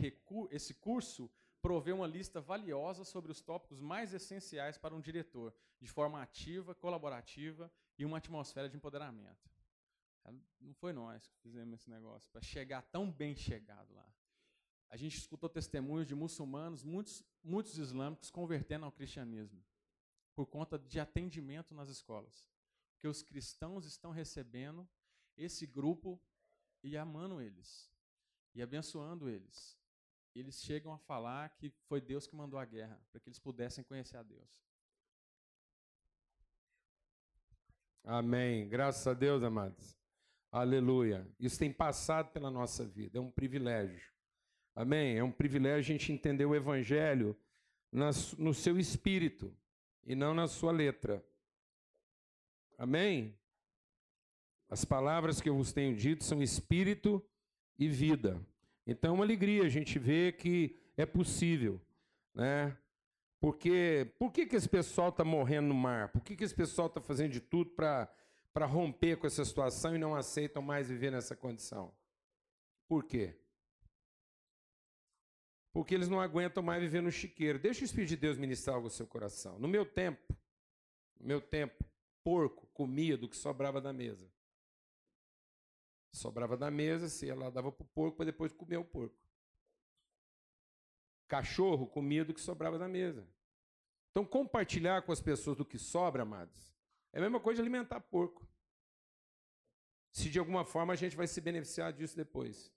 esse 0.51 0.73
curso 0.73 1.29
provê 1.61 1.91
uma 1.91 2.07
lista 2.07 2.39
valiosa 2.39 3.03
sobre 3.03 3.31
os 3.31 3.41
tópicos 3.41 3.79
mais 3.79 4.13
essenciais 4.13 4.77
para 4.77 4.95
um 4.95 5.01
diretor, 5.01 5.53
de 5.79 5.89
forma 5.89 6.21
ativa, 6.21 6.73
colaborativa 6.73 7.71
e 7.97 8.05
uma 8.05 8.17
atmosfera 8.17 8.69
de 8.69 8.77
empoderamento. 8.77 9.49
Não 10.59 10.73
foi 10.73 10.93
nós 10.93 11.27
que 11.27 11.37
fizemos 11.39 11.79
esse 11.79 11.89
negócio, 11.89 12.29
para 12.31 12.41
chegar 12.41 12.81
tão 12.83 13.11
bem 13.11 13.35
chegado 13.35 13.93
lá. 13.93 14.07
A 14.89 14.97
gente 14.97 15.17
escutou 15.17 15.49
testemunhos 15.49 16.07
de 16.07 16.15
muçulmanos, 16.15 16.83
muitos, 16.83 17.23
muitos 17.43 17.77
islâmicos 17.77 18.29
convertendo 18.29 18.85
ao 18.85 18.91
cristianismo, 18.91 19.63
por 20.35 20.45
conta 20.45 20.77
de 20.77 20.99
atendimento 20.99 21.73
nas 21.73 21.89
escolas. 21.89 22.47
Porque 22.93 23.07
os 23.07 23.21
cristãos 23.21 23.85
estão 23.85 24.11
recebendo 24.11 24.87
esse 25.37 25.65
grupo 25.65 26.19
e 26.83 26.97
amando 26.97 27.39
eles 27.39 27.89
e 28.53 28.61
abençoando 28.61 29.29
eles. 29.29 29.78
Eles 30.39 30.61
chegam 30.61 30.93
a 30.93 30.97
falar 30.97 31.49
que 31.57 31.69
foi 31.87 31.99
Deus 31.99 32.25
que 32.25 32.35
mandou 32.35 32.57
a 32.57 32.65
guerra, 32.65 32.99
para 33.11 33.19
que 33.19 33.27
eles 33.27 33.39
pudessem 33.39 33.83
conhecer 33.83 34.17
a 34.17 34.23
Deus. 34.23 34.63
Amém. 38.03 38.67
Graças 38.69 39.05
a 39.05 39.13
Deus, 39.13 39.43
amados. 39.43 39.97
Aleluia. 40.51 41.29
Isso 41.37 41.59
tem 41.59 41.71
passado 41.71 42.31
pela 42.31 42.49
nossa 42.49 42.85
vida, 42.85 43.17
é 43.17 43.21
um 43.21 43.29
privilégio. 43.29 44.11
Amém? 44.73 45.17
É 45.17 45.23
um 45.23 45.31
privilégio 45.31 45.93
a 45.93 45.97
gente 45.97 46.11
entender 46.11 46.45
o 46.45 46.55
Evangelho 46.55 47.37
no 47.91 48.53
seu 48.53 48.79
espírito 48.79 49.53
e 50.05 50.15
não 50.15 50.33
na 50.33 50.47
sua 50.47 50.71
letra. 50.71 51.23
Amém? 52.77 53.37
As 54.69 54.85
palavras 54.85 55.41
que 55.41 55.49
eu 55.49 55.57
vos 55.57 55.73
tenho 55.73 55.95
dito 55.97 56.23
são 56.23 56.41
espírito 56.41 57.21
e 57.77 57.89
vida. 57.89 58.39
Então 58.89 59.11
é 59.11 59.13
uma 59.13 59.23
alegria 59.23 59.63
a 59.63 59.69
gente 59.69 59.99
ver 59.99 60.35
que 60.37 60.75
é 60.97 61.05
possível, 61.05 61.79
né? 62.33 62.75
Porque 63.39 64.11
por 64.17 64.31
que, 64.31 64.47
que 64.47 64.55
esse 64.55 64.67
pessoal 64.67 65.09
está 65.09 65.23
morrendo 65.23 65.67
no 65.67 65.75
mar? 65.75 66.09
Por 66.09 66.21
que, 66.21 66.35
que 66.35 66.43
esse 66.43 66.55
pessoal 66.55 66.87
está 66.87 66.99
fazendo 66.99 67.31
de 67.31 67.39
tudo 67.39 67.69
para 67.69 68.65
romper 68.65 69.17
com 69.17 69.27
essa 69.27 69.45
situação 69.45 69.95
e 69.95 69.99
não 69.99 70.15
aceitam 70.15 70.61
mais 70.61 70.89
viver 70.89 71.11
nessa 71.11 71.35
condição? 71.35 71.93
Por 72.87 73.03
quê? 73.03 73.35
Porque 75.71 75.93
eles 75.93 76.09
não 76.09 76.19
aguentam 76.19 76.63
mais 76.63 76.81
viver 76.81 77.01
no 77.01 77.11
chiqueiro. 77.11 77.59
Deixa 77.59 77.81
o 77.81 77.85
Espírito 77.85 78.09
de 78.09 78.17
Deus 78.17 78.39
ministrar 78.39 78.75
algo 78.75 78.87
no 78.87 78.93
seu 78.93 79.05
coração. 79.05 79.59
No 79.59 79.67
meu 79.67 79.85
tempo, 79.85 80.35
no 81.19 81.27
meu 81.27 81.39
tempo, 81.39 81.85
porco 82.23 82.67
comia 82.73 83.15
do 83.15 83.29
que 83.29 83.37
sobrava 83.37 83.79
da 83.79 83.93
mesa. 83.93 84.27
Sobrava 86.11 86.57
da 86.57 86.71
mesa, 86.71 87.07
se 87.07 87.29
ela 87.29 87.51
dava 87.51 87.71
para 87.71 87.83
o 87.83 87.87
porco 87.87 88.17
para 88.17 88.25
depois 88.25 88.51
comer 88.51 88.77
o 88.77 88.85
porco. 88.85 89.17
Cachorro 91.27 91.87
comia 91.87 92.25
do 92.25 92.33
que 92.33 92.41
sobrava 92.41 92.79
da 92.79 92.87
mesa. 92.87 93.27
Então, 94.09 94.25
compartilhar 94.25 95.03
com 95.03 95.11
as 95.11 95.21
pessoas 95.21 95.55
do 95.55 95.65
que 95.65 95.77
sobra, 95.77 96.23
amados, 96.23 96.73
é 97.13 97.19
a 97.19 97.21
mesma 97.21 97.39
coisa 97.39 97.57
de 97.57 97.61
alimentar 97.61 97.99
porco. 97.99 98.47
Se 100.11 100.29
de 100.29 100.39
alguma 100.39 100.65
forma 100.65 100.93
a 100.93 100.95
gente 100.95 101.15
vai 101.15 101.27
se 101.27 101.39
beneficiar 101.39 101.93
disso 101.93 102.15
depois. 102.15 102.73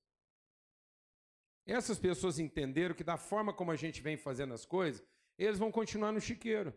Essas 1.65 1.99
pessoas 1.99 2.39
entenderam 2.39 2.95
que 2.95 3.05
da 3.05 3.17
forma 3.17 3.53
como 3.53 3.71
a 3.71 3.77
gente 3.77 4.03
vem 4.03 4.17
fazendo 4.17 4.53
as 4.53 4.67
coisas, 4.67 5.03
eles 5.39 5.59
vão 5.59 5.73
continuar 5.73 6.13
no 6.13 6.21
chiqueiro. 6.21 6.75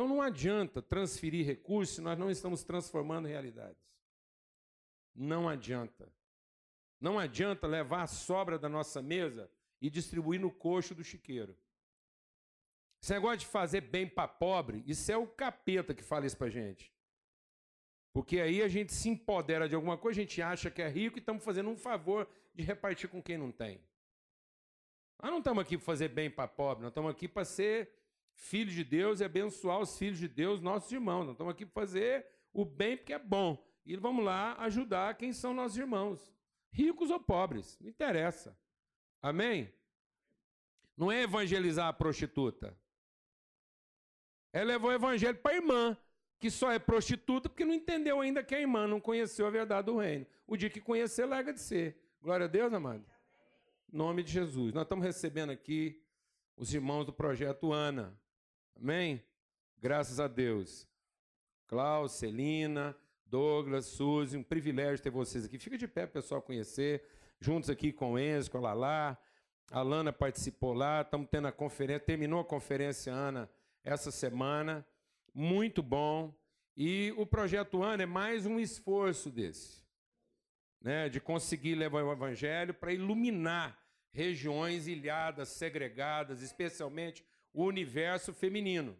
Então 0.00 0.08
não 0.08 0.22
adianta 0.22 0.80
transferir 0.80 1.44
recursos 1.44 1.96
se 1.96 2.00
nós 2.00 2.18
não 2.18 2.30
estamos 2.30 2.64
transformando 2.64 3.28
realidades. 3.28 3.86
Não 5.14 5.46
adianta. 5.46 6.10
Não 6.98 7.18
adianta 7.18 7.66
levar 7.66 8.04
a 8.04 8.06
sobra 8.06 8.58
da 8.58 8.66
nossa 8.66 9.02
mesa 9.02 9.52
e 9.78 9.90
distribuir 9.90 10.40
no 10.40 10.50
coxo 10.50 10.94
do 10.94 11.04
chiqueiro. 11.04 11.54
Esse 13.02 13.12
negócio 13.12 13.40
de 13.40 13.46
fazer 13.48 13.82
bem 13.82 14.08
para 14.08 14.26
pobre, 14.26 14.82
isso 14.86 15.12
é 15.12 15.18
o 15.18 15.26
capeta 15.26 15.92
que 15.92 16.02
fala 16.02 16.24
isso 16.24 16.38
para 16.38 16.48
gente. 16.48 16.90
Porque 18.10 18.40
aí 18.40 18.62
a 18.62 18.68
gente 18.68 18.94
se 18.94 19.10
empodera 19.10 19.68
de 19.68 19.74
alguma 19.74 19.98
coisa, 19.98 20.18
a 20.18 20.24
gente 20.24 20.40
acha 20.40 20.70
que 20.70 20.80
é 20.80 20.88
rico 20.88 21.18
e 21.18 21.20
estamos 21.20 21.44
fazendo 21.44 21.68
um 21.68 21.76
favor 21.76 22.26
de 22.54 22.62
repartir 22.62 23.10
com 23.10 23.22
quem 23.22 23.36
não 23.36 23.52
tem. 23.52 23.78
Nós 25.22 25.30
não 25.30 25.40
estamos 25.40 25.60
aqui 25.60 25.76
para 25.76 25.84
fazer 25.84 26.08
bem 26.08 26.30
para 26.30 26.48
pobre, 26.48 26.84
nós 26.84 26.90
estamos 26.90 27.10
aqui 27.10 27.28
para 27.28 27.44
ser 27.44 27.99
filho 28.40 28.72
de 28.72 28.82
Deus 28.82 29.20
e 29.20 29.24
abençoar 29.24 29.78
os 29.78 29.98
filhos 29.98 30.18
de 30.18 30.26
Deus, 30.26 30.62
nossos 30.62 30.90
irmãos. 30.90 31.24
Nós 31.24 31.34
estamos 31.34 31.52
aqui 31.52 31.66
para 31.66 31.82
fazer 31.82 32.26
o 32.52 32.64
bem 32.64 32.96
porque 32.96 33.12
é 33.12 33.18
bom. 33.18 33.62
E 33.84 33.96
vamos 33.96 34.24
lá 34.24 34.56
ajudar 34.60 35.16
quem 35.16 35.32
são 35.32 35.52
nossos 35.52 35.76
irmãos, 35.76 36.32
ricos 36.72 37.10
ou 37.10 37.20
pobres, 37.20 37.78
não 37.80 37.88
interessa. 37.88 38.56
Amém? 39.20 39.72
Não 40.96 41.12
é 41.12 41.22
evangelizar 41.22 41.86
a 41.88 41.92
prostituta. 41.92 42.76
Ela 44.52 44.72
levou 44.72 44.90
o 44.90 44.94
evangelho 44.94 45.38
para 45.38 45.52
a 45.52 45.56
irmã, 45.56 45.96
que 46.38 46.50
só 46.50 46.72
é 46.72 46.78
prostituta 46.78 47.48
porque 47.48 47.64
não 47.64 47.74
entendeu 47.74 48.20
ainda 48.20 48.42
que 48.42 48.54
a 48.54 48.60
irmã 48.60 48.86
não 48.86 49.00
conheceu 49.00 49.46
a 49.46 49.50
verdade 49.50 49.86
do 49.86 49.98
reino. 49.98 50.26
O 50.46 50.56
dia 50.56 50.70
que 50.70 50.80
conhecer, 50.80 51.26
larga 51.26 51.52
de 51.52 51.60
ser. 51.60 52.00
Glória 52.22 52.46
a 52.46 52.48
Deus, 52.48 52.72
amado. 52.72 53.04
Nome 53.92 54.22
de 54.22 54.32
Jesus. 54.32 54.72
Nós 54.72 54.84
estamos 54.84 55.04
recebendo 55.04 55.50
aqui 55.50 56.02
os 56.56 56.72
irmãos 56.72 57.04
do 57.04 57.12
projeto 57.12 57.72
Ana. 57.72 58.18
Amém? 58.76 59.22
Graças 59.78 60.20
a 60.20 60.28
Deus. 60.28 60.86
Klaus, 61.66 62.12
Celina, 62.12 62.96
Douglas, 63.24 63.86
Suzy, 63.86 64.36
um 64.36 64.42
privilégio 64.42 65.02
ter 65.02 65.10
vocês 65.10 65.44
aqui. 65.44 65.58
Fica 65.58 65.78
de 65.78 65.86
pé 65.86 66.06
pessoal 66.06 66.42
conhecer. 66.42 67.04
Juntos 67.38 67.70
aqui 67.70 67.92
com 67.92 68.12
o 68.12 68.18
Enzo, 68.18 68.50
com 68.50 68.58
a 68.58 68.60
Lala. 68.60 69.18
A 69.70 69.82
Lana 69.82 70.12
participou 70.12 70.74
lá. 70.74 71.02
Estamos 71.02 71.28
tendo 71.30 71.46
a 71.46 71.52
conferência. 71.52 72.04
Terminou 72.04 72.40
a 72.40 72.44
conferência, 72.44 73.12
Ana, 73.12 73.48
essa 73.84 74.10
semana. 74.10 74.84
Muito 75.32 75.82
bom. 75.82 76.34
E 76.76 77.14
o 77.16 77.24
projeto 77.24 77.82
Ana 77.82 78.02
é 78.02 78.06
mais 78.06 78.46
um 78.46 78.58
esforço 78.58 79.30
desse. 79.30 79.80
Né, 80.80 81.08
de 81.08 81.20
conseguir 81.20 81.74
levar 81.74 82.02
o 82.02 82.10
evangelho 82.10 82.72
para 82.72 82.90
iluminar 82.90 83.78
regiões 84.12 84.88
ilhadas, 84.88 85.50
segregadas, 85.50 86.40
especialmente 86.40 87.22
o 87.52 87.64
universo 87.64 88.32
feminino. 88.32 88.96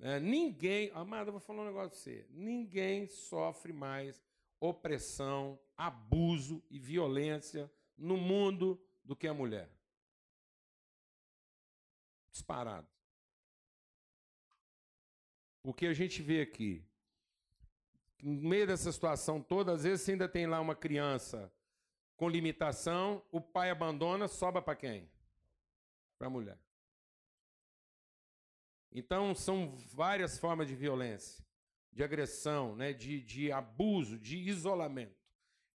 É, 0.00 0.20
ninguém, 0.20 0.90
amada, 0.94 1.30
vou 1.30 1.40
falar 1.40 1.62
um 1.62 1.66
negócio 1.66 1.90
pra 1.90 1.98
você. 1.98 2.26
Ninguém 2.30 3.06
sofre 3.08 3.72
mais 3.72 4.22
opressão, 4.60 5.58
abuso 5.76 6.62
e 6.70 6.78
violência 6.78 7.70
no 7.96 8.16
mundo 8.16 8.80
do 9.04 9.16
que 9.16 9.26
a 9.26 9.34
mulher. 9.34 9.70
Disparado. 12.30 12.86
Porque 15.62 15.86
a 15.86 15.94
gente 15.94 16.22
vê 16.22 16.40
aqui, 16.40 16.84
no 18.22 18.48
meio 18.48 18.66
dessa 18.66 18.92
situação 18.92 19.42
toda, 19.42 19.72
às 19.72 19.82
vezes 19.82 20.08
ainda 20.08 20.28
tem 20.28 20.46
lá 20.46 20.60
uma 20.60 20.74
criança 20.74 21.52
com 22.16 22.28
limitação, 22.28 23.22
o 23.30 23.40
pai 23.40 23.70
abandona, 23.70 24.26
sobra 24.28 24.62
para 24.62 24.76
quem? 24.76 25.08
Para 26.18 26.26
a 26.28 26.30
mulher. 26.30 26.58
Então, 28.92 29.34
são 29.34 29.74
várias 29.92 30.38
formas 30.38 30.68
de 30.68 30.74
violência, 30.74 31.44
de 31.92 32.02
agressão, 32.02 32.74
né, 32.74 32.92
de, 32.92 33.20
de 33.20 33.52
abuso, 33.52 34.18
de 34.18 34.38
isolamento. 34.38 35.16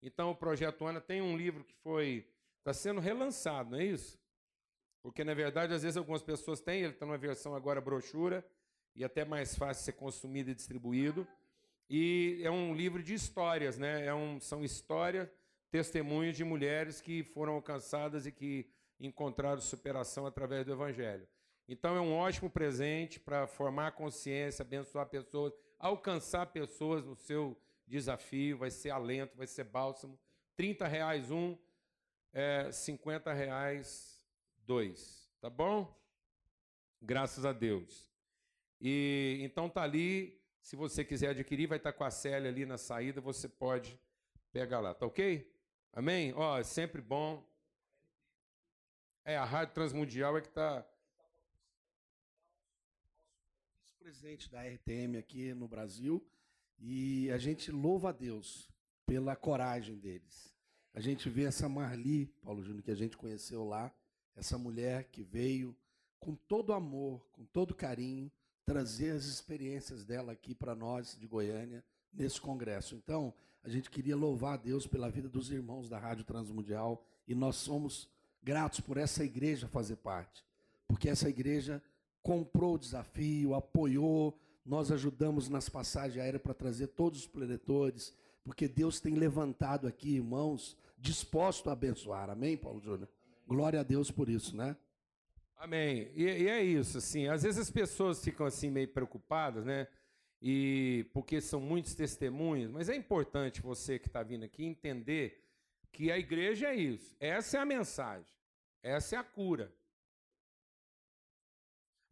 Então, 0.02 0.30
o 0.30 0.36
Projeto 0.36 0.84
Ana 0.86 1.00
tem 1.00 1.20
um 1.20 1.36
livro 1.36 1.64
que 1.64 1.74
foi 1.76 2.26
está 2.58 2.72
sendo 2.72 3.00
relançado, 3.00 3.70
não 3.70 3.78
é 3.78 3.84
isso? 3.84 4.18
Porque, 5.02 5.24
na 5.24 5.34
verdade, 5.34 5.74
às 5.74 5.82
vezes 5.82 5.96
algumas 5.96 6.22
pessoas 6.22 6.60
têm, 6.60 6.82
ele 6.82 6.92
está 6.92 7.04
numa 7.04 7.18
versão 7.18 7.56
agora 7.56 7.80
brochura, 7.80 8.46
e 8.94 9.04
até 9.04 9.24
mais 9.24 9.56
fácil 9.56 9.84
ser 9.84 9.92
consumido 9.92 10.50
e 10.50 10.54
distribuído. 10.54 11.26
E 11.90 12.40
é 12.42 12.50
um 12.50 12.74
livro 12.74 13.02
de 13.02 13.14
histórias, 13.14 13.78
né? 13.78 14.06
É 14.06 14.14
um, 14.14 14.38
são 14.38 14.64
histórias, 14.64 15.28
testemunhos 15.70 16.36
de 16.36 16.44
mulheres 16.44 17.00
que 17.00 17.24
foram 17.24 17.54
alcançadas 17.54 18.26
e 18.26 18.32
que 18.32 18.70
encontraram 19.00 19.60
superação 19.60 20.24
através 20.24 20.64
do 20.64 20.72
Evangelho. 20.72 21.26
Então 21.68 21.96
é 21.96 22.00
um 22.00 22.14
ótimo 22.14 22.50
presente 22.50 23.20
para 23.20 23.46
formar 23.46 23.92
consciência, 23.92 24.62
abençoar 24.62 25.06
pessoas, 25.06 25.52
alcançar 25.78 26.46
pessoas 26.46 27.04
no 27.04 27.14
seu 27.14 27.56
desafio, 27.86 28.58
vai 28.58 28.70
ser 28.70 28.90
alento, 28.90 29.36
vai 29.36 29.46
ser 29.46 29.64
bálsamo. 29.64 30.18
30 30.56 30.86
reais 30.86 31.30
um, 31.30 31.56
é, 32.32 32.70
50 32.70 33.32
reais 33.32 34.24
dois, 34.66 35.30
tá 35.40 35.48
bom? 35.48 35.94
Graças 37.00 37.44
a 37.44 37.52
Deus. 37.52 38.10
E 38.80 39.38
então 39.42 39.68
tá 39.68 39.82
ali, 39.82 40.40
se 40.60 40.76
você 40.76 41.04
quiser 41.04 41.30
adquirir, 41.30 41.66
vai 41.66 41.78
estar 41.78 41.92
tá 41.92 41.98
com 41.98 42.04
a 42.04 42.10
Célia 42.10 42.50
ali 42.50 42.66
na 42.66 42.78
saída, 42.78 43.20
você 43.20 43.48
pode 43.48 43.98
pegar 44.52 44.80
lá, 44.80 44.94
tá 44.94 45.06
ok? 45.06 45.50
Amém? 45.92 46.32
Ó, 46.34 46.58
é 46.58 46.62
sempre 46.62 47.00
bom. 47.00 47.46
É, 49.24 49.36
a 49.36 49.44
Rádio 49.44 49.74
Transmundial 49.74 50.36
é 50.36 50.40
que 50.40 50.48
está 50.48 50.84
presidente 54.02 54.50
da 54.50 54.60
RTM 54.60 55.16
aqui 55.16 55.54
no 55.54 55.68
Brasil 55.68 56.20
e 56.76 57.30
a 57.30 57.38
gente 57.38 57.70
louva 57.70 58.08
a 58.08 58.12
Deus 58.12 58.68
pela 59.06 59.36
coragem 59.36 59.96
deles. 59.96 60.52
A 60.92 60.98
gente 60.98 61.30
vê 61.30 61.44
essa 61.44 61.68
Marli, 61.68 62.26
Paulo 62.42 62.64
Júnior, 62.64 62.82
que 62.82 62.90
a 62.90 62.96
gente 62.96 63.16
conheceu 63.16 63.64
lá, 63.64 63.94
essa 64.34 64.58
mulher 64.58 65.04
que 65.04 65.22
veio 65.22 65.76
com 66.18 66.34
todo 66.34 66.72
amor, 66.72 67.24
com 67.30 67.44
todo 67.44 67.76
carinho, 67.76 68.28
trazer 68.64 69.12
as 69.12 69.26
experiências 69.26 70.04
dela 70.04 70.32
aqui 70.32 70.52
para 70.52 70.74
nós 70.74 71.16
de 71.16 71.28
Goiânia 71.28 71.84
nesse 72.12 72.40
congresso. 72.40 72.96
Então, 72.96 73.32
a 73.62 73.68
gente 73.68 73.88
queria 73.88 74.16
louvar 74.16 74.54
a 74.54 74.62
Deus 74.62 74.84
pela 74.84 75.08
vida 75.08 75.28
dos 75.28 75.52
irmãos 75.52 75.88
da 75.88 75.98
Rádio 75.98 76.24
Transmundial 76.24 77.06
e 77.28 77.36
nós 77.36 77.54
somos 77.54 78.08
gratos 78.42 78.80
por 78.80 78.96
essa 78.96 79.22
igreja 79.22 79.68
fazer 79.68 79.96
parte, 79.96 80.44
porque 80.88 81.08
essa 81.08 81.28
igreja 81.28 81.80
comprou 82.22 82.74
o 82.74 82.78
desafio, 82.78 83.54
apoiou, 83.54 84.38
nós 84.64 84.92
ajudamos 84.92 85.48
nas 85.48 85.68
passagens 85.68 86.22
aéreas 86.22 86.42
para 86.42 86.54
trazer 86.54 86.88
todos 86.88 87.20
os 87.20 87.26
preletores, 87.26 88.14
porque 88.44 88.68
Deus 88.68 89.00
tem 89.00 89.14
levantado 89.14 89.86
aqui 89.86 90.16
irmãos 90.16 90.76
dispostos 90.96 91.66
a 91.68 91.72
abençoar. 91.72 92.30
Amém, 92.30 92.56
Paulo 92.56 92.80
Júnior? 92.80 93.08
Glória 93.46 93.80
a 93.80 93.82
Deus 93.82 94.10
por 94.10 94.28
isso, 94.28 94.56
né? 94.56 94.76
Amém. 95.56 96.10
E, 96.14 96.24
e, 96.24 96.48
é 96.48 96.62
isso, 96.62 96.98
assim, 96.98 97.28
às 97.28 97.42
vezes 97.42 97.60
as 97.60 97.70
pessoas 97.70 98.22
ficam 98.22 98.46
assim 98.46 98.70
meio 98.70 98.88
preocupadas, 98.88 99.64
né? 99.64 99.86
E 100.40 101.06
porque 101.12 101.40
são 101.40 101.60
muitos 101.60 101.94
testemunhos, 101.94 102.70
mas 102.70 102.88
é 102.88 102.96
importante 102.96 103.62
você 103.62 103.96
que 103.98 104.08
está 104.08 104.24
vindo 104.24 104.44
aqui 104.44 104.64
entender 104.64 105.40
que 105.92 106.10
a 106.10 106.18
igreja 106.18 106.68
é 106.68 106.74
isso. 106.74 107.14
Essa 107.20 107.58
é 107.58 107.60
a 107.60 107.64
mensagem. 107.64 108.26
Essa 108.82 109.16
é 109.16 109.18
a 109.18 109.22
cura. 109.22 109.72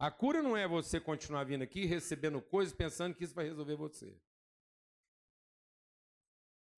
A 0.01 0.09
cura 0.09 0.41
não 0.41 0.57
é 0.57 0.67
você 0.67 0.99
continuar 0.99 1.43
vindo 1.43 1.61
aqui 1.61 1.85
recebendo 1.85 2.41
coisas 2.41 2.73
pensando 2.73 3.13
que 3.13 3.23
isso 3.23 3.35
vai 3.35 3.45
resolver 3.45 3.75
você. 3.75 4.19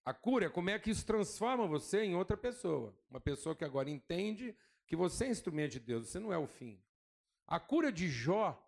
A 0.03 0.13
cura 0.13 0.47
é 0.47 0.49
como 0.49 0.69
é 0.69 0.77
que 0.77 0.89
isso 0.89 1.05
transforma 1.05 1.65
você 1.65 2.03
em 2.03 2.15
outra 2.15 2.35
pessoa. 2.35 2.93
Uma 3.09 3.21
pessoa 3.21 3.55
que 3.55 3.63
agora 3.63 3.89
entende 3.89 4.53
que 4.85 4.97
você 4.97 5.23
é 5.23 5.29
instrumento 5.29 5.71
de 5.71 5.79
Deus, 5.79 6.09
você 6.09 6.19
não 6.19 6.33
é 6.33 6.37
o 6.37 6.45
fim. 6.45 6.83
A 7.47 7.61
cura 7.61 7.93
de 7.93 8.09
Jó 8.09 8.61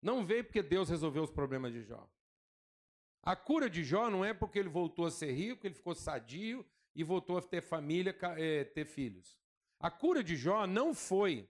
não 0.00 0.24
veio 0.24 0.44
porque 0.44 0.62
Deus 0.62 0.88
resolveu 0.88 1.22
os 1.22 1.30
problemas 1.30 1.70
de 1.70 1.82
Jó. 1.82 2.08
A 3.22 3.36
cura 3.36 3.68
de 3.68 3.84
Jó 3.84 4.08
não 4.08 4.24
é 4.24 4.32
porque 4.32 4.58
ele 4.58 4.70
voltou 4.70 5.04
a 5.04 5.10
ser 5.10 5.30
rico, 5.32 5.66
ele 5.66 5.74
ficou 5.74 5.94
sadio 5.94 6.64
e 6.94 7.04
voltou 7.04 7.36
a 7.36 7.42
ter 7.42 7.60
família, 7.60 8.16
eh, 8.38 8.64
ter 8.64 8.86
filhos. 8.86 9.38
A 9.78 9.90
cura 9.90 10.24
de 10.24 10.36
Jó 10.36 10.66
não 10.66 10.94
foi 10.94 11.46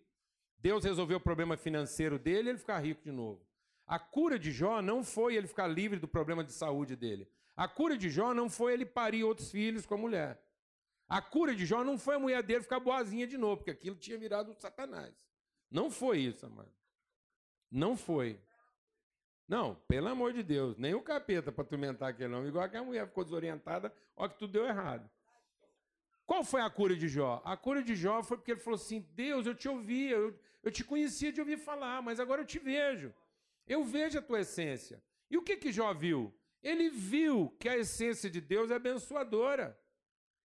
Deus 0.65 0.83
resolveu 0.83 1.19
o 1.19 1.21
problema 1.21 1.59
financeiro 1.59 2.19
dele 2.19 2.49
ele 2.49 2.59
ficar 2.59 2.79
rico 2.79 3.03
de 3.03 3.12
novo. 3.12 3.39
A 3.87 3.99
cura 3.99 4.39
de 4.39 4.51
Jó 4.51 4.81
não 4.81 5.05
foi 5.05 5.35
ele 5.37 5.47
ficar 5.47 5.67
livre 5.67 5.99
do 5.99 6.09
problema 6.09 6.43
de 6.43 6.53
saúde 6.53 6.97
dele. 6.97 7.29
A 7.55 7.69
cura 7.69 7.99
de 7.99 8.09
Jó 8.09 8.33
não 8.33 8.49
foi 8.49 8.73
ele 8.73 8.87
parir 8.87 9.25
outros 9.25 9.51
filhos 9.51 9.85
com 9.85 9.93
a 9.93 9.99
mulher. 9.99 10.43
A 11.07 11.21
cura 11.21 11.55
de 11.55 11.67
Jó 11.67 11.85
não 11.85 11.99
foi 11.99 12.15
a 12.15 12.19
mulher 12.19 12.43
dele 12.43 12.62
ficar 12.62 12.81
boazinha 12.81 13.27
de 13.27 13.37
novo, 13.37 13.59
porque 13.59 13.73
aquilo 13.73 13.95
tinha 13.97 14.17
virado 14.17 14.55
Satanás. 14.55 15.15
Não 15.71 15.91
foi 15.91 16.21
isso, 16.21 16.47
amado. 16.47 16.73
Não 17.71 17.95
foi. 17.95 18.41
Não, 19.47 19.75
pelo 19.87 20.09
amor 20.09 20.33
de 20.33 20.43
Deus, 20.43 20.79
nem 20.79 20.95
o 20.95 21.03
capeta 21.03 21.53
para 21.53 21.61
atormentar 21.61 22.09
aquele 22.09 22.33
homem, 22.33 22.49
igual 22.49 22.65
aquela 22.65 22.87
mulher 22.87 23.07
ficou 23.07 23.23
desorientada, 23.23 23.95
ó 24.17 24.27
que 24.27 24.39
tudo 24.39 24.55
deu 24.55 24.65
errado. 24.65 25.11
Qual 26.25 26.43
foi 26.43 26.62
a 26.62 26.71
cura 26.71 26.97
de 26.97 27.07
Jó? 27.07 27.43
A 27.45 27.55
cura 27.55 27.83
de 27.83 27.95
Jó 27.95 28.23
foi 28.23 28.39
porque 28.39 28.53
ele 28.53 28.61
falou 28.61 28.77
assim: 28.77 29.07
Deus, 29.12 29.45
eu 29.45 29.55
te 29.55 29.69
ouvia, 29.69 30.17
eu, 30.17 30.35
eu 30.65 30.71
te 30.73 30.83
conhecia 30.83 31.31
de 31.31 31.41
ouvir 31.41 31.59
falar, 31.59 32.01
mas 32.03 32.19
agora 32.19 32.41
eu 32.41 32.47
te 32.47 32.59
vejo. 32.59 33.15
Eu 33.67 33.85
vejo 33.85 34.19
a 34.19 34.23
tua 34.23 34.41
essência. 34.41 35.03
E 35.31 35.37
o 35.37 35.43
que 35.43 35.57
que 35.57 35.71
Jó 35.71 35.93
viu? 35.93 36.35
Ele 36.62 36.89
viu 36.89 37.55
que 37.61 37.69
a 37.69 37.77
essência 37.77 38.31
de 38.31 38.41
Deus 38.41 38.71
é 38.71 38.77
abençoadora. 38.77 39.79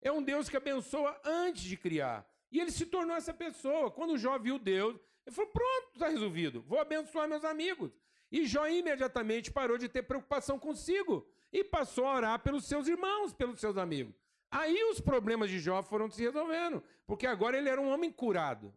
É 0.03 0.11
um 0.11 0.23
Deus 0.23 0.49
que 0.49 0.57
abençoa 0.57 1.19
antes 1.25 1.63
de 1.63 1.77
criar. 1.77 2.29
E 2.51 2.61
ele 2.61 2.73
se 2.73 2.87
tornou 2.87 3.17
essa 3.17 3.33
pessoa. 3.33 3.91
Quando 3.93 4.19
Jó 4.19 4.37
viu 4.39 4.59
Deus, 4.59 4.99
ele 5.25 5.35
falou: 5.35 5.51
pronto, 5.51 5.91
está 5.95 6.09
resolvido. 6.09 6.63
Vou 6.63 6.81
abençoar 6.81 7.29
meus 7.29 7.45
amigos. 7.45 7.93
E 8.31 8.45
Jó 8.45 8.67
imediatamente 8.67 9.53
parou 9.53 9.79
de 9.79 9.89
ter 9.89 10.03
preocupação 10.03 10.59
consigo 10.59 11.27
e 11.53 11.63
passou 11.63 12.07
a 12.07 12.15
orar 12.15 12.39
pelos 12.41 12.65
seus 12.67 12.89
irmãos, 12.89 13.33
pelos 13.33 13.61
seus 13.61 13.77
amigos. 13.77 14.15
Aí 14.51 14.83
os 14.91 15.01
problemas 15.01 15.49
de 15.49 15.61
Jó 15.61 15.83
foram 15.83 16.11
se 16.11 16.23
resolvendo, 16.23 16.83
porque 17.07 17.27
agora 17.27 17.57
ele 17.57 17.69
era 17.69 17.81
um 17.81 17.89
homem 17.89 18.11
curado. 18.11 18.75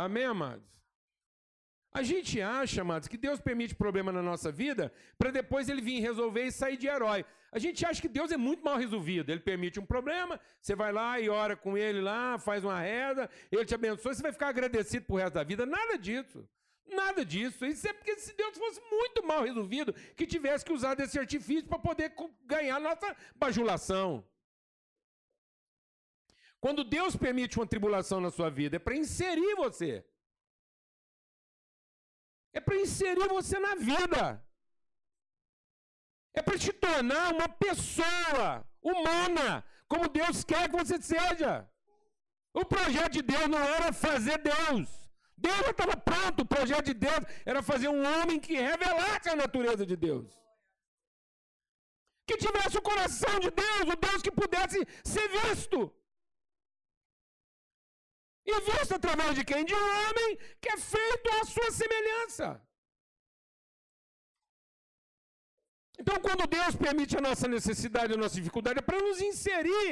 Amém, 0.00 0.24
amados? 0.24 0.64
A 1.92 2.02
gente 2.02 2.40
acha, 2.40 2.80
amados, 2.80 3.06
que 3.06 3.18
Deus 3.18 3.38
permite 3.38 3.74
problema 3.74 4.10
na 4.10 4.22
nossa 4.22 4.50
vida 4.50 4.90
para 5.18 5.30
depois 5.30 5.68
ele 5.68 5.82
vir 5.82 6.00
resolver 6.00 6.44
e 6.44 6.52
sair 6.52 6.78
de 6.78 6.86
herói. 6.86 7.22
A 7.52 7.58
gente 7.58 7.84
acha 7.84 8.00
que 8.00 8.08
Deus 8.08 8.32
é 8.32 8.36
muito 8.38 8.64
mal 8.64 8.78
resolvido. 8.78 9.30
Ele 9.30 9.40
permite 9.40 9.78
um 9.78 9.84
problema, 9.84 10.40
você 10.58 10.74
vai 10.74 10.90
lá 10.90 11.20
e 11.20 11.28
ora 11.28 11.54
com 11.54 11.76
ele 11.76 12.00
lá, 12.00 12.38
faz 12.38 12.64
uma 12.64 12.80
reza, 12.80 13.28
ele 13.52 13.66
te 13.66 13.74
abençoa, 13.74 14.14
você 14.14 14.22
vai 14.22 14.32
ficar 14.32 14.48
agradecido 14.48 15.04
pro 15.04 15.16
resto 15.16 15.34
da 15.34 15.44
vida. 15.44 15.66
Nada 15.66 15.98
disso. 15.98 16.48
Nada 16.88 17.22
disso. 17.22 17.66
Isso 17.66 17.86
é 17.86 17.92
porque 17.92 18.16
se 18.16 18.34
Deus 18.34 18.56
fosse 18.56 18.80
muito 18.90 19.22
mal 19.26 19.42
resolvido, 19.42 19.92
que 20.16 20.26
tivesse 20.26 20.64
que 20.64 20.72
usar 20.72 20.94
desse 20.94 21.18
artifício 21.18 21.66
para 21.66 21.78
poder 21.78 22.14
ganhar 22.46 22.80
nossa 22.80 23.14
bajulação. 23.36 24.24
Quando 26.60 26.84
Deus 26.84 27.16
permite 27.16 27.58
uma 27.58 27.66
tribulação 27.66 28.20
na 28.20 28.30
sua 28.30 28.50
vida, 28.50 28.76
é 28.76 28.78
para 28.78 28.96
inserir 28.96 29.54
você. 29.54 30.04
É 32.52 32.60
para 32.60 32.76
inserir 32.76 33.28
você 33.28 33.58
na 33.58 33.74
vida. 33.74 34.44
É 36.34 36.42
para 36.42 36.58
te 36.58 36.72
tornar 36.72 37.32
uma 37.32 37.48
pessoa 37.48 38.66
humana, 38.82 39.64
como 39.88 40.08
Deus 40.08 40.44
quer 40.44 40.68
que 40.68 40.76
você 40.76 41.00
seja. 41.00 41.68
O 42.52 42.64
projeto 42.64 43.12
de 43.12 43.22
Deus 43.22 43.48
não 43.48 43.58
era 43.58 43.92
fazer 43.92 44.38
Deus. 44.38 44.88
Deus 45.36 45.60
já 45.66 45.70
estava 45.70 45.96
pronto. 45.96 46.42
O 46.42 46.46
projeto 46.46 46.86
de 46.86 46.94
Deus 46.94 47.20
era 47.46 47.62
fazer 47.62 47.88
um 47.88 48.04
homem 48.04 48.38
que 48.38 48.54
revelasse 48.54 49.28
a 49.30 49.36
natureza 49.36 49.86
de 49.86 49.96
Deus. 49.96 50.28
Que 52.26 52.36
tivesse 52.36 52.76
o 52.76 52.82
coração 52.82 53.40
de 53.40 53.50
Deus, 53.50 53.82
o 53.92 53.96
Deus 53.96 54.22
que 54.22 54.30
pudesse 54.30 54.86
ser 55.02 55.26
visto. 55.28 55.92
E 58.50 58.60
visto 58.68 58.94
através 58.98 59.32
de 59.38 59.44
quem? 59.48 59.64
De 59.70 59.74
um 59.80 59.86
homem 60.00 60.30
que 60.60 60.70
é 60.74 60.78
feito 60.94 61.26
à 61.38 61.44
sua 61.54 61.70
semelhança. 61.80 62.48
Então, 66.00 66.16
quando 66.26 66.50
Deus 66.56 66.74
permite 66.84 67.14
a 67.16 67.24
nossa 67.28 67.46
necessidade, 67.56 68.14
a 68.14 68.22
nossa 68.22 68.36
dificuldade, 68.40 68.80
é 68.80 68.88
para 68.88 69.02
nos 69.06 69.20
inserir. 69.20 69.90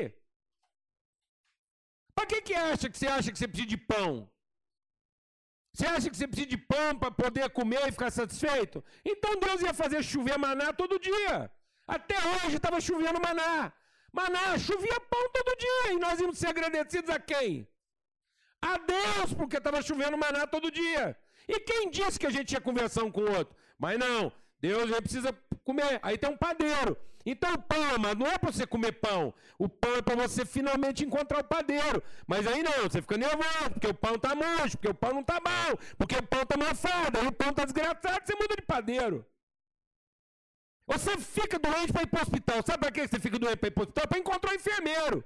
Para 2.14 2.26
que, 2.30 2.40
que 2.46 2.54
acha 2.54 2.88
que 2.90 2.98
você 2.98 3.08
acha 3.16 3.30
que 3.30 3.38
você 3.38 3.46
precisa 3.46 3.72
de 3.74 3.80
pão? 3.92 4.10
Você 5.72 5.86
acha 5.86 6.10
que 6.10 6.16
você 6.16 6.26
precisa 6.26 6.48
de 6.54 6.60
pão 6.72 6.98
para 6.98 7.10
poder 7.10 7.48
comer 7.50 7.82
e 7.86 7.92
ficar 7.92 8.10
satisfeito? 8.10 8.82
Então 9.04 9.38
Deus 9.44 9.60
ia 9.60 9.74
fazer 9.82 10.02
chover 10.02 10.36
maná 10.38 10.72
todo 10.72 10.98
dia. 10.98 11.52
Até 11.86 12.16
hoje 12.30 12.56
estava 12.56 12.80
chovendo 12.80 13.20
maná. 13.20 13.72
Maná, 14.12 14.58
chovia 14.58 14.98
pão 15.12 15.24
todo 15.36 15.58
dia. 15.64 15.92
E 15.92 15.98
nós 15.98 16.18
íamos 16.18 16.38
ser 16.38 16.48
agradecidos 16.48 17.10
a 17.10 17.20
quem? 17.20 17.68
A 18.62 18.78
Deus, 18.78 19.34
porque 19.34 19.56
estava 19.56 19.82
chovendo 19.82 20.18
maná 20.18 20.46
todo 20.46 20.70
dia. 20.70 21.16
E 21.46 21.60
quem 21.60 21.90
disse 21.90 22.18
que 22.18 22.26
a 22.26 22.30
gente 22.30 22.46
tinha 22.46 22.60
conversão 22.60 23.10
com 23.10 23.22
o 23.22 23.36
outro? 23.36 23.56
Mas 23.78 23.98
não, 23.98 24.32
Deus 24.60 24.90
precisa 25.00 25.32
comer. 25.64 25.98
Aí 26.02 26.18
tem 26.18 26.30
um 26.30 26.36
padeiro. 26.36 26.96
Então 27.24 27.52
o 27.52 27.58
pão, 27.58 27.98
mas 27.98 28.16
não 28.16 28.26
é 28.26 28.38
para 28.38 28.50
você 28.50 28.66
comer 28.66 28.92
pão. 28.92 29.34
O 29.58 29.68
pão 29.68 29.96
é 29.96 30.02
para 30.02 30.16
você 30.16 30.44
finalmente 30.46 31.04
encontrar 31.04 31.40
o 31.40 31.44
padeiro. 31.44 32.02
Mas 32.26 32.46
aí 32.46 32.62
não, 32.62 32.84
você 32.84 33.02
fica 33.02 33.16
nervoso, 33.16 33.70
porque 33.72 33.86
o 33.86 33.94
pão 33.94 34.14
está 34.14 34.34
murcho, 34.34 34.76
porque 34.78 34.88
o 34.88 34.94
pão 34.94 35.12
não 35.12 35.20
está 35.20 35.38
bom, 35.38 35.76
porque 35.96 36.16
o 36.16 36.22
pão 36.22 36.42
está 36.42 36.56
mofado, 36.56 37.18
aí 37.18 37.26
o 37.26 37.32
pão 37.32 37.50
está 37.50 37.64
desgraçado, 37.64 38.26
você 38.26 38.34
muda 38.34 38.56
de 38.56 38.62
padeiro. 38.62 39.26
Você 40.86 41.18
fica 41.18 41.58
doente 41.58 41.92
para 41.92 42.02
ir 42.02 42.06
para 42.06 42.18
o 42.18 42.22
hospital. 42.22 42.62
Sabe 42.66 42.78
para 42.78 42.92
que 42.92 43.06
você 43.06 43.20
fica 43.20 43.38
doente 43.38 43.58
para 43.58 43.68
ir 43.68 43.72
para 43.72 43.82
o 43.82 43.84
hospital? 43.84 44.08
Para 44.08 44.18
encontrar 44.18 44.52
o 44.52 44.54
enfermeiro. 44.54 45.24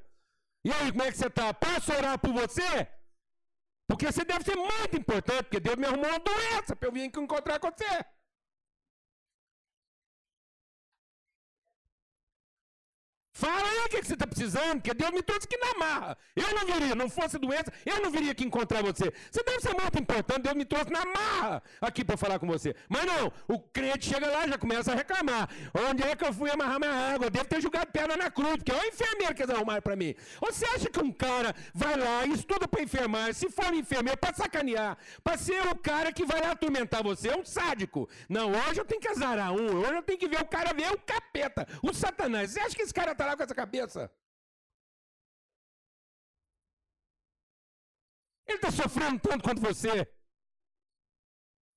E 0.64 0.72
aí, 0.72 0.90
como 0.90 1.04
é 1.04 1.12
que 1.12 1.18
você 1.18 1.28
está? 1.28 1.54
Posso 1.54 1.92
orar 1.92 2.18
por 2.18 2.32
você? 2.32 2.88
Porque 3.92 4.10
você 4.10 4.24
deve 4.24 4.42
ser 4.42 4.56
muito 4.56 4.96
importante, 4.96 5.42
porque 5.42 5.60
Deus 5.60 5.76
me 5.76 5.84
arrumou 5.84 6.08
uma 6.08 6.18
doença 6.18 6.74
para 6.74 6.88
eu 6.88 6.92
vir 6.92 7.08
aqui 7.08 7.20
encontrar 7.20 7.58
com 7.58 7.70
você. 7.70 8.02
Fala 13.42 13.68
aí 13.68 13.86
o 13.86 13.88
que, 13.88 14.00
que 14.00 14.06
você 14.06 14.12
está 14.12 14.24
precisando, 14.24 14.74
porque 14.80 14.94
Deus 14.94 15.10
me 15.10 15.20
trouxe 15.20 15.48
aqui 15.48 15.56
na 15.56 15.74
marra. 15.76 16.16
Eu 16.36 16.54
não 16.54 16.64
viria, 16.64 16.94
não 16.94 17.08
fosse 17.10 17.36
doença, 17.38 17.72
eu 17.84 18.00
não 18.00 18.08
viria 18.08 18.30
aqui 18.30 18.44
encontrar 18.44 18.82
você. 18.82 19.12
Você 19.32 19.42
deve 19.42 19.60
ser 19.60 19.74
muito 19.74 19.98
importante, 19.98 20.42
Deus 20.42 20.54
me 20.54 20.64
trouxe 20.64 20.92
na 20.92 21.04
marra 21.04 21.60
aqui 21.80 22.04
para 22.04 22.16
falar 22.16 22.38
com 22.38 22.46
você. 22.46 22.72
Mas 22.88 23.04
não, 23.04 23.32
o 23.48 23.58
crente 23.58 24.08
chega 24.10 24.28
lá 24.28 24.46
já 24.46 24.56
começa 24.56 24.92
a 24.92 24.94
reclamar. 24.94 25.48
Onde 25.88 26.04
é 26.04 26.14
que 26.14 26.24
eu 26.24 26.32
fui 26.32 26.50
amarrar 26.52 26.78
minha 26.78 26.92
água? 26.92 27.26
Eu 27.26 27.30
devo 27.30 27.44
ter 27.46 27.60
jogado 27.60 27.88
pedra 27.90 28.16
na 28.16 28.30
cruz, 28.30 28.58
porque 28.58 28.70
é 28.70 28.76
o 28.76 28.84
enfermeiro 28.84 29.34
que 29.34 29.42
eles 29.42 29.52
arrumaram 29.52 29.82
para 29.82 29.96
mim. 29.96 30.14
Você 30.40 30.64
acha 30.66 30.88
que 30.88 31.00
um 31.00 31.10
cara 31.10 31.52
vai 31.74 31.96
lá 31.96 32.24
estuda 32.26 32.68
para 32.68 32.80
enfermar, 32.80 33.34
se 33.34 33.50
for 33.50 33.72
um 33.72 33.74
enfermeiro, 33.74 34.18
para 34.18 34.34
sacanear, 34.34 34.96
para 35.24 35.36
ser 35.36 35.66
o 35.66 35.74
cara 35.74 36.12
que 36.12 36.24
vai 36.24 36.40
lá 36.40 36.52
atormentar 36.52 37.02
você, 37.02 37.30
é 37.30 37.36
um 37.36 37.44
sádico. 37.44 38.08
Não, 38.28 38.52
hoje 38.52 38.80
eu 38.80 38.84
tenho 38.84 39.00
que 39.00 39.08
azarar 39.08 39.50
um, 39.52 39.80
hoje 39.80 39.94
eu 39.94 40.02
tenho 40.02 40.18
que 40.20 40.28
ver 40.28 40.40
o 40.40 40.46
cara 40.46 40.72
ver 40.72 40.92
o 40.92 40.98
capeta, 40.98 41.66
o 41.82 41.92
satanás. 41.92 42.52
Você 42.52 42.60
acha 42.60 42.76
que 42.76 42.82
esse 42.82 42.94
cara 42.94 43.16
tá 43.16 43.26
lá 43.26 43.31
com 43.36 43.42
essa 43.42 43.54
cabeça? 43.54 44.10
Ele 48.46 48.56
está 48.56 48.70
sofrendo 48.70 49.20
tanto 49.20 49.42
quanto 49.42 49.60
você. 49.60 50.06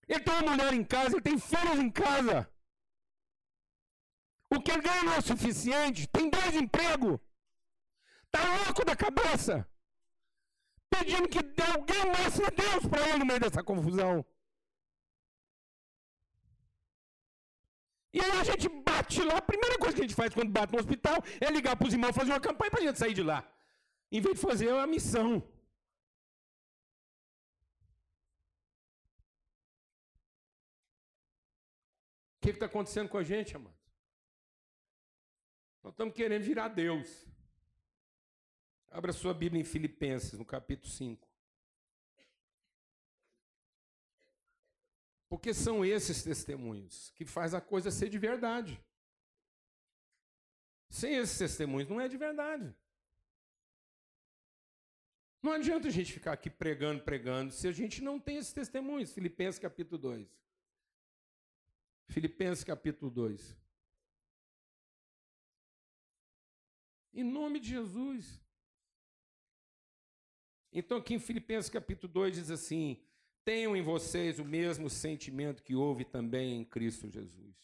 Ele 0.08 0.20
tem 0.20 0.34
uma 0.34 0.52
mulher 0.52 0.74
em 0.74 0.84
casa, 0.84 1.16
ele 1.16 1.22
tem 1.22 1.40
filhos 1.40 1.80
em 1.80 1.90
casa. 1.90 2.52
O 4.50 4.62
que 4.62 4.72
ele 4.72 4.82
ganha 4.82 5.04
não 5.04 5.14
é 5.14 5.22
suficiente, 5.22 6.08
tem 6.08 6.30
dois 6.30 6.54
empregos. 6.56 7.20
Está 8.26 8.44
louco 8.58 8.86
da 8.86 8.96
cabeça. 8.96 9.68
Pedindo 10.90 11.28
que 11.28 11.40
alguém 11.62 12.06
mostre 12.06 12.52
Deus 12.52 12.86
para 12.88 13.08
ele 13.10 13.18
no 13.20 13.26
meio 13.26 13.40
dessa 13.40 13.64
confusão. 13.64 14.26
E 18.16 18.20
aí 18.22 18.32
a 18.32 18.44
gente 18.46 18.70
bate 18.70 19.22
lá, 19.24 19.36
a 19.40 19.42
primeira 19.42 19.78
coisa 19.78 19.94
que 19.94 20.02
a 20.02 20.08
gente 20.08 20.16
faz 20.16 20.34
quando 20.34 20.50
bate 20.50 20.72
no 20.72 20.80
hospital 20.80 21.18
é 21.46 21.52
ligar 21.52 21.76
para 21.76 21.86
os 21.86 21.94
irmãos 21.94 22.16
fazer 22.16 22.32
uma 22.32 22.40
campanha 22.40 22.72
para 22.72 22.80
a 22.80 22.86
gente 22.86 22.98
sair 22.98 23.14
de 23.14 23.22
lá. 23.22 23.40
Em 24.10 24.22
vez 24.22 24.36
de 24.36 24.42
fazer 24.42 24.72
uma 24.72 24.88
missão. 24.88 25.40
O 32.38 32.40
que 32.40 32.52
está 32.52 32.68
acontecendo 32.68 33.10
com 33.10 33.18
a 33.18 33.24
gente, 33.24 33.54
amados? 33.54 33.78
Nós 35.84 35.92
estamos 35.92 36.14
querendo 36.14 36.44
virar 36.44 36.70
Deus. 36.70 37.28
Abra 38.92 39.12
sua 39.12 39.34
Bíblia 39.34 39.62
em 39.62 39.66
Filipenses, 39.66 40.40
no 40.40 40.46
capítulo 40.46 40.90
5. 40.90 41.25
Porque 45.28 45.54
são 45.54 45.84
esses 45.84 46.24
testemunhos 46.24 47.12
que 47.16 47.26
faz 47.26 47.54
a 47.54 47.62
coisa 47.62 47.92
ser 47.92 48.10
de 48.10 48.18
verdade. 48.18 48.82
Sem 50.90 51.16
esses 51.16 51.38
testemunhos 51.38 51.90
não 51.90 52.00
é 52.00 52.08
de 52.08 52.18
verdade. 52.18 52.74
Não 55.42 55.52
adianta 55.52 55.88
a 55.88 55.92
gente 55.92 56.12
ficar 56.12 56.34
aqui 56.34 56.50
pregando, 56.50 57.04
pregando, 57.04 57.52
se 57.52 57.68
a 57.68 57.72
gente 57.72 58.02
não 58.02 58.20
tem 58.20 58.38
esses 58.38 58.54
testemunhos. 58.54 59.14
Filipenses 59.14 59.60
capítulo 59.60 59.98
2. 60.00 60.28
Filipenses 62.08 62.64
capítulo 62.64 63.12
2. 63.12 63.56
Em 67.14 67.24
nome 67.24 67.60
de 67.60 67.70
Jesus. 67.70 68.42
Então, 70.72 70.98
aqui 70.98 71.14
em 71.14 71.20
Filipenses 71.20 71.70
capítulo 71.70 72.12
2 72.12 72.36
diz 72.36 72.52
assim: 72.52 73.02
Tenham 73.46 73.78
em 73.78 73.82
vocês 73.84 74.40
o 74.40 74.44
mesmo 74.44 74.90
sentimento 74.90 75.62
que 75.62 75.76
houve 75.76 76.04
também 76.04 76.56
em 76.56 76.66
Cristo 76.66 77.08
Jesus. 77.08 77.56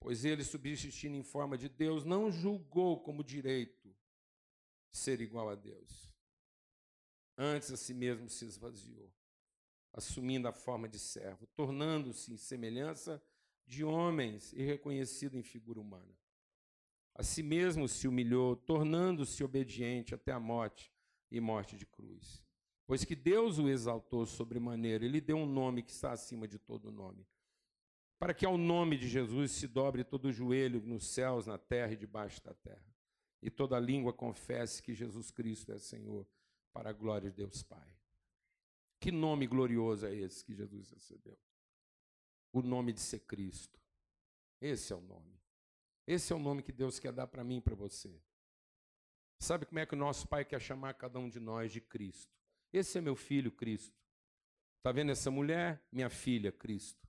Pois 0.00 0.24
ele, 0.24 0.42
subsistindo 0.42 1.16
em 1.16 1.22
forma 1.22 1.58
de 1.58 1.68
Deus, 1.68 2.02
não 2.02 2.32
julgou 2.32 2.98
como 3.02 3.22
direito 3.22 3.94
ser 4.90 5.20
igual 5.20 5.50
a 5.50 5.54
Deus. 5.54 6.10
Antes 7.36 7.70
a 7.70 7.76
si 7.76 7.92
mesmo 7.92 8.30
se 8.30 8.46
esvaziou, 8.46 9.12
assumindo 9.92 10.48
a 10.48 10.52
forma 10.52 10.88
de 10.88 10.98
servo, 10.98 11.46
tornando-se 11.48 12.32
em 12.32 12.38
semelhança 12.38 13.22
de 13.66 13.84
homens 13.84 14.54
e 14.54 14.62
reconhecido 14.62 15.36
em 15.36 15.42
figura 15.42 15.78
humana. 15.78 16.16
A 17.14 17.22
si 17.22 17.42
mesmo 17.42 17.86
se 17.86 18.08
humilhou, 18.08 18.56
tornando-se 18.56 19.44
obediente 19.44 20.14
até 20.14 20.32
a 20.32 20.40
morte 20.40 20.90
e 21.30 21.38
morte 21.38 21.76
de 21.76 21.84
cruz. 21.84 22.45
Pois 22.86 23.04
que 23.04 23.16
Deus 23.16 23.58
o 23.58 23.68
exaltou 23.68 24.24
sobremaneira, 24.24 25.04
ele 25.04 25.20
deu 25.20 25.36
um 25.36 25.46
nome 25.46 25.82
que 25.82 25.90
está 25.90 26.12
acima 26.12 26.46
de 26.46 26.58
todo 26.58 26.92
nome. 26.92 27.26
Para 28.18 28.32
que 28.32 28.46
ao 28.46 28.56
nome 28.56 28.96
de 28.96 29.08
Jesus 29.08 29.50
se 29.50 29.66
dobre 29.66 30.04
todo 30.04 30.26
o 30.26 30.32
joelho 30.32 30.80
nos 30.80 31.06
céus, 31.06 31.46
na 31.46 31.58
terra 31.58 31.92
e 31.92 31.96
debaixo 31.96 32.42
da 32.42 32.54
terra. 32.54 32.94
E 33.42 33.50
toda 33.50 33.78
língua 33.78 34.12
confesse 34.12 34.82
que 34.82 34.94
Jesus 34.94 35.30
Cristo 35.30 35.72
é 35.72 35.78
Senhor, 35.78 36.26
para 36.72 36.90
a 36.90 36.92
glória 36.92 37.30
de 37.30 37.36
Deus 37.36 37.62
Pai. 37.62 37.96
Que 39.00 39.10
nome 39.10 39.46
glorioso 39.46 40.06
é 40.06 40.14
esse 40.14 40.44
que 40.44 40.54
Jesus 40.54 40.90
recebeu? 40.90 41.38
O 42.52 42.62
nome 42.62 42.92
de 42.92 43.00
ser 43.00 43.20
Cristo. 43.20 43.78
Esse 44.60 44.92
é 44.92 44.96
o 44.96 45.00
nome. 45.00 45.38
Esse 46.06 46.32
é 46.32 46.36
o 46.36 46.38
nome 46.38 46.62
que 46.62 46.72
Deus 46.72 46.98
quer 46.98 47.12
dar 47.12 47.26
para 47.26 47.44
mim 47.44 47.58
e 47.58 47.60
para 47.60 47.74
você. 47.74 48.22
Sabe 49.38 49.66
como 49.66 49.78
é 49.80 49.84
que 49.86 49.94
o 49.94 49.98
nosso 49.98 50.26
Pai 50.26 50.44
quer 50.44 50.60
chamar 50.60 50.94
cada 50.94 51.18
um 51.18 51.28
de 51.28 51.40
nós 51.40 51.70
de 51.72 51.80
Cristo? 51.80 52.35
Esse 52.76 52.98
é 52.98 53.00
meu 53.00 53.16
filho, 53.16 53.50
Cristo. 53.50 53.98
Está 54.76 54.92
vendo 54.92 55.10
essa 55.10 55.30
mulher? 55.30 55.82
Minha 55.90 56.10
filha, 56.10 56.52
Cristo. 56.52 57.08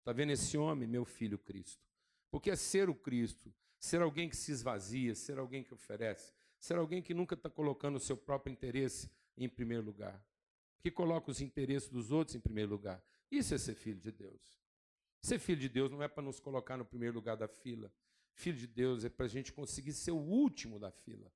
Está 0.00 0.12
vendo 0.12 0.32
esse 0.32 0.58
homem? 0.58 0.86
Meu 0.86 1.06
filho, 1.06 1.38
Cristo. 1.38 1.82
Porque 2.30 2.50
é 2.50 2.56
ser 2.56 2.90
o 2.90 2.94
Cristo, 2.94 3.50
ser 3.78 4.02
alguém 4.02 4.28
que 4.28 4.36
se 4.36 4.52
esvazia, 4.52 5.14
ser 5.14 5.38
alguém 5.38 5.64
que 5.64 5.72
oferece, 5.72 6.34
ser 6.58 6.76
alguém 6.76 7.00
que 7.00 7.14
nunca 7.14 7.34
está 7.34 7.48
colocando 7.48 7.96
o 7.96 8.00
seu 8.00 8.14
próprio 8.14 8.52
interesse 8.52 9.10
em 9.38 9.48
primeiro 9.48 9.82
lugar, 9.82 10.22
que 10.80 10.90
coloca 10.90 11.30
os 11.30 11.40
interesses 11.40 11.88
dos 11.88 12.10
outros 12.10 12.36
em 12.36 12.40
primeiro 12.40 12.72
lugar. 12.72 13.02
Isso 13.30 13.54
é 13.54 13.58
ser 13.58 13.74
filho 13.74 13.98
de 13.98 14.12
Deus. 14.12 14.60
Ser 15.22 15.38
filho 15.38 15.60
de 15.62 15.70
Deus 15.70 15.90
não 15.90 16.02
é 16.02 16.08
para 16.08 16.22
nos 16.22 16.38
colocar 16.38 16.76
no 16.76 16.84
primeiro 16.84 17.14
lugar 17.14 17.38
da 17.38 17.48
fila. 17.48 17.90
Filho 18.34 18.58
de 18.58 18.66
Deus 18.66 19.02
é 19.02 19.08
para 19.08 19.24
a 19.24 19.30
gente 19.30 19.50
conseguir 19.50 19.94
ser 19.94 20.10
o 20.10 20.18
último 20.18 20.78
da 20.78 20.90
fila. 20.90 21.32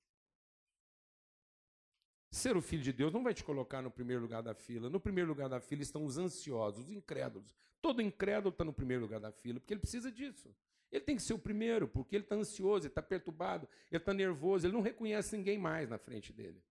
Ser 2.31 2.57
o 2.57 2.63
filho 2.63 2.83
de 2.83 2.93
Deus 2.93 3.13
não 3.13 3.25
vai 3.25 3.35
te 3.35 3.43
colocar 3.43 3.83
no 3.83 3.91
primeiro 3.91 4.23
lugar 4.23 4.43
da 4.43 4.55
fila. 4.55 4.89
No 4.89 5.01
primeiro 5.01 5.29
lugar 5.29 5.49
da 5.49 5.61
fila 5.61 5.83
estão 5.83 6.05
os 6.05 6.17
ansiosos, 6.17 6.85
os 6.85 6.91
incrédulos. 6.91 7.55
Todo 7.83 8.01
incrédulo 8.01 8.51
está 8.51 8.65
no 8.65 8.73
primeiro 8.73 9.03
lugar 9.03 9.19
da 9.19 9.33
fila, 9.33 9.59
porque 9.59 9.75
ele 9.75 9.81
precisa 9.81 10.13
disso. 10.13 10.55
Ele 10.93 11.05
tem 11.05 11.17
que 11.17 11.23
ser 11.23 11.35
o 11.35 11.39
primeiro, 11.39 11.89
porque 11.89 12.17
ele 12.17 12.25
está 12.25 12.37
ansioso, 12.37 12.85
ele 12.85 12.91
está 12.91 13.03
perturbado, 13.03 13.69
ele 13.91 13.99
está 13.99 14.15
nervoso, 14.15 14.67
ele 14.67 14.75
não 14.75 14.81
reconhece 14.81 15.37
ninguém 15.37 15.59
mais 15.59 15.89
na 15.89 15.99
frente 15.99 16.33
dele. 16.33 16.63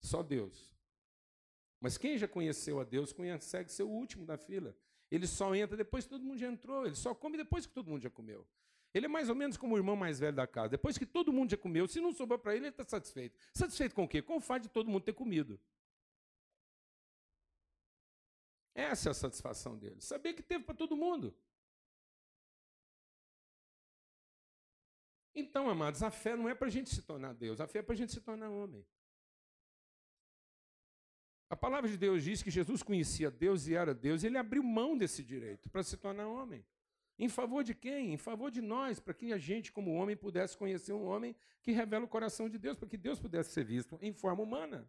Só 0.00 0.22
Deus. 0.22 0.72
Mas 1.80 1.98
quem 1.98 2.16
já 2.16 2.28
conheceu 2.28 2.80
a 2.80 2.84
Deus 2.84 3.12
consegue 3.12 3.72
ser 3.72 3.82
o 3.82 3.88
último 3.88 4.24
da 4.24 4.36
fila. 4.36 4.76
Ele 5.10 5.26
só 5.26 5.54
entra 5.54 5.76
depois 5.76 6.04
que 6.04 6.10
todo 6.10 6.24
mundo 6.24 6.38
já 6.38 6.46
entrou, 6.46 6.86
ele 6.86 6.94
só 6.94 7.14
come 7.14 7.36
depois 7.36 7.66
que 7.66 7.72
todo 7.72 7.90
mundo 7.90 8.02
já 8.02 8.10
comeu. 8.10 8.46
Ele 8.94 9.06
é 9.06 9.08
mais 9.08 9.28
ou 9.28 9.34
menos 9.34 9.56
como 9.56 9.74
o 9.74 9.78
irmão 9.78 9.96
mais 9.96 10.18
velho 10.18 10.36
da 10.36 10.46
casa. 10.46 10.70
Depois 10.70 10.98
que 10.98 11.06
todo 11.06 11.32
mundo 11.32 11.50
já 11.50 11.56
comeu, 11.56 11.88
se 11.88 12.00
não 12.00 12.12
sobrou 12.12 12.38
para 12.38 12.54
ele, 12.54 12.66
ele 12.66 12.74
está 12.74 12.84
satisfeito. 12.84 13.38
Satisfeito 13.54 13.94
com 13.94 14.04
o 14.04 14.08
quê? 14.08 14.20
Com 14.20 14.36
o 14.36 14.40
fato 14.40 14.64
de 14.64 14.68
todo 14.68 14.90
mundo 14.90 15.02
ter 15.04 15.14
comido. 15.14 15.58
Essa 18.74 19.08
é 19.08 19.12
a 19.12 19.14
satisfação 19.14 19.78
dele. 19.78 20.00
Saber 20.00 20.34
que 20.34 20.42
teve 20.42 20.64
para 20.64 20.74
todo 20.74 20.96
mundo. 20.96 21.34
Então, 25.34 25.68
amados, 25.70 26.02
a 26.02 26.10
fé 26.10 26.36
não 26.36 26.48
é 26.48 26.54
para 26.54 26.68
a 26.68 26.70
gente 26.70 26.90
se 26.90 27.02
tornar 27.02 27.32
Deus, 27.32 27.60
a 27.60 27.66
fé 27.66 27.78
é 27.78 27.82
para 27.82 27.94
a 27.94 27.96
gente 27.96 28.12
se 28.12 28.20
tornar 28.20 28.50
homem. 28.50 28.84
A 31.48 31.56
palavra 31.56 31.88
de 31.88 31.96
Deus 31.96 32.22
diz 32.22 32.42
que 32.42 32.50
Jesus 32.50 32.82
conhecia 32.82 33.30
Deus 33.30 33.66
e 33.66 33.74
era 33.74 33.94
Deus, 33.94 34.22
e 34.22 34.26
ele 34.26 34.38
abriu 34.38 34.62
mão 34.62 34.96
desse 34.96 35.22
direito 35.22 35.70
para 35.70 35.82
se 35.82 35.96
tornar 35.96 36.26
homem. 36.26 36.64
Em 37.18 37.28
favor 37.28 37.62
de 37.62 37.74
quem? 37.74 38.12
Em 38.12 38.16
favor 38.16 38.50
de 38.50 38.60
nós, 38.60 38.98
para 38.98 39.14
que 39.14 39.32
a 39.32 39.38
gente, 39.38 39.70
como 39.72 39.94
homem, 39.94 40.16
pudesse 40.16 40.56
conhecer 40.56 40.92
um 40.92 41.04
homem 41.04 41.36
que 41.62 41.72
revela 41.72 42.04
o 42.04 42.08
coração 42.08 42.48
de 42.48 42.58
Deus, 42.58 42.76
para 42.76 42.88
que 42.88 42.96
Deus 42.96 43.20
pudesse 43.20 43.50
ser 43.50 43.64
visto 43.64 43.98
em 44.00 44.12
forma 44.12 44.42
humana. 44.42 44.88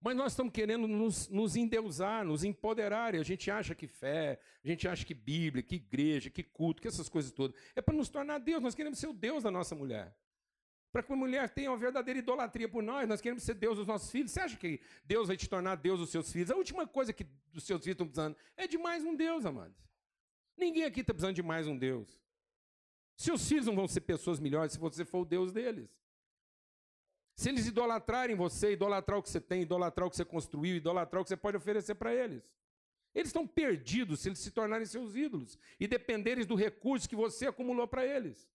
Mas 0.00 0.16
nós 0.16 0.32
estamos 0.32 0.52
querendo 0.52 0.86
nos, 0.86 1.28
nos 1.28 1.56
endeusar, 1.56 2.24
nos 2.24 2.44
empoderar, 2.44 3.14
e 3.14 3.18
a 3.18 3.22
gente 3.22 3.50
acha 3.50 3.74
que 3.74 3.86
fé, 3.86 4.38
a 4.64 4.68
gente 4.68 4.86
acha 4.86 5.04
que 5.04 5.14
Bíblia, 5.14 5.62
que 5.62 5.76
igreja, 5.76 6.30
que 6.30 6.42
culto, 6.42 6.82
que 6.82 6.88
essas 6.88 7.08
coisas 7.08 7.32
todas, 7.32 7.56
é 7.74 7.80
para 7.80 7.94
nos 7.94 8.08
tornar 8.08 8.38
Deus, 8.38 8.62
nós 8.62 8.74
queremos 8.74 8.98
ser 8.98 9.08
o 9.08 9.12
Deus 9.12 9.42
da 9.42 9.50
nossa 9.50 9.74
mulher. 9.74 10.14
Para 10.96 11.02
que 11.02 11.12
a 11.12 11.16
mulher 11.16 11.50
tenha 11.50 11.70
uma 11.70 11.76
verdadeira 11.76 12.20
idolatria 12.20 12.66
por 12.66 12.82
nós, 12.82 13.06
nós 13.06 13.20
queremos 13.20 13.42
ser 13.42 13.52
Deus 13.52 13.76
dos 13.76 13.86
nossos 13.86 14.10
filhos. 14.10 14.30
Você 14.30 14.40
acha 14.40 14.56
que 14.56 14.80
Deus 15.04 15.28
vai 15.28 15.36
te 15.36 15.46
tornar 15.46 15.76
Deus 15.76 16.00
dos 16.00 16.08
seus 16.08 16.32
filhos? 16.32 16.50
A 16.50 16.56
última 16.56 16.86
coisa 16.86 17.12
que 17.12 17.26
os 17.54 17.64
seus 17.64 17.82
filhos 17.82 17.96
estão 17.96 18.06
precisando 18.06 18.34
é 18.56 18.66
de 18.66 18.78
mais 18.78 19.04
um 19.04 19.14
Deus, 19.14 19.44
amados. 19.44 19.76
Ninguém 20.56 20.84
aqui 20.84 21.02
está 21.02 21.12
precisando 21.12 21.34
de 21.34 21.42
mais 21.42 21.66
um 21.66 21.76
Deus. 21.76 22.08
Seus 23.14 23.46
filhos 23.46 23.66
não 23.66 23.76
vão 23.76 23.86
ser 23.86 24.00
pessoas 24.00 24.40
melhores 24.40 24.72
se 24.72 24.78
você 24.78 25.04
for 25.04 25.20
o 25.20 25.24
Deus 25.26 25.52
deles. 25.52 25.90
Se 27.34 27.50
eles 27.50 27.66
idolatrarem 27.66 28.34
você, 28.34 28.72
idolatrar 28.72 29.18
o 29.18 29.22
que 29.22 29.28
você 29.28 29.38
tem, 29.38 29.60
idolatrar 29.60 30.08
o 30.08 30.10
que 30.10 30.16
você 30.16 30.24
construiu, 30.24 30.76
idolatrar 30.76 31.20
o 31.20 31.24
que 31.26 31.28
você 31.28 31.36
pode 31.36 31.58
oferecer 31.58 31.96
para 31.96 32.14
eles. 32.14 32.42
Eles 33.14 33.28
estão 33.28 33.46
perdidos 33.46 34.20
se 34.20 34.30
eles 34.30 34.38
se 34.38 34.50
tornarem 34.50 34.86
seus 34.86 35.14
ídolos 35.14 35.58
e 35.78 35.86
dependerem 35.86 36.46
do 36.46 36.54
recurso 36.54 37.06
que 37.06 37.14
você 37.14 37.46
acumulou 37.46 37.86
para 37.86 38.06
eles. 38.06 38.48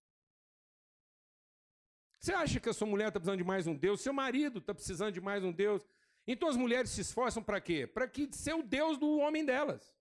Você 2.22 2.32
acha 2.32 2.60
que 2.60 2.68
a 2.68 2.72
sua 2.72 2.86
mulher 2.86 3.08
está 3.08 3.18
precisando 3.18 3.38
de 3.38 3.44
mais 3.44 3.66
um 3.66 3.74
Deus? 3.74 4.00
Seu 4.00 4.12
marido 4.12 4.60
está 4.60 4.72
precisando 4.72 5.12
de 5.12 5.20
mais 5.20 5.42
um 5.42 5.50
Deus? 5.50 5.84
Então 6.24 6.48
as 6.48 6.56
mulheres 6.56 6.90
se 6.90 7.00
esforçam 7.00 7.42
para 7.42 7.60
quê? 7.60 7.84
Para 7.84 8.06
que 8.06 8.28
ser 8.32 8.54
o 8.54 8.62
Deus 8.62 8.96
do 8.96 9.18
homem 9.18 9.44
delas. 9.44 9.92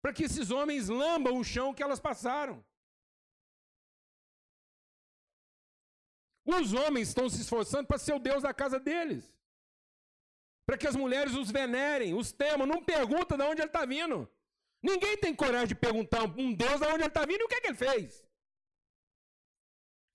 Para 0.00 0.12
que 0.12 0.22
esses 0.22 0.52
homens 0.52 0.88
lambam 0.88 1.36
o 1.36 1.42
chão 1.42 1.74
que 1.74 1.82
elas 1.82 1.98
passaram. 1.98 2.64
Os 6.44 6.72
homens 6.72 7.08
estão 7.08 7.28
se 7.28 7.40
esforçando 7.40 7.88
para 7.88 7.98
ser 7.98 8.14
o 8.14 8.20
Deus 8.20 8.44
da 8.44 8.54
casa 8.54 8.78
deles. 8.78 9.34
Para 10.64 10.78
que 10.78 10.86
as 10.86 10.94
mulheres 10.94 11.34
os 11.34 11.50
venerem, 11.50 12.14
os 12.14 12.30
temam. 12.30 12.68
Não 12.68 12.84
pergunta 12.84 13.36
de 13.36 13.42
onde 13.42 13.62
ele 13.62 13.68
está 13.68 13.84
vindo. 13.84 14.30
Ninguém 14.80 15.16
tem 15.18 15.34
coragem 15.34 15.68
de 15.68 15.74
perguntar 15.74 16.22
um 16.22 16.54
Deus 16.54 16.78
de 16.78 16.86
onde 16.86 17.02
ele 17.02 17.06
está 17.06 17.26
vindo 17.26 17.40
e 17.40 17.44
o 17.44 17.48
que, 17.48 17.56
é 17.56 17.60
que 17.60 17.66
ele 17.66 17.76
fez. 17.76 18.25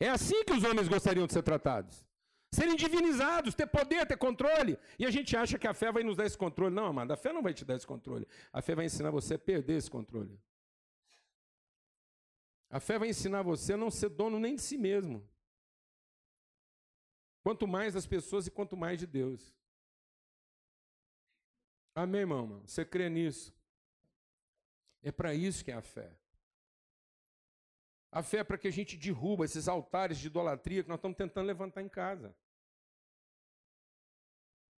É 0.02 0.10
assim 0.10 0.43
que 0.43 0.52
os 0.52 0.64
homens 0.64 0.88
gostariam 0.88 1.28
de 1.28 1.34
ser 1.34 1.43
tratados. 1.43 2.04
Serem 2.52 2.76
divinizados, 2.76 3.54
ter 3.54 3.68
poder, 3.68 4.04
ter 4.08 4.18
controle. 4.18 4.76
E 4.97 5.06
a 5.06 5.12
gente 5.12 5.38
acha 5.38 5.60
que 5.60 5.68
a 5.68 5.76
fé 5.76 5.91
vai 5.91 6.02
nos 6.02 6.18
dar 6.18 6.26
esse 6.26 6.38
controle. 6.38 6.74
Não, 6.74 6.88
amado, 6.88 7.12
a 7.12 7.16
fé 7.16 7.32
não 7.32 7.43
vai 7.43 7.54
te 7.54 7.64
dar 7.64 7.76
esse 7.76 7.86
controle. 7.86 8.28
A 8.52 8.64
fé 8.64 8.74
vai 8.74 8.86
ensinar 8.86 9.12
você 9.12 9.36
a 9.36 9.39
perder 9.39 9.78
esse 9.78 9.91
controle. 9.91 10.41
A 12.68 12.80
fé 12.80 12.97
vai 12.97 13.10
ensinar 13.10 13.43
você 13.43 13.74
a 13.74 13.78
não 13.78 13.91
ser 13.91 14.10
dono 14.10 14.39
nem 14.39 14.56
de 14.56 14.62
si 14.64 14.76
mesmo. 14.76 15.24
Quanto 17.43 17.68
mais 17.68 17.93
das 17.93 18.08
pessoas 18.08 18.47
e 18.47 18.52
quanto 18.52 18.76
mais 18.76 18.97
de 18.97 19.06
Deus. 19.06 19.56
Amém, 21.93 22.22
irmão? 22.22 22.62
Você 22.66 22.84
crê 22.84 23.08
nisso? 23.08 23.54
É 25.04 25.12
para 25.12 25.36
isso 25.36 25.64
que 25.64 25.72
é 25.72 25.76
a 25.76 25.82
fé. 25.82 26.20
A 28.12 28.22
fé 28.22 28.39
é 28.39 28.43
para 28.43 28.57
que 28.57 28.68
a 28.68 28.72
gente 28.72 28.97
derruba 28.97 29.45
esses 29.45 29.68
altares 29.68 30.18
de 30.18 30.28
idolatria 30.28 30.84
que 30.84 30.89
nós 30.89 30.97
estamos 30.97 31.18
tentando 31.18 31.47
levantar 31.47 31.82
em 31.82 31.88
casa. 31.88 32.36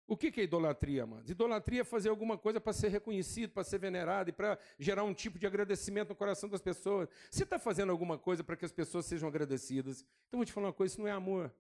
O 0.06 0.16
que 0.16 0.40
é 0.40 0.44
idolatria, 0.44 1.04
amados? 1.04 1.32
Idolatria 1.32 1.82
é 1.82 1.84
fazer 1.84 2.10
alguma 2.10 2.38
coisa 2.38 2.62
para 2.62 2.72
ser 2.72 2.90
reconhecido, 2.90 3.52
para 3.52 3.64
ser 3.64 3.80
venerado 3.80 4.30
e 4.30 4.34
para 4.34 4.60
gerar 4.78 5.04
um 5.04 5.14
tipo 5.14 5.40
de 5.40 5.48
agradecimento 5.48 6.10
no 6.10 6.16
coração 6.16 6.48
das 6.48 6.62
pessoas. 6.62 7.10
Se 7.32 7.44
está 7.44 7.58
fazendo 7.58 7.92
alguma 7.92 8.18
coisa 8.18 8.44
para 8.44 8.56
que 8.56 8.66
as 8.66 8.72
pessoas 8.72 9.08
sejam 9.08 9.28
agradecidas, 9.28 10.06
então 10.28 10.38
vou 10.38 10.46
te 10.46 10.54
falar 10.54 10.68
uma 10.68 10.74
coisa: 10.74 10.94
isso 10.94 11.02
não 11.02 11.08
é 11.08 11.12
amor. 11.12 11.52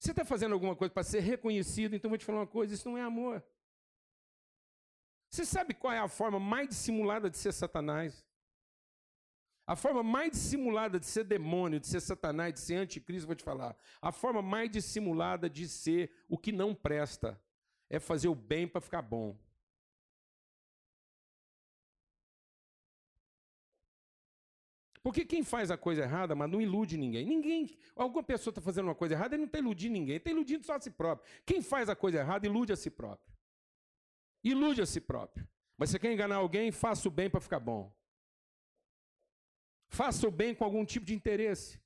Você 0.00 0.10
está 0.10 0.24
fazendo 0.24 0.54
alguma 0.54 0.74
coisa 0.74 0.92
para 0.92 1.04
ser 1.04 1.20
reconhecido, 1.20 1.94
então 1.94 2.08
vou 2.08 2.18
te 2.18 2.24
falar 2.24 2.40
uma 2.40 2.46
coisa: 2.46 2.74
isso 2.74 2.88
não 2.88 2.98
é 2.98 3.02
amor. 3.02 3.40
Você 5.30 5.44
sabe 5.44 5.74
qual 5.74 5.92
é 5.92 6.00
a 6.00 6.08
forma 6.08 6.40
mais 6.40 6.68
dissimulada 6.68 7.30
de 7.30 7.36
ser 7.36 7.52
Satanás? 7.52 8.25
A 9.66 9.74
forma 9.74 10.02
mais 10.02 10.30
dissimulada 10.30 11.00
de 11.00 11.06
ser 11.06 11.24
demônio, 11.24 11.80
de 11.80 11.88
ser 11.88 12.00
Satanás, 12.00 12.54
de 12.54 12.60
ser 12.60 12.76
anticristo, 12.76 13.26
vou 13.26 13.34
te 13.34 13.42
falar. 13.42 13.76
A 14.00 14.12
forma 14.12 14.40
mais 14.40 14.70
dissimulada 14.70 15.50
de 15.50 15.66
ser 15.66 16.10
o 16.28 16.38
que 16.38 16.52
não 16.52 16.72
presta 16.72 17.40
é 17.90 17.98
fazer 17.98 18.28
o 18.28 18.34
bem 18.34 18.68
para 18.68 18.80
ficar 18.80 19.02
bom. 19.02 19.36
Porque 25.02 25.24
quem 25.24 25.44
faz 25.44 25.70
a 25.70 25.76
coisa 25.76 26.02
errada, 26.02 26.34
mas 26.34 26.50
não 26.50 26.60
ilude 26.60 26.96
ninguém. 26.96 27.24
Ninguém, 27.24 27.76
alguma 27.94 28.22
pessoa 28.22 28.50
está 28.50 28.60
fazendo 28.60 28.86
uma 28.86 28.94
coisa 28.94 29.14
errada, 29.14 29.34
ele 29.34 29.42
não 29.42 29.46
está 29.46 29.58
iludindo 29.58 29.92
ninguém, 29.92 30.16
está 30.16 30.30
iludindo 30.30 30.64
só 30.64 30.74
a 30.74 30.80
si 30.80 30.90
próprio. 30.90 31.28
Quem 31.44 31.62
faz 31.62 31.88
a 31.88 31.94
coisa 31.94 32.18
errada, 32.18 32.46
ilude 32.46 32.72
a 32.72 32.76
si 32.76 32.90
próprio. 32.90 33.36
Ilude 34.42 34.82
a 34.82 34.86
si 34.86 35.00
próprio. 35.00 35.46
Mas 35.76 35.90
se 35.90 35.98
quer 35.98 36.12
enganar 36.12 36.36
alguém, 36.36 36.72
faça 36.72 37.06
o 37.08 37.10
bem 37.10 37.30
para 37.30 37.40
ficar 37.40 37.60
bom. 37.60 37.92
Faça 39.88 40.26
o 40.26 40.30
bem 40.30 40.54
com 40.54 40.64
algum 40.64 40.84
tipo 40.84 41.06
de 41.06 41.14
interesse. 41.14 41.80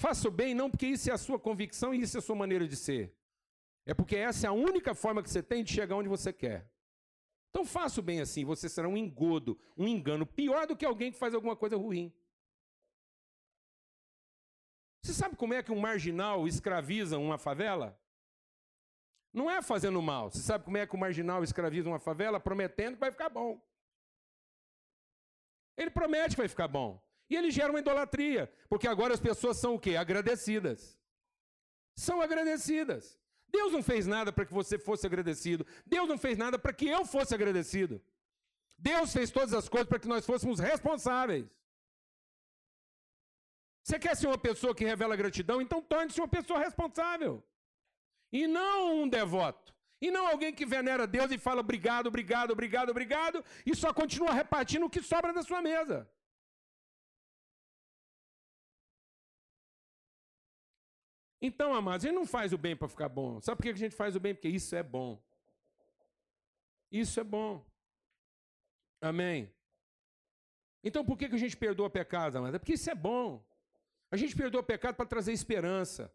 Faça 0.00 0.28
o 0.28 0.30
bem 0.30 0.54
não 0.54 0.70
porque 0.70 0.86
isso 0.86 1.10
é 1.10 1.12
a 1.12 1.18
sua 1.18 1.38
convicção 1.38 1.92
e 1.92 2.00
isso 2.00 2.16
é 2.16 2.20
a 2.20 2.22
sua 2.22 2.36
maneira 2.36 2.66
de 2.66 2.76
ser. 2.76 3.14
É 3.84 3.94
porque 3.94 4.16
essa 4.16 4.46
é 4.46 4.48
a 4.48 4.52
única 4.52 4.94
forma 4.94 5.22
que 5.22 5.30
você 5.30 5.42
tem 5.42 5.64
de 5.64 5.72
chegar 5.72 5.96
onde 5.96 6.08
você 6.08 6.32
quer. 6.32 6.70
Então 7.50 7.64
faça 7.64 8.00
o 8.00 8.02
bem 8.02 8.20
assim, 8.20 8.44
você 8.44 8.68
será 8.68 8.88
um 8.88 8.96
engodo, 8.96 9.58
um 9.76 9.88
engano, 9.88 10.26
pior 10.26 10.66
do 10.66 10.76
que 10.76 10.84
alguém 10.84 11.10
que 11.10 11.18
faz 11.18 11.34
alguma 11.34 11.56
coisa 11.56 11.76
ruim. 11.76 12.12
Você 15.02 15.14
sabe 15.14 15.36
como 15.36 15.54
é 15.54 15.62
que 15.62 15.72
um 15.72 15.80
marginal 15.80 16.46
escraviza 16.46 17.18
uma 17.18 17.38
favela? 17.38 17.98
Não 19.32 19.50
é 19.50 19.62
fazendo 19.62 20.00
mal. 20.02 20.30
Você 20.30 20.40
sabe 20.40 20.64
como 20.64 20.76
é 20.76 20.86
que 20.86 20.94
o 20.94 20.98
marginal 20.98 21.42
escraviza 21.42 21.88
uma 21.88 21.98
favela? 21.98 22.38
Prometendo 22.38 22.94
que 22.94 23.00
vai 23.00 23.10
ficar 23.10 23.28
bom. 23.28 23.60
Ele 25.78 25.90
promete 25.90 26.34
que 26.34 26.42
vai 26.42 26.48
ficar 26.48 26.66
bom. 26.66 27.00
E 27.30 27.36
ele 27.36 27.50
gera 27.50 27.70
uma 27.70 27.78
idolatria. 27.78 28.52
Porque 28.68 28.88
agora 28.88 29.14
as 29.14 29.20
pessoas 29.20 29.56
são 29.58 29.76
o 29.76 29.78
quê? 29.78 29.94
Agradecidas. 29.94 30.98
São 31.94 32.20
agradecidas. 32.20 33.18
Deus 33.48 33.72
não 33.72 33.82
fez 33.82 34.06
nada 34.06 34.32
para 34.32 34.44
que 34.44 34.52
você 34.52 34.78
fosse 34.78 35.06
agradecido. 35.06 35.64
Deus 35.86 36.08
não 36.08 36.18
fez 36.18 36.36
nada 36.36 36.58
para 36.58 36.72
que 36.72 36.88
eu 36.88 37.04
fosse 37.04 37.34
agradecido. 37.34 38.02
Deus 38.76 39.12
fez 39.12 39.30
todas 39.30 39.54
as 39.54 39.68
coisas 39.68 39.88
para 39.88 40.00
que 40.00 40.08
nós 40.08 40.26
fôssemos 40.26 40.58
responsáveis. 40.58 41.46
Você 43.82 43.98
quer 43.98 44.16
ser 44.16 44.26
uma 44.26 44.38
pessoa 44.38 44.74
que 44.74 44.84
revela 44.84 45.16
gratidão? 45.16 45.62
Então 45.62 45.80
torne-se 45.80 46.20
uma 46.20 46.28
pessoa 46.28 46.58
responsável. 46.58 47.42
E 48.32 48.46
não 48.46 49.02
um 49.02 49.08
devoto. 49.08 49.74
E 50.00 50.10
não 50.10 50.26
alguém 50.28 50.52
que 50.52 50.64
venera 50.64 51.06
Deus 51.06 51.30
e 51.32 51.38
fala 51.38 51.60
obrigado, 51.60 52.06
obrigado, 52.06 52.52
obrigado, 52.52 52.90
obrigado, 52.90 53.44
e 53.66 53.74
só 53.74 53.92
continua 53.92 54.32
repartindo 54.32 54.86
o 54.86 54.90
que 54.90 55.02
sobra 55.02 55.32
da 55.32 55.42
sua 55.42 55.60
mesa. 55.60 56.08
Então, 61.40 61.72
amados, 61.72 62.04
a 62.04 62.08
gente 62.08 62.16
não 62.16 62.26
faz 62.26 62.52
o 62.52 62.58
bem 62.58 62.76
para 62.76 62.88
ficar 62.88 63.08
bom. 63.08 63.40
Sabe 63.40 63.56
por 63.56 63.62
que 63.62 63.70
a 63.70 63.74
gente 63.74 63.94
faz 63.94 64.16
o 64.16 64.20
bem? 64.20 64.34
Porque 64.34 64.48
isso 64.48 64.74
é 64.74 64.82
bom. 64.82 65.22
Isso 66.90 67.20
é 67.20 67.24
bom. 67.24 67.64
Amém. 69.00 69.52
Então, 70.82 71.04
por 71.04 71.16
que 71.16 71.26
a 71.26 71.36
gente 71.36 71.56
perdoa 71.56 71.88
pecado, 71.90 72.38
amados? 72.38 72.56
É 72.56 72.58
porque 72.58 72.74
isso 72.74 72.90
é 72.90 72.94
bom. 72.94 73.44
A 74.10 74.16
gente 74.16 74.34
perdoa 74.34 74.62
pecado 74.62 74.96
para 74.96 75.06
trazer 75.06 75.32
esperança. 75.32 76.12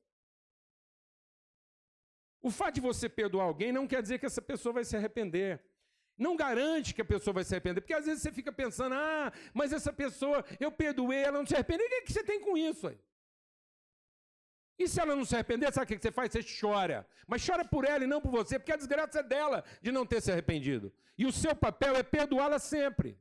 O 2.48 2.52
fato 2.52 2.76
de 2.76 2.82
você 2.82 3.08
perdoar 3.08 3.46
alguém 3.46 3.72
não 3.72 3.88
quer 3.88 4.02
dizer 4.02 4.20
que 4.20 4.26
essa 4.26 4.42
pessoa 4.42 4.74
vai 4.74 4.84
se 4.84 4.98
arrepender. 4.98 5.64
Não 6.18 6.36
garante 6.36 6.94
que 6.94 7.02
a 7.02 7.06
pessoa 7.06 7.34
vai 7.34 7.44
se 7.46 7.54
arrepender, 7.56 7.80
porque 7.82 7.94
às 7.94 8.06
vezes 8.06 8.22
você 8.22 8.32
fica 8.34 8.52
pensando, 8.52 8.94
ah, 8.96 9.32
mas 9.54 9.72
essa 9.72 9.94
pessoa, 9.94 10.44
eu 10.60 10.72
perdoei, 10.72 11.24
ela 11.24 11.38
não 11.40 11.46
se 11.46 11.56
arrependeu. 11.56 11.88
O 11.88 11.90
que, 11.90 11.96
é 11.96 12.02
que 12.02 12.12
você 12.14 12.24
tem 12.24 12.42
com 12.42 12.58
isso 12.58 12.88
aí? 12.90 13.00
E 14.78 14.90
se 14.90 15.00
ela 15.00 15.16
não 15.16 15.24
se 15.24 15.34
arrepender, 15.34 15.72
sabe 15.72 15.86
o 15.86 15.98
que 15.98 16.04
você 16.04 16.12
faz? 16.12 16.32
Você 16.34 16.44
chora. 16.60 17.08
Mas 17.26 17.46
chora 17.46 17.64
por 17.64 17.86
ela 17.86 18.04
e 18.04 18.08
não 18.08 18.20
por 18.20 18.32
você, 18.32 18.60
porque 18.60 18.74
a 18.74 18.76
desgraça 18.76 19.20
é 19.20 19.24
dela 19.24 19.64
de 19.82 19.92
não 19.92 20.06
ter 20.06 20.22
se 20.22 20.32
arrependido. 20.32 20.94
E 21.18 21.26
o 21.26 21.32
seu 21.32 21.56
papel 21.56 21.96
é 21.96 22.04
perdoá-la 22.04 22.60
sempre. 22.60 23.18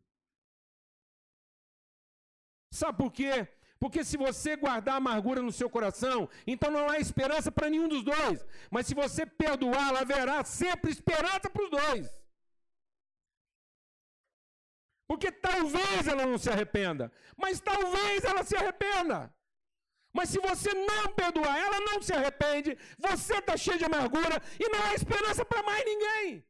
Sabe 2.72 2.98
por 2.98 3.12
quê? 3.12 3.46
Porque 3.82 4.04
se 4.04 4.16
você 4.16 4.54
guardar 4.54 4.94
amargura 4.94 5.42
no 5.42 5.50
seu 5.50 5.68
coração, 5.68 6.28
então 6.46 6.70
não 6.70 6.88
há 6.88 7.00
esperança 7.00 7.50
para 7.50 7.68
nenhum 7.68 7.88
dos 7.88 8.04
dois. 8.04 8.46
Mas 8.70 8.86
se 8.86 8.94
você 8.94 9.26
perdoá-la, 9.26 10.02
haverá 10.02 10.44
sempre 10.44 10.92
esperança 10.92 11.50
para 11.50 11.64
os 11.64 11.70
dois. 11.78 12.04
Porque 15.08 15.32
talvez 15.32 16.06
ela 16.06 16.24
não 16.24 16.38
se 16.38 16.48
arrependa, 16.48 17.10
mas 17.36 17.60
talvez 17.60 18.22
ela 18.22 18.44
se 18.44 18.54
arrependa. 18.54 19.34
Mas 20.12 20.28
se 20.28 20.38
você 20.38 20.72
não 20.72 21.12
perdoar, 21.12 21.58
ela 21.58 21.80
não 21.80 22.00
se 22.00 22.12
arrepende, 22.12 22.78
você 22.96 23.38
está 23.38 23.56
cheio 23.56 23.78
de 23.78 23.84
amargura 23.84 24.40
e 24.60 24.68
não 24.68 24.80
há 24.84 24.94
esperança 24.94 25.44
para 25.44 25.60
mais 25.64 25.84
ninguém. 25.84 26.46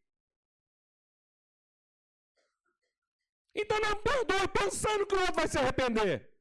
Então 3.55 3.81
não 3.81 3.97
perdoe 4.03 4.49
pensando 4.49 5.07
que 5.07 5.15
o 5.15 5.21
outro 5.21 5.35
vai 5.35 5.49
se 5.49 5.59
arrepender. 5.59 6.32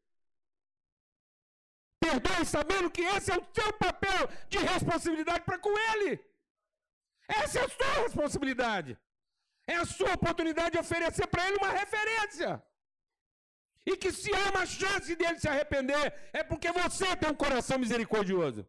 Perdoe 2.04 2.46
sabendo 2.56 2.90
que 2.96 3.04
esse 3.16 3.32
é 3.32 3.38
o 3.38 3.48
seu 3.58 3.72
papel 3.86 4.22
de 4.50 4.58
responsabilidade 4.72 5.44
para 5.46 5.60
com 5.66 5.74
ele. 5.90 6.12
Essa 7.28 7.60
é 7.60 7.64
a 7.66 7.70
sua 7.70 7.94
responsabilidade. 8.04 8.98
É 9.68 9.76
a 9.76 9.86
sua 9.86 10.14
oportunidade 10.14 10.72
de 10.72 10.80
oferecer 10.80 11.28
para 11.28 11.48
ele 11.48 11.58
uma 11.58 11.72
referência. 11.82 12.50
E 13.86 13.96
que 13.96 14.12
se 14.12 14.34
há 14.34 14.50
uma 14.50 14.66
chance 14.66 15.16
dele 15.16 15.40
se 15.40 15.48
arrepender, 15.48 16.06
é 16.34 16.44
porque 16.44 16.72
você 16.72 17.16
tem 17.16 17.30
um 17.30 17.36
coração 17.36 17.78
misericordioso. 17.78 18.68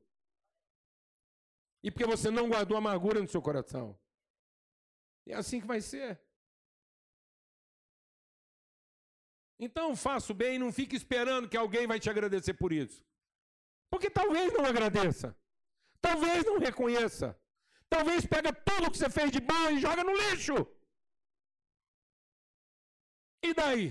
E 1.83 1.91
porque 1.91 2.07
você 2.15 2.31
não 2.31 2.49
guardou 2.49 2.77
amargura 2.77 3.21
no 3.21 3.29
seu 3.29 3.43
coração. 3.43 3.99
E 5.27 5.33
é 5.33 5.37
assim 5.37 5.61
que 5.61 5.67
vai 5.67 5.81
ser. 5.81 6.21
Então 9.59 9.97
faça 9.97 10.33
o 10.33 10.37
bem 10.37 10.57
e 10.57 10.59
não 10.59 10.73
fique 10.73 10.97
esperando 10.97 11.49
que 11.49 11.57
alguém 11.57 11.87
vai 11.87 11.99
te 11.99 12.11
agradecer 12.11 12.55
por 12.55 12.73
isso. 12.73 13.03
Porque 13.93 14.09
talvez 14.19 14.51
não 14.55 14.65
agradeça. 14.65 15.37
Talvez 16.01 16.47
não 16.47 16.59
reconheça. 16.59 17.39
Talvez 17.95 18.25
pega 18.35 18.51
tudo 18.69 18.91
que 18.91 18.97
você 18.97 19.11
fez 19.17 19.31
de 19.31 19.41
bom 19.51 19.65
e 19.71 19.81
joga 19.87 20.03
no 20.03 20.15
lixo. 20.23 20.55
E 23.43 23.53
daí? 23.53 23.87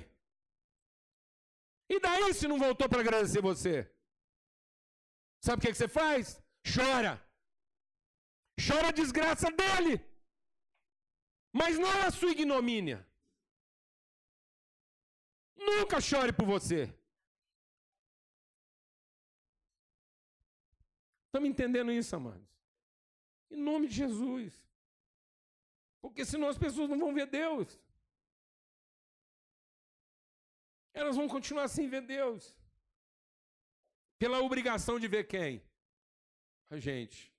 E 1.88 1.99
daí 1.99 2.34
se 2.34 2.47
não 2.47 2.58
voltou 2.58 2.89
para 2.89 3.02
agradecer 3.02 3.41
você? 3.41 3.76
Sabe 5.45 5.60
o 5.60 5.62
que, 5.62 5.72
que 5.72 5.78
você 5.78 5.88
faz? 5.88 6.41
Chora. 6.74 7.14
Chora 8.68 8.88
a 8.88 8.97
desgraça 9.02 9.52
dele. 9.52 9.93
Mas 11.54 11.78
não 11.78 11.93
a 12.08 12.10
sua 12.10 12.32
ignomínia. 12.32 12.99
Nunca 15.56 16.02
chore 16.02 16.34
por 16.34 16.47
você. 16.47 16.82
Estamos 21.32 21.50
entendendo 21.50 21.94
isso, 21.94 22.14
amados? 22.14 22.46
Em 23.50 23.56
nome 23.56 23.88
de 23.88 23.96
Jesus. 23.96 24.54
Porque 26.02 26.26
senão 26.26 26.50
as 26.50 26.58
pessoas 26.58 26.90
não 26.90 27.00
vão 27.00 27.14
ver 27.14 27.26
Deus. 27.28 27.80
elas 30.94 31.16
vão 31.16 31.28
continuar 31.28 31.70
sem 31.70 31.88
ver 31.88 32.02
Deus. 32.02 32.54
Pela 34.20 34.40
obrigação 34.42 35.00
de 35.00 35.08
ver 35.08 35.24
quem? 35.24 35.64
A 36.70 36.78
gente. 36.78 37.34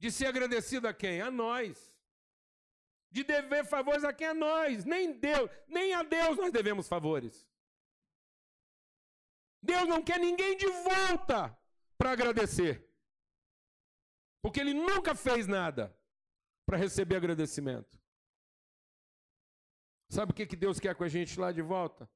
De 0.00 0.10
ser 0.10 0.26
agradecido 0.26 0.88
a 0.88 0.92
quem? 0.92 1.20
A 1.20 1.30
nós. 1.30 1.94
De 3.08 3.22
dever 3.22 3.64
favores 3.64 4.02
a 4.02 4.12
quem? 4.12 4.26
A 4.26 4.34
nós. 4.34 4.84
Nem 4.84 5.12
Deus, 5.12 5.48
nem 5.68 5.94
a 5.94 6.02
Deus 6.02 6.36
nós 6.36 6.52
devemos 6.52 6.88
favores. 6.88 7.48
Deus 9.62 9.86
não 9.88 10.02
quer 10.02 10.18
ninguém 10.18 10.56
de 10.56 10.66
volta 10.66 11.56
para 11.96 12.10
agradecer. 12.10 12.87
Porque 14.42 14.60
ele 14.60 14.74
nunca 14.74 15.14
fez 15.14 15.46
nada 15.46 15.94
para 16.66 16.76
receber 16.76 17.16
agradecimento. 17.16 17.98
Sabe 20.08 20.32
o 20.32 20.34
que 20.34 20.56
Deus 20.56 20.78
quer 20.78 20.94
com 20.94 21.04
a 21.04 21.08
gente 21.08 21.38
lá 21.38 21.52
de 21.52 21.60
volta? 21.60 22.08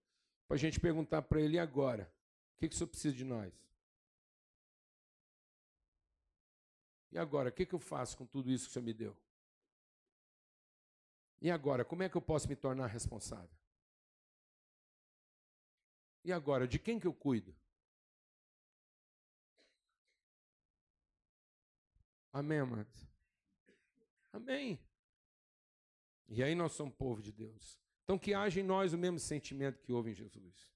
para 0.52 0.56
a 0.56 0.60
gente 0.60 0.78
perguntar 0.78 1.22
para 1.22 1.40
ele, 1.40 1.58
agora? 1.58 2.12
O 2.54 2.58
que, 2.58 2.68
que 2.68 2.74
o 2.74 2.76
senhor 2.76 2.88
precisa 2.88 3.16
de 3.16 3.24
nós? 3.24 3.54
E 7.10 7.16
agora, 7.16 7.48
o 7.48 7.52
que, 7.52 7.64
que 7.64 7.74
eu 7.74 7.78
faço 7.78 8.18
com 8.18 8.26
tudo 8.26 8.50
isso 8.50 8.64
que 8.64 8.70
o 8.70 8.72
senhor 8.74 8.84
me 8.84 8.92
deu? 8.92 9.16
E 11.40 11.50
agora, 11.50 11.86
como 11.86 12.02
é 12.02 12.08
que 12.10 12.18
eu 12.18 12.20
posso 12.20 12.46
me 12.50 12.54
tornar 12.54 12.88
responsável? 12.88 13.56
E 16.22 16.30
agora, 16.30 16.68
de 16.68 16.78
quem 16.78 17.00
que 17.00 17.06
eu 17.06 17.14
cuido? 17.14 17.56
Amém, 22.32 22.60
amados? 22.60 23.06
Amém. 24.32 24.80
E 26.28 26.42
aí 26.42 26.54
nós 26.54 26.72
somos 26.72 26.94
povo 26.94 27.20
de 27.20 27.30
Deus. 27.30 27.78
Então, 28.04 28.18
que 28.18 28.32
haja 28.32 28.60
em 28.60 28.64
nós 28.64 28.92
o 28.94 28.98
mesmo 28.98 29.18
sentimento 29.18 29.80
que 29.80 29.92
houve 29.92 30.10
em 30.10 30.14
Jesus. 30.14 30.70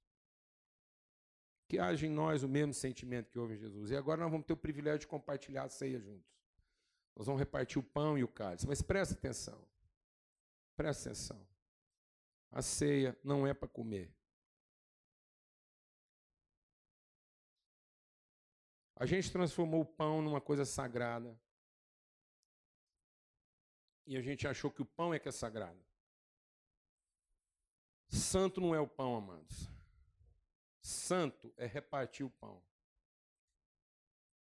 Que 1.67 1.79
haja 1.79 2.07
em 2.07 2.11
nós 2.11 2.43
o 2.43 2.49
mesmo 2.49 2.75
sentimento 2.75 3.31
que 3.31 3.39
houve 3.39 3.55
em 3.55 3.59
Jesus. 3.59 3.91
E 3.91 3.97
agora 3.97 4.21
nós 4.21 4.31
vamos 4.31 4.47
ter 4.47 4.53
o 4.53 4.57
privilégio 4.57 5.01
de 5.01 5.07
compartilhar 5.07 5.65
a 5.65 5.69
ceia 5.69 5.99
juntos. 5.99 6.37
Nós 7.17 7.27
vamos 7.27 7.41
repartir 7.41 7.79
o 7.79 7.83
pão 7.83 8.19
e 8.19 8.23
o 8.23 8.29
cálice. 8.29 8.67
Mas 8.67 8.83
presta 8.83 9.15
atenção. 9.15 9.67
Presta 10.77 11.09
atenção. 11.09 11.49
A 12.53 12.61
ceia 12.61 13.19
não 13.25 13.47
é 13.47 13.55
para 13.55 13.67
comer. 13.67 14.15
A 18.95 19.05
gente 19.05 19.33
transformou 19.33 19.81
o 19.81 19.87
pão 19.87 20.23
numa 20.23 20.41
coisa 20.41 20.65
sagrada. 20.65 21.39
E 24.07 24.17
a 24.17 24.21
gente 24.21 24.47
achou 24.47 24.71
que 24.71 24.83
o 24.83 24.87
pão 24.87 25.13
é 25.13 25.19
que 25.19 25.29
é 25.29 25.33
sagrado. 25.33 25.85
Santo 28.09 28.61
não 28.61 28.75
é 28.75 28.81
o 28.81 28.87
pão, 28.87 29.17
amados. 29.17 29.69
Santo 30.81 31.53
é 31.57 31.67
repartir 31.67 32.25
o 32.25 32.31
pão. 32.31 32.63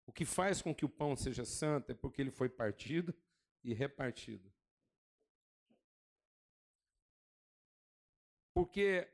O 0.05 0.13
que 0.13 0.25
faz 0.25 0.61
com 0.61 0.75
que 0.75 0.85
o 0.85 0.89
pão 0.89 1.15
seja 1.15 1.45
santo 1.45 1.93
é 1.93 1.95
porque 1.95 2.21
ele 2.21 2.31
foi 2.31 2.49
partido 2.49 3.15
e 3.63 3.73
repartido. 3.73 4.53
Porque 8.53 9.09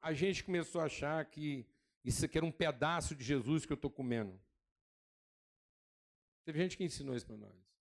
a 0.00 0.12
gente 0.12 0.44
começou 0.44 0.80
a 0.80 0.86
achar 0.86 1.24
que 1.26 1.64
isso 2.04 2.24
aqui 2.24 2.36
era 2.36 2.44
um 2.44 2.52
pedaço 2.52 3.14
de 3.14 3.22
Jesus 3.22 3.64
que 3.64 3.72
eu 3.72 3.76
estou 3.76 3.90
comendo. 3.90 4.38
Teve 6.44 6.58
gente 6.58 6.76
que 6.76 6.84
ensinou 6.84 7.14
isso 7.14 7.26
para 7.26 7.36
nós. 7.36 7.71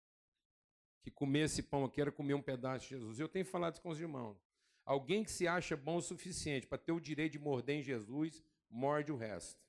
Que 1.01 1.09
comer 1.09 1.45
esse 1.45 1.63
pão 1.63 1.83
aqui 1.85 1.99
era 1.99 2.11
comer 2.11 2.33
um 2.33 2.41
pedaço 2.41 2.83
de 2.85 2.89
Jesus. 2.91 3.19
Eu 3.19 3.27
tenho 3.27 3.45
falado 3.45 3.73
isso 3.73 3.81
com 3.81 3.89
os 3.89 3.99
irmãos. 3.99 4.37
Alguém 4.85 5.23
que 5.23 5.31
se 5.31 5.47
acha 5.47 5.75
bom 5.75 5.97
o 5.97 6.01
suficiente 6.01 6.67
para 6.67 6.77
ter 6.77 6.91
o 6.91 6.99
direito 6.99 7.33
de 7.33 7.39
morder 7.39 7.77
em 7.77 7.81
Jesus, 7.81 8.43
morde 8.69 9.11
o 9.11 9.15
resto. 9.15 9.59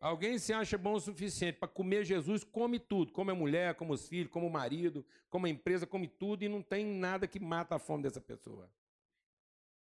Alguém 0.00 0.38
se 0.38 0.52
acha 0.52 0.78
bom 0.78 0.94
o 0.94 1.00
suficiente 1.00 1.58
para 1.58 1.66
comer 1.66 2.04
Jesus, 2.04 2.44
come 2.44 2.78
tudo. 2.78 3.12
Come 3.12 3.32
a 3.32 3.34
mulher, 3.34 3.74
come 3.74 3.92
os 3.92 4.06
filhos, 4.08 4.30
come 4.30 4.46
o 4.46 4.50
marido, 4.50 5.04
come 5.28 5.48
a 5.48 5.52
empresa, 5.52 5.86
come 5.86 6.06
tudo 6.06 6.44
e 6.44 6.48
não 6.48 6.62
tem 6.62 6.86
nada 6.86 7.26
que 7.26 7.40
mata 7.40 7.74
a 7.74 7.78
fome 7.78 8.04
dessa 8.04 8.20
pessoa. 8.20 8.70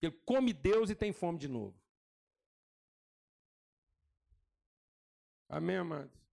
Ele 0.01 0.15
come 0.25 0.53
Deus 0.53 0.89
e 0.89 0.95
tem 0.95 1.11
fome 1.11 1.37
de 1.37 1.47
novo. 1.47 1.75
Amém, 5.49 5.77
amados? 5.77 6.26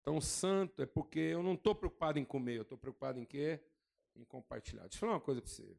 Então, 0.00 0.20
santo 0.20 0.82
é 0.82 0.86
porque 0.86 1.18
eu 1.18 1.42
não 1.42 1.54
estou 1.54 1.74
preocupado 1.74 2.18
em 2.18 2.24
comer, 2.24 2.56
eu 2.56 2.62
estou 2.62 2.78
preocupado 2.78 3.18
em 3.18 3.24
quê? 3.24 3.60
Em 4.16 4.24
compartilhar. 4.24 4.82
Deixa 4.82 4.96
eu 4.96 5.00
falar 5.00 5.12
uma 5.12 5.20
coisa 5.20 5.42
para 5.42 5.50
você. 5.50 5.76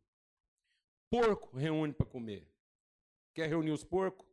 Porco 1.10 1.58
reúne 1.58 1.94
para 1.94 2.06
comer. 2.06 2.48
Quer 3.34 3.50
reunir 3.50 3.72
os 3.72 3.84
porcos? 3.84 4.28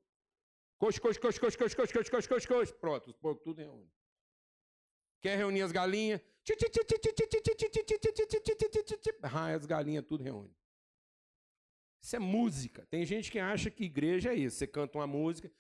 Coxa, 0.79 1.01
coxa, 1.01 1.19
coxa, 1.21 1.41
coxa, 1.41 1.57
coxa, 1.57 1.77
coxa, 1.77 1.95
coxa, 1.95 2.11
coxa, 2.11 2.29
coxa, 2.29 2.49
coxa. 2.49 2.75
Pronto, 2.75 3.09
os 3.09 3.17
porcos 3.17 3.43
tudo 3.43 3.59
reúne. 3.59 3.91
Quer 5.21 5.37
reunir 5.37 5.63
as 5.63 5.73
galinhas? 5.73 6.21
Ah, 9.23 9.55
as 9.55 9.67
galinhas 9.67 10.05
tudo 10.07 10.23
reúne. 10.23 10.55
Isso 12.01 12.15
é 12.15 12.19
música. 12.19 12.87
Tem 12.87 13.05
gente 13.05 13.31
que 13.31 13.39
acha 13.39 13.71
que 13.71 13.85
igreja 13.85 14.33
é 14.33 14.37
isso. 14.37 14.57
Você 14.57 14.67
canta 14.67 14.99
uma 14.99 15.07
música, 15.07 15.51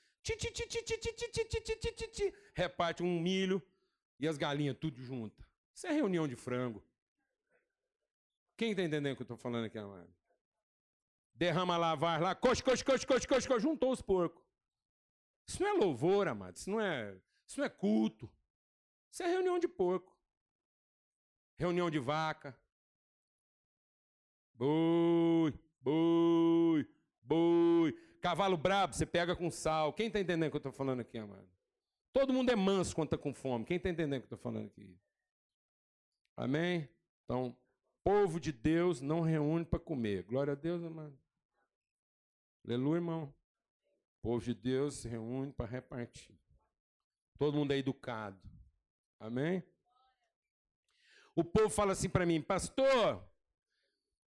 reparte 2.54 3.02
um 3.02 3.20
milho 3.20 3.60
e 4.18 4.26
as 4.26 4.36
galinhas 4.36 4.76
tudo 4.78 5.00
junto. 5.00 5.46
Isso 5.74 5.86
é 5.86 5.92
reunião 5.92 6.26
de 6.26 6.36
frango. 6.36 6.82
Quem 8.56 8.72
está 8.72 8.82
entendendo 8.82 9.12
o 9.12 9.16
que 9.16 9.22
eu 9.22 9.24
estou 9.24 9.36
falando 9.36 9.66
aqui, 9.66 9.78
amado? 9.78 10.12
Derrama 11.34 11.76
lavar 11.76 12.20
lá, 12.20 12.34
coxa, 12.34 12.62
coxa, 12.62 12.84
coxa, 12.84 13.06
coxa, 13.06 13.28
coxa, 13.28 13.48
coxa, 13.48 13.60
juntou 13.60 13.92
os 13.92 14.02
porcos. 14.02 14.42
Isso 15.46 15.62
não 15.62 15.68
é 15.68 15.72
louvor, 15.72 16.26
amado. 16.26 16.56
Isso 16.56 16.68
não 16.68 16.80
é, 16.80 17.16
isso 17.46 17.60
não 17.60 17.64
é 17.64 17.68
culto. 17.68 18.28
Isso 19.10 19.22
é 19.22 19.28
reunião 19.28 19.58
de 19.58 19.68
porco. 19.68 20.18
Reunião 21.54 21.88
de 21.90 21.98
vaca. 21.98 22.58
Boi, 24.54 25.54
boi, 25.80 26.88
boi. 27.22 27.92
Cavalo 28.20 28.56
brabo, 28.56 28.94
você 28.94 29.06
pega 29.06 29.36
com 29.36 29.48
sal. 29.50 29.92
Quem 29.92 30.08
está 30.08 30.18
entendendo 30.18 30.48
o 30.48 30.50
que 30.50 30.56
eu 30.56 30.58
estou 30.58 30.72
falando 30.72 31.00
aqui, 31.00 31.16
amado? 31.18 31.48
Todo 32.12 32.32
mundo 32.32 32.50
é 32.50 32.56
manso 32.56 32.94
quando 32.94 33.08
está 33.08 33.18
com 33.18 33.34
fome. 33.34 33.64
Quem 33.64 33.76
está 33.76 33.88
entendendo 33.88 34.18
o 34.18 34.26
que 34.26 34.32
eu 34.32 34.36
estou 34.36 34.38
falando 34.38 34.66
aqui? 34.66 34.96
Amém? 36.36 36.88
Então, 37.24 37.56
povo 38.02 38.40
de 38.40 38.52
Deus 38.52 39.00
não 39.00 39.20
reúne 39.20 39.64
para 39.64 39.78
comer. 39.78 40.24
Glória 40.24 40.52
a 40.52 40.56
Deus, 40.56 40.82
amado. 40.82 41.18
Aleluia, 42.64 42.96
irmão. 42.96 43.34
povo 44.22 44.44
de 44.44 44.54
Deus 44.54 44.94
se 44.94 45.08
reúne 45.08 45.52
para 45.52 45.66
repartir. 45.66 46.38
Todo 47.38 47.56
mundo 47.56 47.72
é 47.72 47.78
educado. 47.78 48.40
Amém? 49.20 49.62
O 51.34 51.44
povo 51.44 51.68
fala 51.68 51.92
assim 51.92 52.08
para 52.08 52.26
mim, 52.26 52.42
pastor, 52.42 53.24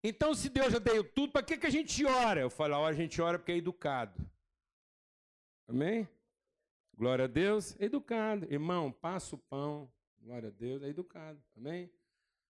então 0.03 0.33
se 0.33 0.49
Deus 0.49 0.71
já 0.71 0.79
deu 0.79 1.03
tudo, 1.03 1.33
para 1.33 1.43
que, 1.43 1.57
que 1.57 1.67
a 1.67 1.71
gente 1.71 2.05
ora? 2.05 2.39
Eu 2.39 2.49
falo, 2.49 2.85
a 2.85 2.93
gente 2.93 3.21
ora 3.21 3.37
porque 3.37 3.51
é 3.51 3.57
educado. 3.57 4.29
Amém? 5.67 6.07
Glória 6.99 7.23
a 7.23 7.27
Deus, 7.29 7.77
educado. 7.79 8.45
Irmão, 8.51 8.91
passa 8.91 9.33
o 9.33 9.37
pão. 9.37 9.89
Glória 10.21 10.49
a 10.49 10.51
Deus, 10.51 10.83
é 10.83 10.89
educado. 10.89 11.41
Amém? 11.55 11.89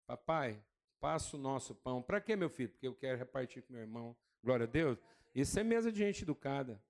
Papai, 0.07 0.63
passa 0.97 1.35
o 1.35 1.39
nosso 1.39 1.75
pão. 1.75 2.01
Para 2.01 2.21
que, 2.21 2.37
meu 2.37 2.49
filho? 2.49 2.69
Porque 2.69 2.87
eu 2.87 2.95
quero 2.95 3.17
repartir 3.17 3.61
com 3.63 3.73
meu 3.73 3.81
irmão. 3.81 4.15
Glória 4.41 4.63
a 4.63 4.69
Deus. 4.69 4.97
Isso 5.35 5.59
é 5.59 5.63
mesa 5.65 5.91
de 5.91 5.99
gente 5.99 6.23
educada. 6.23 6.81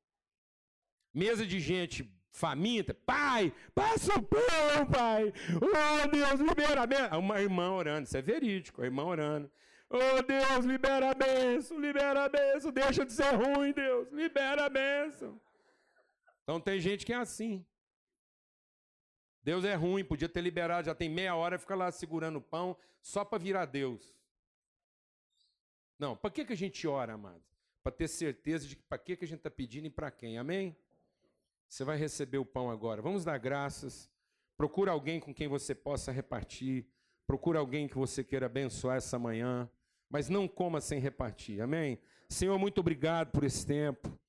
Mesa 1.11 1.43
de 1.43 1.59
gente 1.59 2.07
faminta. 2.31 2.93
Pai, 2.93 3.51
passa 3.73 4.13
o 4.13 4.21
pão, 4.21 4.85
pai. 4.93 5.33
Oh, 5.55 6.07
Deus, 6.07 6.39
libera 6.39 6.83
a 6.83 6.85
benção. 6.85 7.19
Uma 7.19 7.41
irmã 7.41 7.71
orando, 7.71 8.03
isso 8.03 8.15
é 8.15 8.21
verídico, 8.21 8.83
a 8.83 8.85
irmã 8.85 9.05
orando. 9.05 9.49
Oh, 9.89 10.21
Deus, 10.21 10.65
libera 10.65 11.09
a 11.09 11.15
benção, 11.15 11.79
libera 11.79 12.25
a 12.25 12.29
benção. 12.29 12.71
Deixa 12.71 13.03
de 13.03 13.11
ser 13.11 13.33
ruim, 13.33 13.73
Deus. 13.73 14.07
Libera 14.11 14.67
a 14.67 14.69
benção. 14.69 15.41
Então 16.49 16.59
tem 16.59 16.79
gente 16.79 17.05
que 17.05 17.13
é 17.13 17.15
assim. 17.15 17.63
Deus 19.43 19.63
é 19.63 19.75
ruim, 19.75 20.03
podia 20.03 20.27
ter 20.27 20.41
liberado, 20.41 20.87
já 20.87 20.95
tem 20.95 21.07
meia 21.07 21.35
hora, 21.35 21.59
fica 21.59 21.75
lá 21.75 21.91
segurando 21.91 22.37
o 22.37 22.41
pão 22.41 22.75
só 23.03 23.23
para 23.23 23.37
virar 23.37 23.65
Deus. 23.65 24.17
Não, 25.99 26.17
para 26.17 26.31
que, 26.31 26.43
que 26.43 26.53
a 26.53 26.57
gente 26.57 26.87
ora, 26.87 27.13
amado? 27.13 27.43
Para 27.83 27.91
ter 27.91 28.07
certeza 28.07 28.67
de 28.67 28.75
para 28.75 28.97
que, 28.97 29.15
que 29.15 29.25
a 29.25 29.27
gente 29.27 29.37
está 29.37 29.51
pedindo 29.51 29.85
e 29.85 29.91
para 29.91 30.09
quem, 30.09 30.39
amém? 30.39 30.75
Você 31.67 31.83
vai 31.83 31.97
receber 31.97 32.39
o 32.39 32.45
pão 32.45 32.71
agora. 32.71 32.99
Vamos 32.99 33.23
dar 33.23 33.37
graças. 33.37 34.09
Procura 34.57 34.91
alguém 34.91 35.19
com 35.19 35.31
quem 35.31 35.47
você 35.47 35.75
possa 35.75 36.11
repartir. 36.11 36.83
Procura 37.27 37.59
alguém 37.59 37.87
que 37.87 37.95
você 37.95 38.23
queira 38.23 38.47
abençoar 38.47 38.97
essa 38.97 39.19
manhã. 39.19 39.69
Mas 40.09 40.29
não 40.29 40.47
coma 40.47 40.81
sem 40.81 40.99
repartir. 40.99 41.61
Amém? 41.61 41.99
Senhor, 42.27 42.57
muito 42.57 42.79
obrigado 42.79 43.29
por 43.29 43.43
esse 43.43 43.63
tempo. 43.63 44.19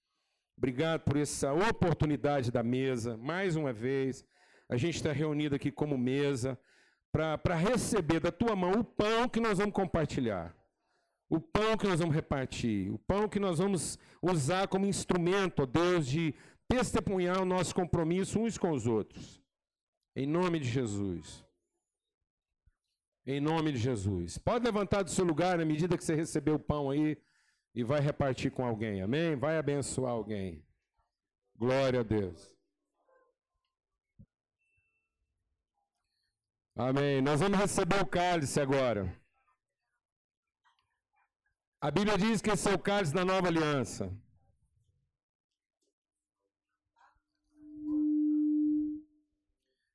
Obrigado 0.61 1.01
por 1.05 1.17
essa 1.17 1.55
oportunidade 1.55 2.51
da 2.51 2.63
mesa. 2.63 3.17
Mais 3.17 3.57
uma 3.57 3.73
vez, 3.73 4.27
a 4.69 4.77
gente 4.77 4.97
está 4.97 5.11
reunido 5.11 5.57
aqui 5.57 5.73
como 5.73 5.97
mesa 5.97 6.61
para 7.11 7.55
receber 7.55 8.21
da 8.21 8.31
tua 8.31 8.55
mão 8.55 8.73
o 8.73 8.85
pão 8.85 9.27
que 9.27 9.41
nós 9.41 9.57
vamos 9.57 9.73
compartilhar. 9.73 10.55
O 11.31 11.41
pão 11.41 11.79
que 11.79 11.87
nós 11.87 11.99
vamos 11.99 12.15
repartir. 12.15 12.93
O 12.93 12.99
pão 12.99 13.27
que 13.27 13.41
nós 13.41 13.59
vamos 13.59 13.99
usar 14.21 14.69
como 14.69 14.85
instrumento, 14.85 15.63
ó 15.63 15.67
Deus, 15.67 16.07
de 16.07 16.35
testemunhar 16.69 17.41
o 17.41 17.47
nosso 17.47 17.75
compromisso 17.75 18.39
uns 18.39 18.59
com 18.59 18.73
os 18.73 18.87
outros. 18.87 19.43
Em 20.15 20.27
nome 20.27 20.61
de 20.61 20.69
Jesus. 20.69 21.43
Em 23.27 23.41
nome 23.41 23.73
de 23.73 23.79
Jesus. 23.79 24.37
Pode 24.37 24.63
levantar 24.63 25.05
do 25.05 25.11
seu 25.11 25.25
lugar 25.25 25.57
na 25.57 25.65
medida 25.65 25.97
que 25.97 26.05
você 26.05 26.15
recebeu 26.15 26.57
o 26.57 26.61
pão 26.61 26.91
aí 26.91 27.17
e 27.75 27.85
vai 27.85 28.01
repartir 28.01 28.51
com 28.51 28.65
alguém. 28.65 29.03
Amém? 29.03 29.37
Vai 29.37 29.57
abençoar 29.59 30.13
alguém. 30.13 30.65
Glória 31.57 32.01
a 32.01 32.03
Deus. 32.03 32.55
Amém. 36.75 37.21
Nós 37.21 37.41
vamos 37.41 37.59
receber 37.59 38.01
o 38.01 38.07
cálice 38.07 38.61
agora. 38.61 39.15
A 41.81 41.91
Bíblia 41.91 42.19
diz 42.19 42.43
que 42.43 42.51
esse 42.51 42.69
é 42.69 42.75
o 42.75 42.79
cálice 42.79 43.15
da 43.15 43.25
nova 43.25 43.49
aliança. 43.49 44.15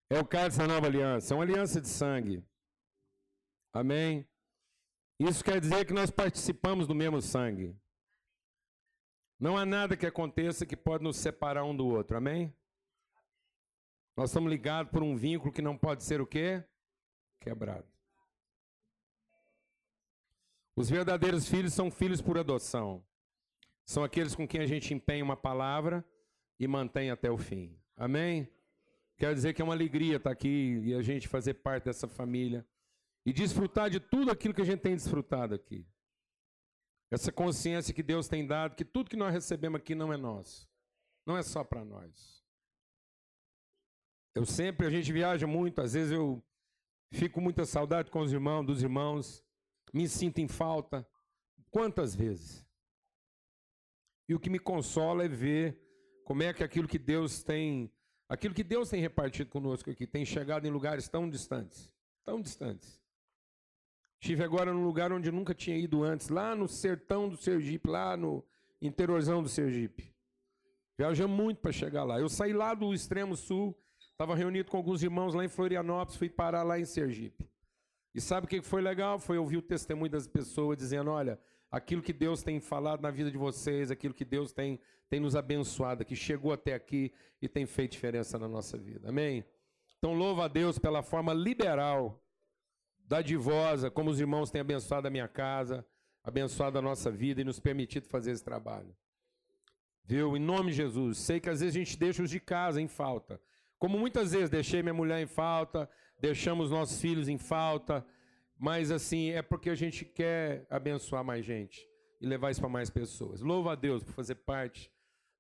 É 0.09 0.19
o 0.19 0.25
cálice 0.25 0.59
da 0.59 0.67
nova 0.67 0.85
aliança, 0.85 1.33
é 1.33 1.37
uma 1.37 1.43
aliança 1.43 1.81
de 1.81 1.87
sangue. 1.87 2.43
Amém? 3.73 4.27
Isso 5.19 5.43
quer 5.43 5.61
dizer 5.61 5.85
que 5.85 5.93
nós 5.93 6.11
participamos 6.11 6.87
do 6.87 6.95
mesmo 6.95 7.21
sangue. 7.21 7.75
Não 9.39 9.57
há 9.57 9.65
nada 9.65 9.95
que 9.95 10.05
aconteça 10.05 10.65
que 10.65 10.75
pode 10.75 11.03
nos 11.03 11.17
separar 11.17 11.63
um 11.63 11.75
do 11.75 11.87
outro. 11.87 12.17
Amém? 12.17 12.53
Nós 14.15 14.29
estamos 14.29 14.49
ligados 14.49 14.91
por 14.91 15.03
um 15.03 15.15
vínculo 15.15 15.51
que 15.51 15.61
não 15.61 15.77
pode 15.77 16.03
ser 16.03 16.21
o 16.21 16.27
quê? 16.27 16.63
Quebrado. 17.39 17.87
Os 20.75 20.89
verdadeiros 20.89 21.47
filhos 21.47 21.73
são 21.73 21.89
filhos 21.89 22.21
por 22.21 22.37
adoção. 22.37 23.05
São 23.85 24.03
aqueles 24.03 24.35
com 24.35 24.47
quem 24.47 24.61
a 24.61 24.65
gente 24.65 24.93
empenha 24.93 25.23
uma 25.23 25.37
palavra 25.37 26.03
e 26.59 26.67
mantém 26.67 27.09
até 27.09 27.29
o 27.29 27.37
fim. 27.37 27.77
Amém? 27.95 28.49
Quero 29.17 29.33
dizer 29.33 29.53
que 29.53 29.61
é 29.61 29.65
uma 29.65 29.73
alegria 29.73 30.17
estar 30.17 30.31
aqui 30.31 30.81
e 30.83 30.93
a 30.93 31.01
gente 31.01 31.27
fazer 31.27 31.55
parte 31.55 31.85
dessa 31.85 32.07
família 32.07 32.65
e 33.25 33.33
desfrutar 33.33 33.89
de 33.89 33.99
tudo 33.99 34.31
aquilo 34.31 34.53
que 34.53 34.61
a 34.61 34.65
gente 34.65 34.81
tem 34.81 34.95
desfrutado 34.95 35.55
aqui. 35.55 35.87
Essa 37.11 37.31
consciência 37.31 37.93
que 37.93 38.03
Deus 38.03 38.27
tem 38.27 38.45
dado, 38.45 38.75
que 38.75 38.85
tudo 38.85 39.09
que 39.09 39.15
nós 39.15 39.33
recebemos 39.33 39.79
aqui 39.79 39.95
não 39.95 40.11
é 40.13 40.17
nosso, 40.17 40.69
não 41.25 41.37
é 41.37 41.43
só 41.43 41.63
para 41.63 41.83
nós. 41.83 42.43
Eu 44.33 44.45
sempre, 44.45 44.85
a 44.85 44.89
gente 44.89 45.11
viaja 45.11 45.47
muito, 45.47 45.81
às 45.81 45.93
vezes 45.93 46.11
eu 46.11 46.43
fico 47.11 47.39
muita 47.39 47.65
saudade 47.65 48.11
com 48.11 48.19
os 48.19 48.33
irmãos, 48.33 48.65
dos 48.65 48.83
irmãos, 48.83 49.43
me 49.93 50.07
sinto 50.09 50.39
em 50.39 50.47
falta. 50.47 51.07
Quantas 51.71 52.15
vezes? 52.15 52.65
E 54.27 54.35
o 54.35 54.39
que 54.39 54.49
me 54.49 54.59
consola 54.59 55.23
é 55.23 55.27
ver 55.27 55.81
como 56.25 56.43
é 56.43 56.53
que 56.53 56.63
aquilo 56.63 56.87
que 56.87 56.99
Deus 56.99 57.43
tem 57.43 57.91
Aquilo 58.27 58.55
que 58.55 58.63
Deus 58.63 58.89
tem 58.89 58.99
repartido 58.99 59.49
conosco 59.49 59.89
aqui 59.89 60.07
tem 60.07 60.25
chegado 60.25 60.65
em 60.65 60.71
lugares 60.71 61.07
tão 61.07 61.29
distantes, 61.29 61.93
tão 62.23 62.41
distantes. 62.41 62.99
Estive 64.25 64.43
agora 64.43 64.73
num 64.73 64.83
lugar 64.83 65.11
onde 65.11 65.31
nunca 65.31 65.53
tinha 65.53 65.77
ido 65.77 66.03
antes, 66.03 66.29
lá 66.29 66.55
no 66.55 66.67
sertão 66.67 67.29
do 67.29 67.37
Sergipe, 67.37 67.87
lá 67.87 68.17
no 68.17 68.43
interiorzão 68.81 69.43
do 69.43 69.47
Sergipe. 69.47 70.11
Viajamos 70.97 71.37
muito 71.37 71.59
para 71.59 71.71
chegar 71.71 72.03
lá. 72.03 72.19
Eu 72.19 72.27
saí 72.27 72.51
lá 72.51 72.73
do 72.73 72.91
extremo 72.91 73.35
sul, 73.35 73.77
estava 74.09 74.33
reunido 74.33 74.71
com 74.71 74.77
alguns 74.77 75.03
irmãos 75.03 75.35
lá 75.35 75.45
em 75.45 75.47
Florianópolis, 75.47 76.17
fui 76.17 76.27
parar 76.27 76.63
lá 76.63 76.79
em 76.79 76.85
Sergipe. 76.85 77.47
E 78.15 78.19
sabe 78.19 78.45
o 78.45 78.49
que 78.49 78.63
foi 78.63 78.81
legal? 78.81 79.19
Foi 79.19 79.37
ouvir 79.37 79.57
o 79.57 79.61
testemunho 79.61 80.09
das 80.09 80.25
pessoas 80.25 80.75
dizendo: 80.75 81.11
olha, 81.11 81.39
aquilo 81.69 82.01
que 82.01 82.11
Deus 82.11 82.41
tem 82.41 82.59
falado 82.59 83.01
na 83.01 83.11
vida 83.11 83.29
de 83.29 83.37
vocês, 83.37 83.91
aquilo 83.91 84.15
que 84.15 84.25
Deus 84.25 84.51
tem, 84.51 84.79
tem 85.07 85.19
nos 85.19 85.35
abençoado, 85.35 86.03
que 86.03 86.15
chegou 86.15 86.51
até 86.51 86.73
aqui 86.73 87.13
e 87.39 87.47
tem 87.47 87.67
feito 87.67 87.91
diferença 87.91 88.39
na 88.39 88.47
nossa 88.47 88.75
vida. 88.75 89.07
Amém? 89.07 89.45
Então, 89.99 90.15
louva 90.15 90.45
a 90.45 90.47
Deus 90.47 90.79
pela 90.79 91.03
forma 91.03 91.31
liberal, 91.31 92.24
dadivosa, 93.07 93.89
como 93.91 94.09
os 94.09 94.19
irmãos 94.19 94.49
têm 94.49 94.61
abençoado 94.61 95.07
a 95.07 95.11
minha 95.11 95.27
casa, 95.27 95.85
abençoado 96.23 96.77
a 96.77 96.81
nossa 96.81 97.11
vida 97.11 97.41
e 97.41 97.43
nos 97.43 97.59
permitido 97.59 98.07
fazer 98.07 98.31
esse 98.31 98.43
trabalho. 98.43 98.95
Viu? 100.03 100.35
Em 100.35 100.39
nome 100.39 100.71
de 100.71 100.77
Jesus. 100.77 101.17
Sei 101.17 101.39
que 101.39 101.49
às 101.49 101.59
vezes 101.59 101.75
a 101.75 101.79
gente 101.79 101.97
deixa 101.97 102.23
os 102.23 102.29
de 102.29 102.39
casa 102.39 102.81
em 102.81 102.87
falta. 102.87 103.39
Como 103.77 103.97
muitas 103.97 104.31
vezes 104.31 104.49
deixei 104.49 104.81
minha 104.81 104.93
mulher 104.93 105.21
em 105.21 105.27
falta, 105.27 105.89
deixamos 106.19 106.71
nossos 106.71 106.99
filhos 106.99 107.27
em 107.27 107.37
falta, 107.37 108.05
mas 108.57 108.89
assim, 108.91 109.31
é 109.31 109.41
porque 109.41 109.69
a 109.69 109.75
gente 109.75 110.05
quer 110.05 110.65
abençoar 110.69 111.23
mais 111.23 111.45
gente 111.45 111.87
e 112.21 112.25
levar 112.25 112.51
isso 112.51 112.61
para 112.61 112.69
mais 112.69 112.89
pessoas. 112.89 113.41
Louvo 113.41 113.69
a 113.69 113.75
Deus 113.75 114.03
por 114.03 114.13
fazer 114.13 114.35
parte 114.35 114.91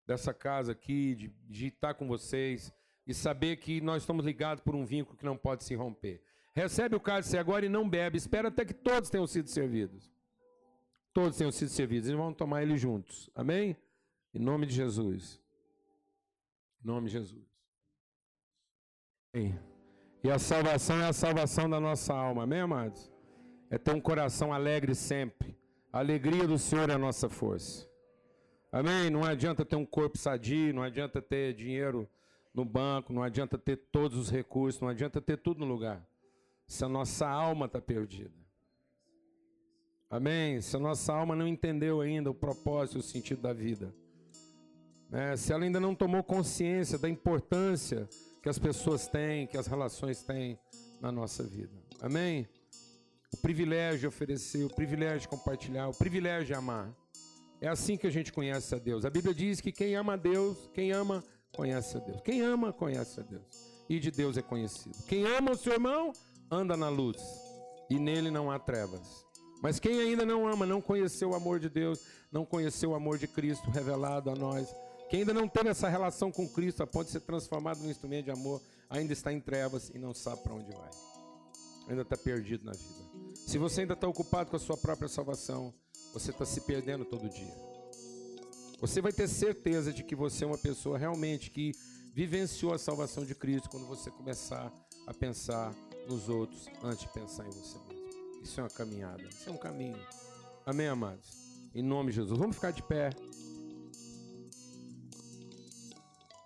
dessa 0.05 0.33
casa 0.33 0.73
aqui, 0.73 1.15
de, 1.15 1.27
de 1.47 1.67
estar 1.67 1.93
com 1.93 2.07
vocês 2.07 2.71
e 3.07 3.13
saber 3.13 3.57
que 3.57 3.79
nós 3.81 4.03
estamos 4.03 4.25
ligados 4.25 4.63
por 4.63 4.75
um 4.75 4.85
vínculo 4.85 5.17
que 5.17 5.25
não 5.25 5.37
pode 5.37 5.63
se 5.63 5.75
romper. 5.75 6.21
Recebe 6.55 6.95
o 6.95 7.01
cálice 7.01 7.37
agora 7.37 7.65
e 7.65 7.69
não 7.69 7.87
bebe, 7.87 8.17
espera 8.17 8.47
até 8.47 8.63
que 8.63 8.73
todos 8.73 9.09
tenham 9.09 9.27
sido 9.27 9.49
servidos. 9.49 10.09
Todos 11.13 11.37
tenham 11.37 11.51
sido 11.51 11.69
servidos, 11.69 12.09
e 12.09 12.15
vão 12.15 12.33
tomar 12.33 12.63
ele 12.63 12.77
juntos. 12.77 13.29
Amém? 13.35 13.75
Em 14.33 14.39
nome 14.39 14.65
de 14.65 14.73
Jesus. 14.73 15.41
Em 16.81 16.87
nome 16.87 17.07
de 17.07 17.13
Jesus. 17.13 17.45
Amém. 19.33 19.59
E 20.23 20.31
a 20.31 20.39
salvação 20.39 21.01
é 21.01 21.07
a 21.07 21.13
salvação 21.13 21.69
da 21.69 21.79
nossa 21.79 22.13
alma, 22.13 22.43
amém, 22.43 22.61
amados? 22.61 23.11
É 23.69 23.77
ter 23.77 23.93
um 23.93 23.99
coração 23.99 24.53
alegre 24.53 24.95
sempre. 24.95 25.57
A 25.91 25.99
alegria 25.99 26.47
do 26.47 26.57
Senhor 26.57 26.89
é 26.89 26.93
a 26.93 26.97
nossa 26.97 27.29
força. 27.29 27.87
Amém? 28.71 29.09
Não 29.09 29.23
adianta 29.23 29.65
ter 29.65 29.75
um 29.75 29.85
corpo 29.85 30.17
sadio, 30.17 30.73
não 30.73 30.83
adianta 30.83 31.21
ter 31.21 31.53
dinheiro 31.53 32.09
no 32.53 32.63
banco, 32.63 33.11
não 33.11 33.23
adianta 33.23 33.57
ter 33.57 33.77
todos 33.91 34.17
os 34.17 34.29
recursos, 34.29 34.81
não 34.81 34.87
adianta 34.87 35.21
ter 35.21 35.37
tudo 35.37 35.59
no 35.59 35.65
lugar. 35.65 36.05
Se 36.67 36.83
a 36.83 36.89
nossa 36.89 37.27
alma 37.27 37.67
está 37.67 37.79
perdida. 37.79 38.33
Amém? 40.09 40.61
Se 40.61 40.75
a 40.75 40.79
nossa 40.79 41.13
alma 41.13 41.35
não 41.35 41.47
entendeu 41.47 42.01
ainda 42.01 42.29
o 42.29 42.33
propósito 42.33 42.99
o 42.99 43.03
sentido 43.03 43.41
da 43.41 43.53
vida. 43.53 43.93
Né? 45.09 45.35
Se 45.37 45.51
ela 45.53 45.63
ainda 45.63 45.79
não 45.79 45.95
tomou 45.95 46.23
consciência 46.23 46.97
da 46.97 47.09
importância 47.09 48.07
que 48.41 48.49
as 48.49 48.59
pessoas 48.59 49.07
têm, 49.07 49.47
que 49.47 49.57
as 49.57 49.67
relações 49.67 50.23
têm 50.23 50.59
na 51.01 51.11
nossa 51.11 51.43
vida. 51.43 51.73
Amém? 52.01 52.47
O 53.33 53.37
privilégio 53.37 54.01
de 54.01 54.07
oferecer, 54.07 54.63
o 54.63 54.73
privilégio 54.73 55.21
de 55.21 55.27
compartilhar, 55.27 55.87
o 55.87 55.93
privilégio 55.93 56.45
de 56.45 56.53
amar. 56.53 56.93
É 57.59 57.67
assim 57.67 57.97
que 57.97 58.05
a 58.05 58.09
gente 58.09 58.31
conhece 58.31 58.75
a 58.75 58.77
Deus. 58.77 59.05
A 59.05 59.09
Bíblia 59.09 59.33
diz 59.33 59.59
que 59.59 59.71
quem 59.71 59.95
ama 59.95 60.13
a 60.13 60.17
Deus, 60.17 60.69
quem 60.73 60.91
ama, 60.91 61.23
conhece 61.51 61.97
a 61.97 61.99
Deus. 61.99 62.21
Quem 62.21 62.41
ama, 62.41 62.71
conhece 62.71 63.19
a 63.19 63.23
Deus. 63.23 63.43
E 63.89 63.99
de 63.99 64.11
Deus 64.11 64.37
é 64.37 64.41
conhecido. 64.41 64.97
Quem 65.07 65.25
ama 65.25 65.51
o 65.51 65.57
seu 65.57 65.73
irmão, 65.73 66.11
anda 66.49 66.75
na 66.75 66.89
luz. 66.89 67.21
E 67.89 67.99
nele 67.99 68.31
não 68.31 68.49
há 68.49 68.57
trevas. 68.57 69.25
Mas 69.61 69.79
quem 69.79 69.99
ainda 69.99 70.25
não 70.25 70.47
ama, 70.47 70.65
não 70.65 70.81
conheceu 70.81 71.31
o 71.31 71.35
amor 71.35 71.59
de 71.59 71.69
Deus, 71.69 71.99
não 72.31 72.45
conheceu 72.45 72.91
o 72.91 72.95
amor 72.95 73.17
de 73.17 73.27
Cristo 73.27 73.69
revelado 73.69 74.29
a 74.29 74.35
nós, 74.35 74.67
quem 75.09 75.19
ainda 75.19 75.33
não 75.33 75.47
teve 75.47 75.69
essa 75.69 75.87
relação 75.87 76.31
com 76.31 76.47
Cristo, 76.47 76.85
pode 76.87 77.09
ser 77.11 77.21
transformado 77.21 77.79
num 77.79 77.89
instrumento 77.89 78.25
de 78.25 78.31
amor, 78.31 78.61
ainda 78.89 79.13
está 79.13 79.31
em 79.31 79.39
trevas 79.39 79.91
e 79.93 79.99
não 79.99 80.13
sabe 80.13 80.41
para 80.41 80.53
onde 80.53 80.71
vai. 80.71 80.89
Ainda 81.87 82.01
está 82.01 82.17
perdido 82.17 82.65
na 82.65 82.71
vida. 82.71 83.05
Se 83.35 83.57
você 83.59 83.81
ainda 83.81 83.93
está 83.93 84.07
ocupado 84.07 84.49
com 84.49 84.55
a 84.55 84.59
sua 84.59 84.75
própria 84.75 85.07
salvação, 85.07 85.73
você 86.11 86.31
está 86.31 86.45
se 86.45 86.61
perdendo 86.61 87.05
todo 87.05 87.29
dia. 87.29 87.53
Você 88.81 88.99
vai 89.01 89.13
ter 89.13 89.27
certeza 89.27 89.93
de 89.93 90.03
que 90.03 90.15
você 90.15 90.43
é 90.43 90.47
uma 90.47 90.57
pessoa 90.57 90.97
realmente 90.97 91.51
que 91.51 91.71
vivenciou 92.13 92.73
a 92.73 92.77
salvação 92.79 93.23
de 93.23 93.35
Cristo 93.35 93.69
quando 93.69 93.85
você 93.85 94.09
começar 94.09 94.73
a 95.05 95.13
pensar 95.13 95.73
nos 96.07 96.29
outros 96.29 96.67
antes 96.83 97.01
de 97.01 97.07
pensar 97.09 97.45
em 97.45 97.51
você 97.51 97.77
mesmo. 97.87 98.41
Isso 98.43 98.59
é 98.59 98.63
uma 98.63 98.69
caminhada, 98.69 99.23
isso 99.23 99.49
é 99.49 99.51
um 99.51 99.57
caminho. 99.57 99.99
Amém, 100.65 100.87
amados? 100.87 101.45
Em 101.73 101.81
nome 101.81 102.11
de 102.11 102.17
Jesus. 102.17 102.37
Vamos 102.39 102.55
ficar 102.55 102.71
de 102.71 102.83
pé. 102.83 103.09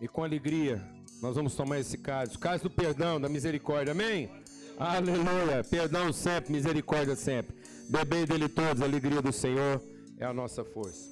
E 0.02 0.08
com 0.08 0.24
alegria, 0.24 0.82
nós 1.22 1.36
vamos 1.36 1.56
tomar 1.56 1.80
esse 1.80 1.98
cálice, 1.98 2.38
o 2.38 2.40
cálice 2.40 2.64
do 2.64 2.70
perdão, 2.70 3.20
da 3.20 3.28
misericórdia, 3.28 3.92
amém? 3.92 4.30
Aleluia, 4.78 5.62
perdão 5.70 6.14
sempre, 6.14 6.54
misericórdia 6.54 7.16
sempre. 7.16 7.54
Bebei 7.90 8.26
dele 8.26 8.48
todos, 8.48 8.82
a 8.82 8.86
alegria 8.86 9.22
do 9.22 9.34
Senhor 9.34 9.84
é 10.18 10.26
a 10.26 10.34
nossa 10.34 10.64
força. 10.64 11.10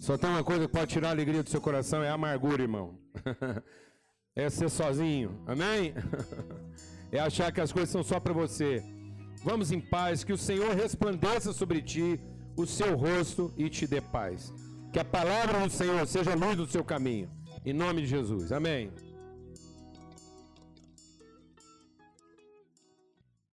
Só 0.00 0.18
tem 0.18 0.28
uma 0.28 0.42
coisa 0.42 0.66
que 0.66 0.72
pode 0.72 0.90
tirar 0.90 1.08
a 1.08 1.12
alegria 1.12 1.42
do 1.42 1.50
seu 1.50 1.60
coração, 1.60 2.02
é 2.02 2.08
a 2.08 2.14
amargura, 2.14 2.62
irmão. 2.62 2.98
é 4.36 4.48
ser 4.48 4.70
sozinho, 4.70 5.40
amém? 5.46 5.94
é 7.10 7.18
achar 7.18 7.52
que 7.52 7.60
as 7.60 7.72
coisas 7.72 7.90
são 7.90 8.02
só 8.02 8.20
para 8.20 8.32
você. 8.32 8.82
Vamos 9.42 9.72
em 9.72 9.80
paz, 9.80 10.22
que 10.22 10.32
o 10.32 10.38
Senhor 10.38 10.74
resplandeça 10.74 11.52
sobre 11.52 11.82
ti 11.82 12.20
o 12.56 12.66
seu 12.66 12.96
rosto 12.96 13.52
e 13.56 13.68
te 13.68 13.86
dê 13.86 14.00
paz. 14.00 14.52
Que 14.92 14.98
a 14.98 15.04
palavra 15.04 15.60
do 15.60 15.70
Senhor 15.70 16.06
seja 16.06 16.34
luz 16.34 16.56
do 16.56 16.66
seu 16.66 16.84
caminho. 16.84 17.30
Em 17.64 17.72
nome 17.72 18.02
de 18.02 18.08
Jesus. 18.08 18.52
Amém. 18.52 18.90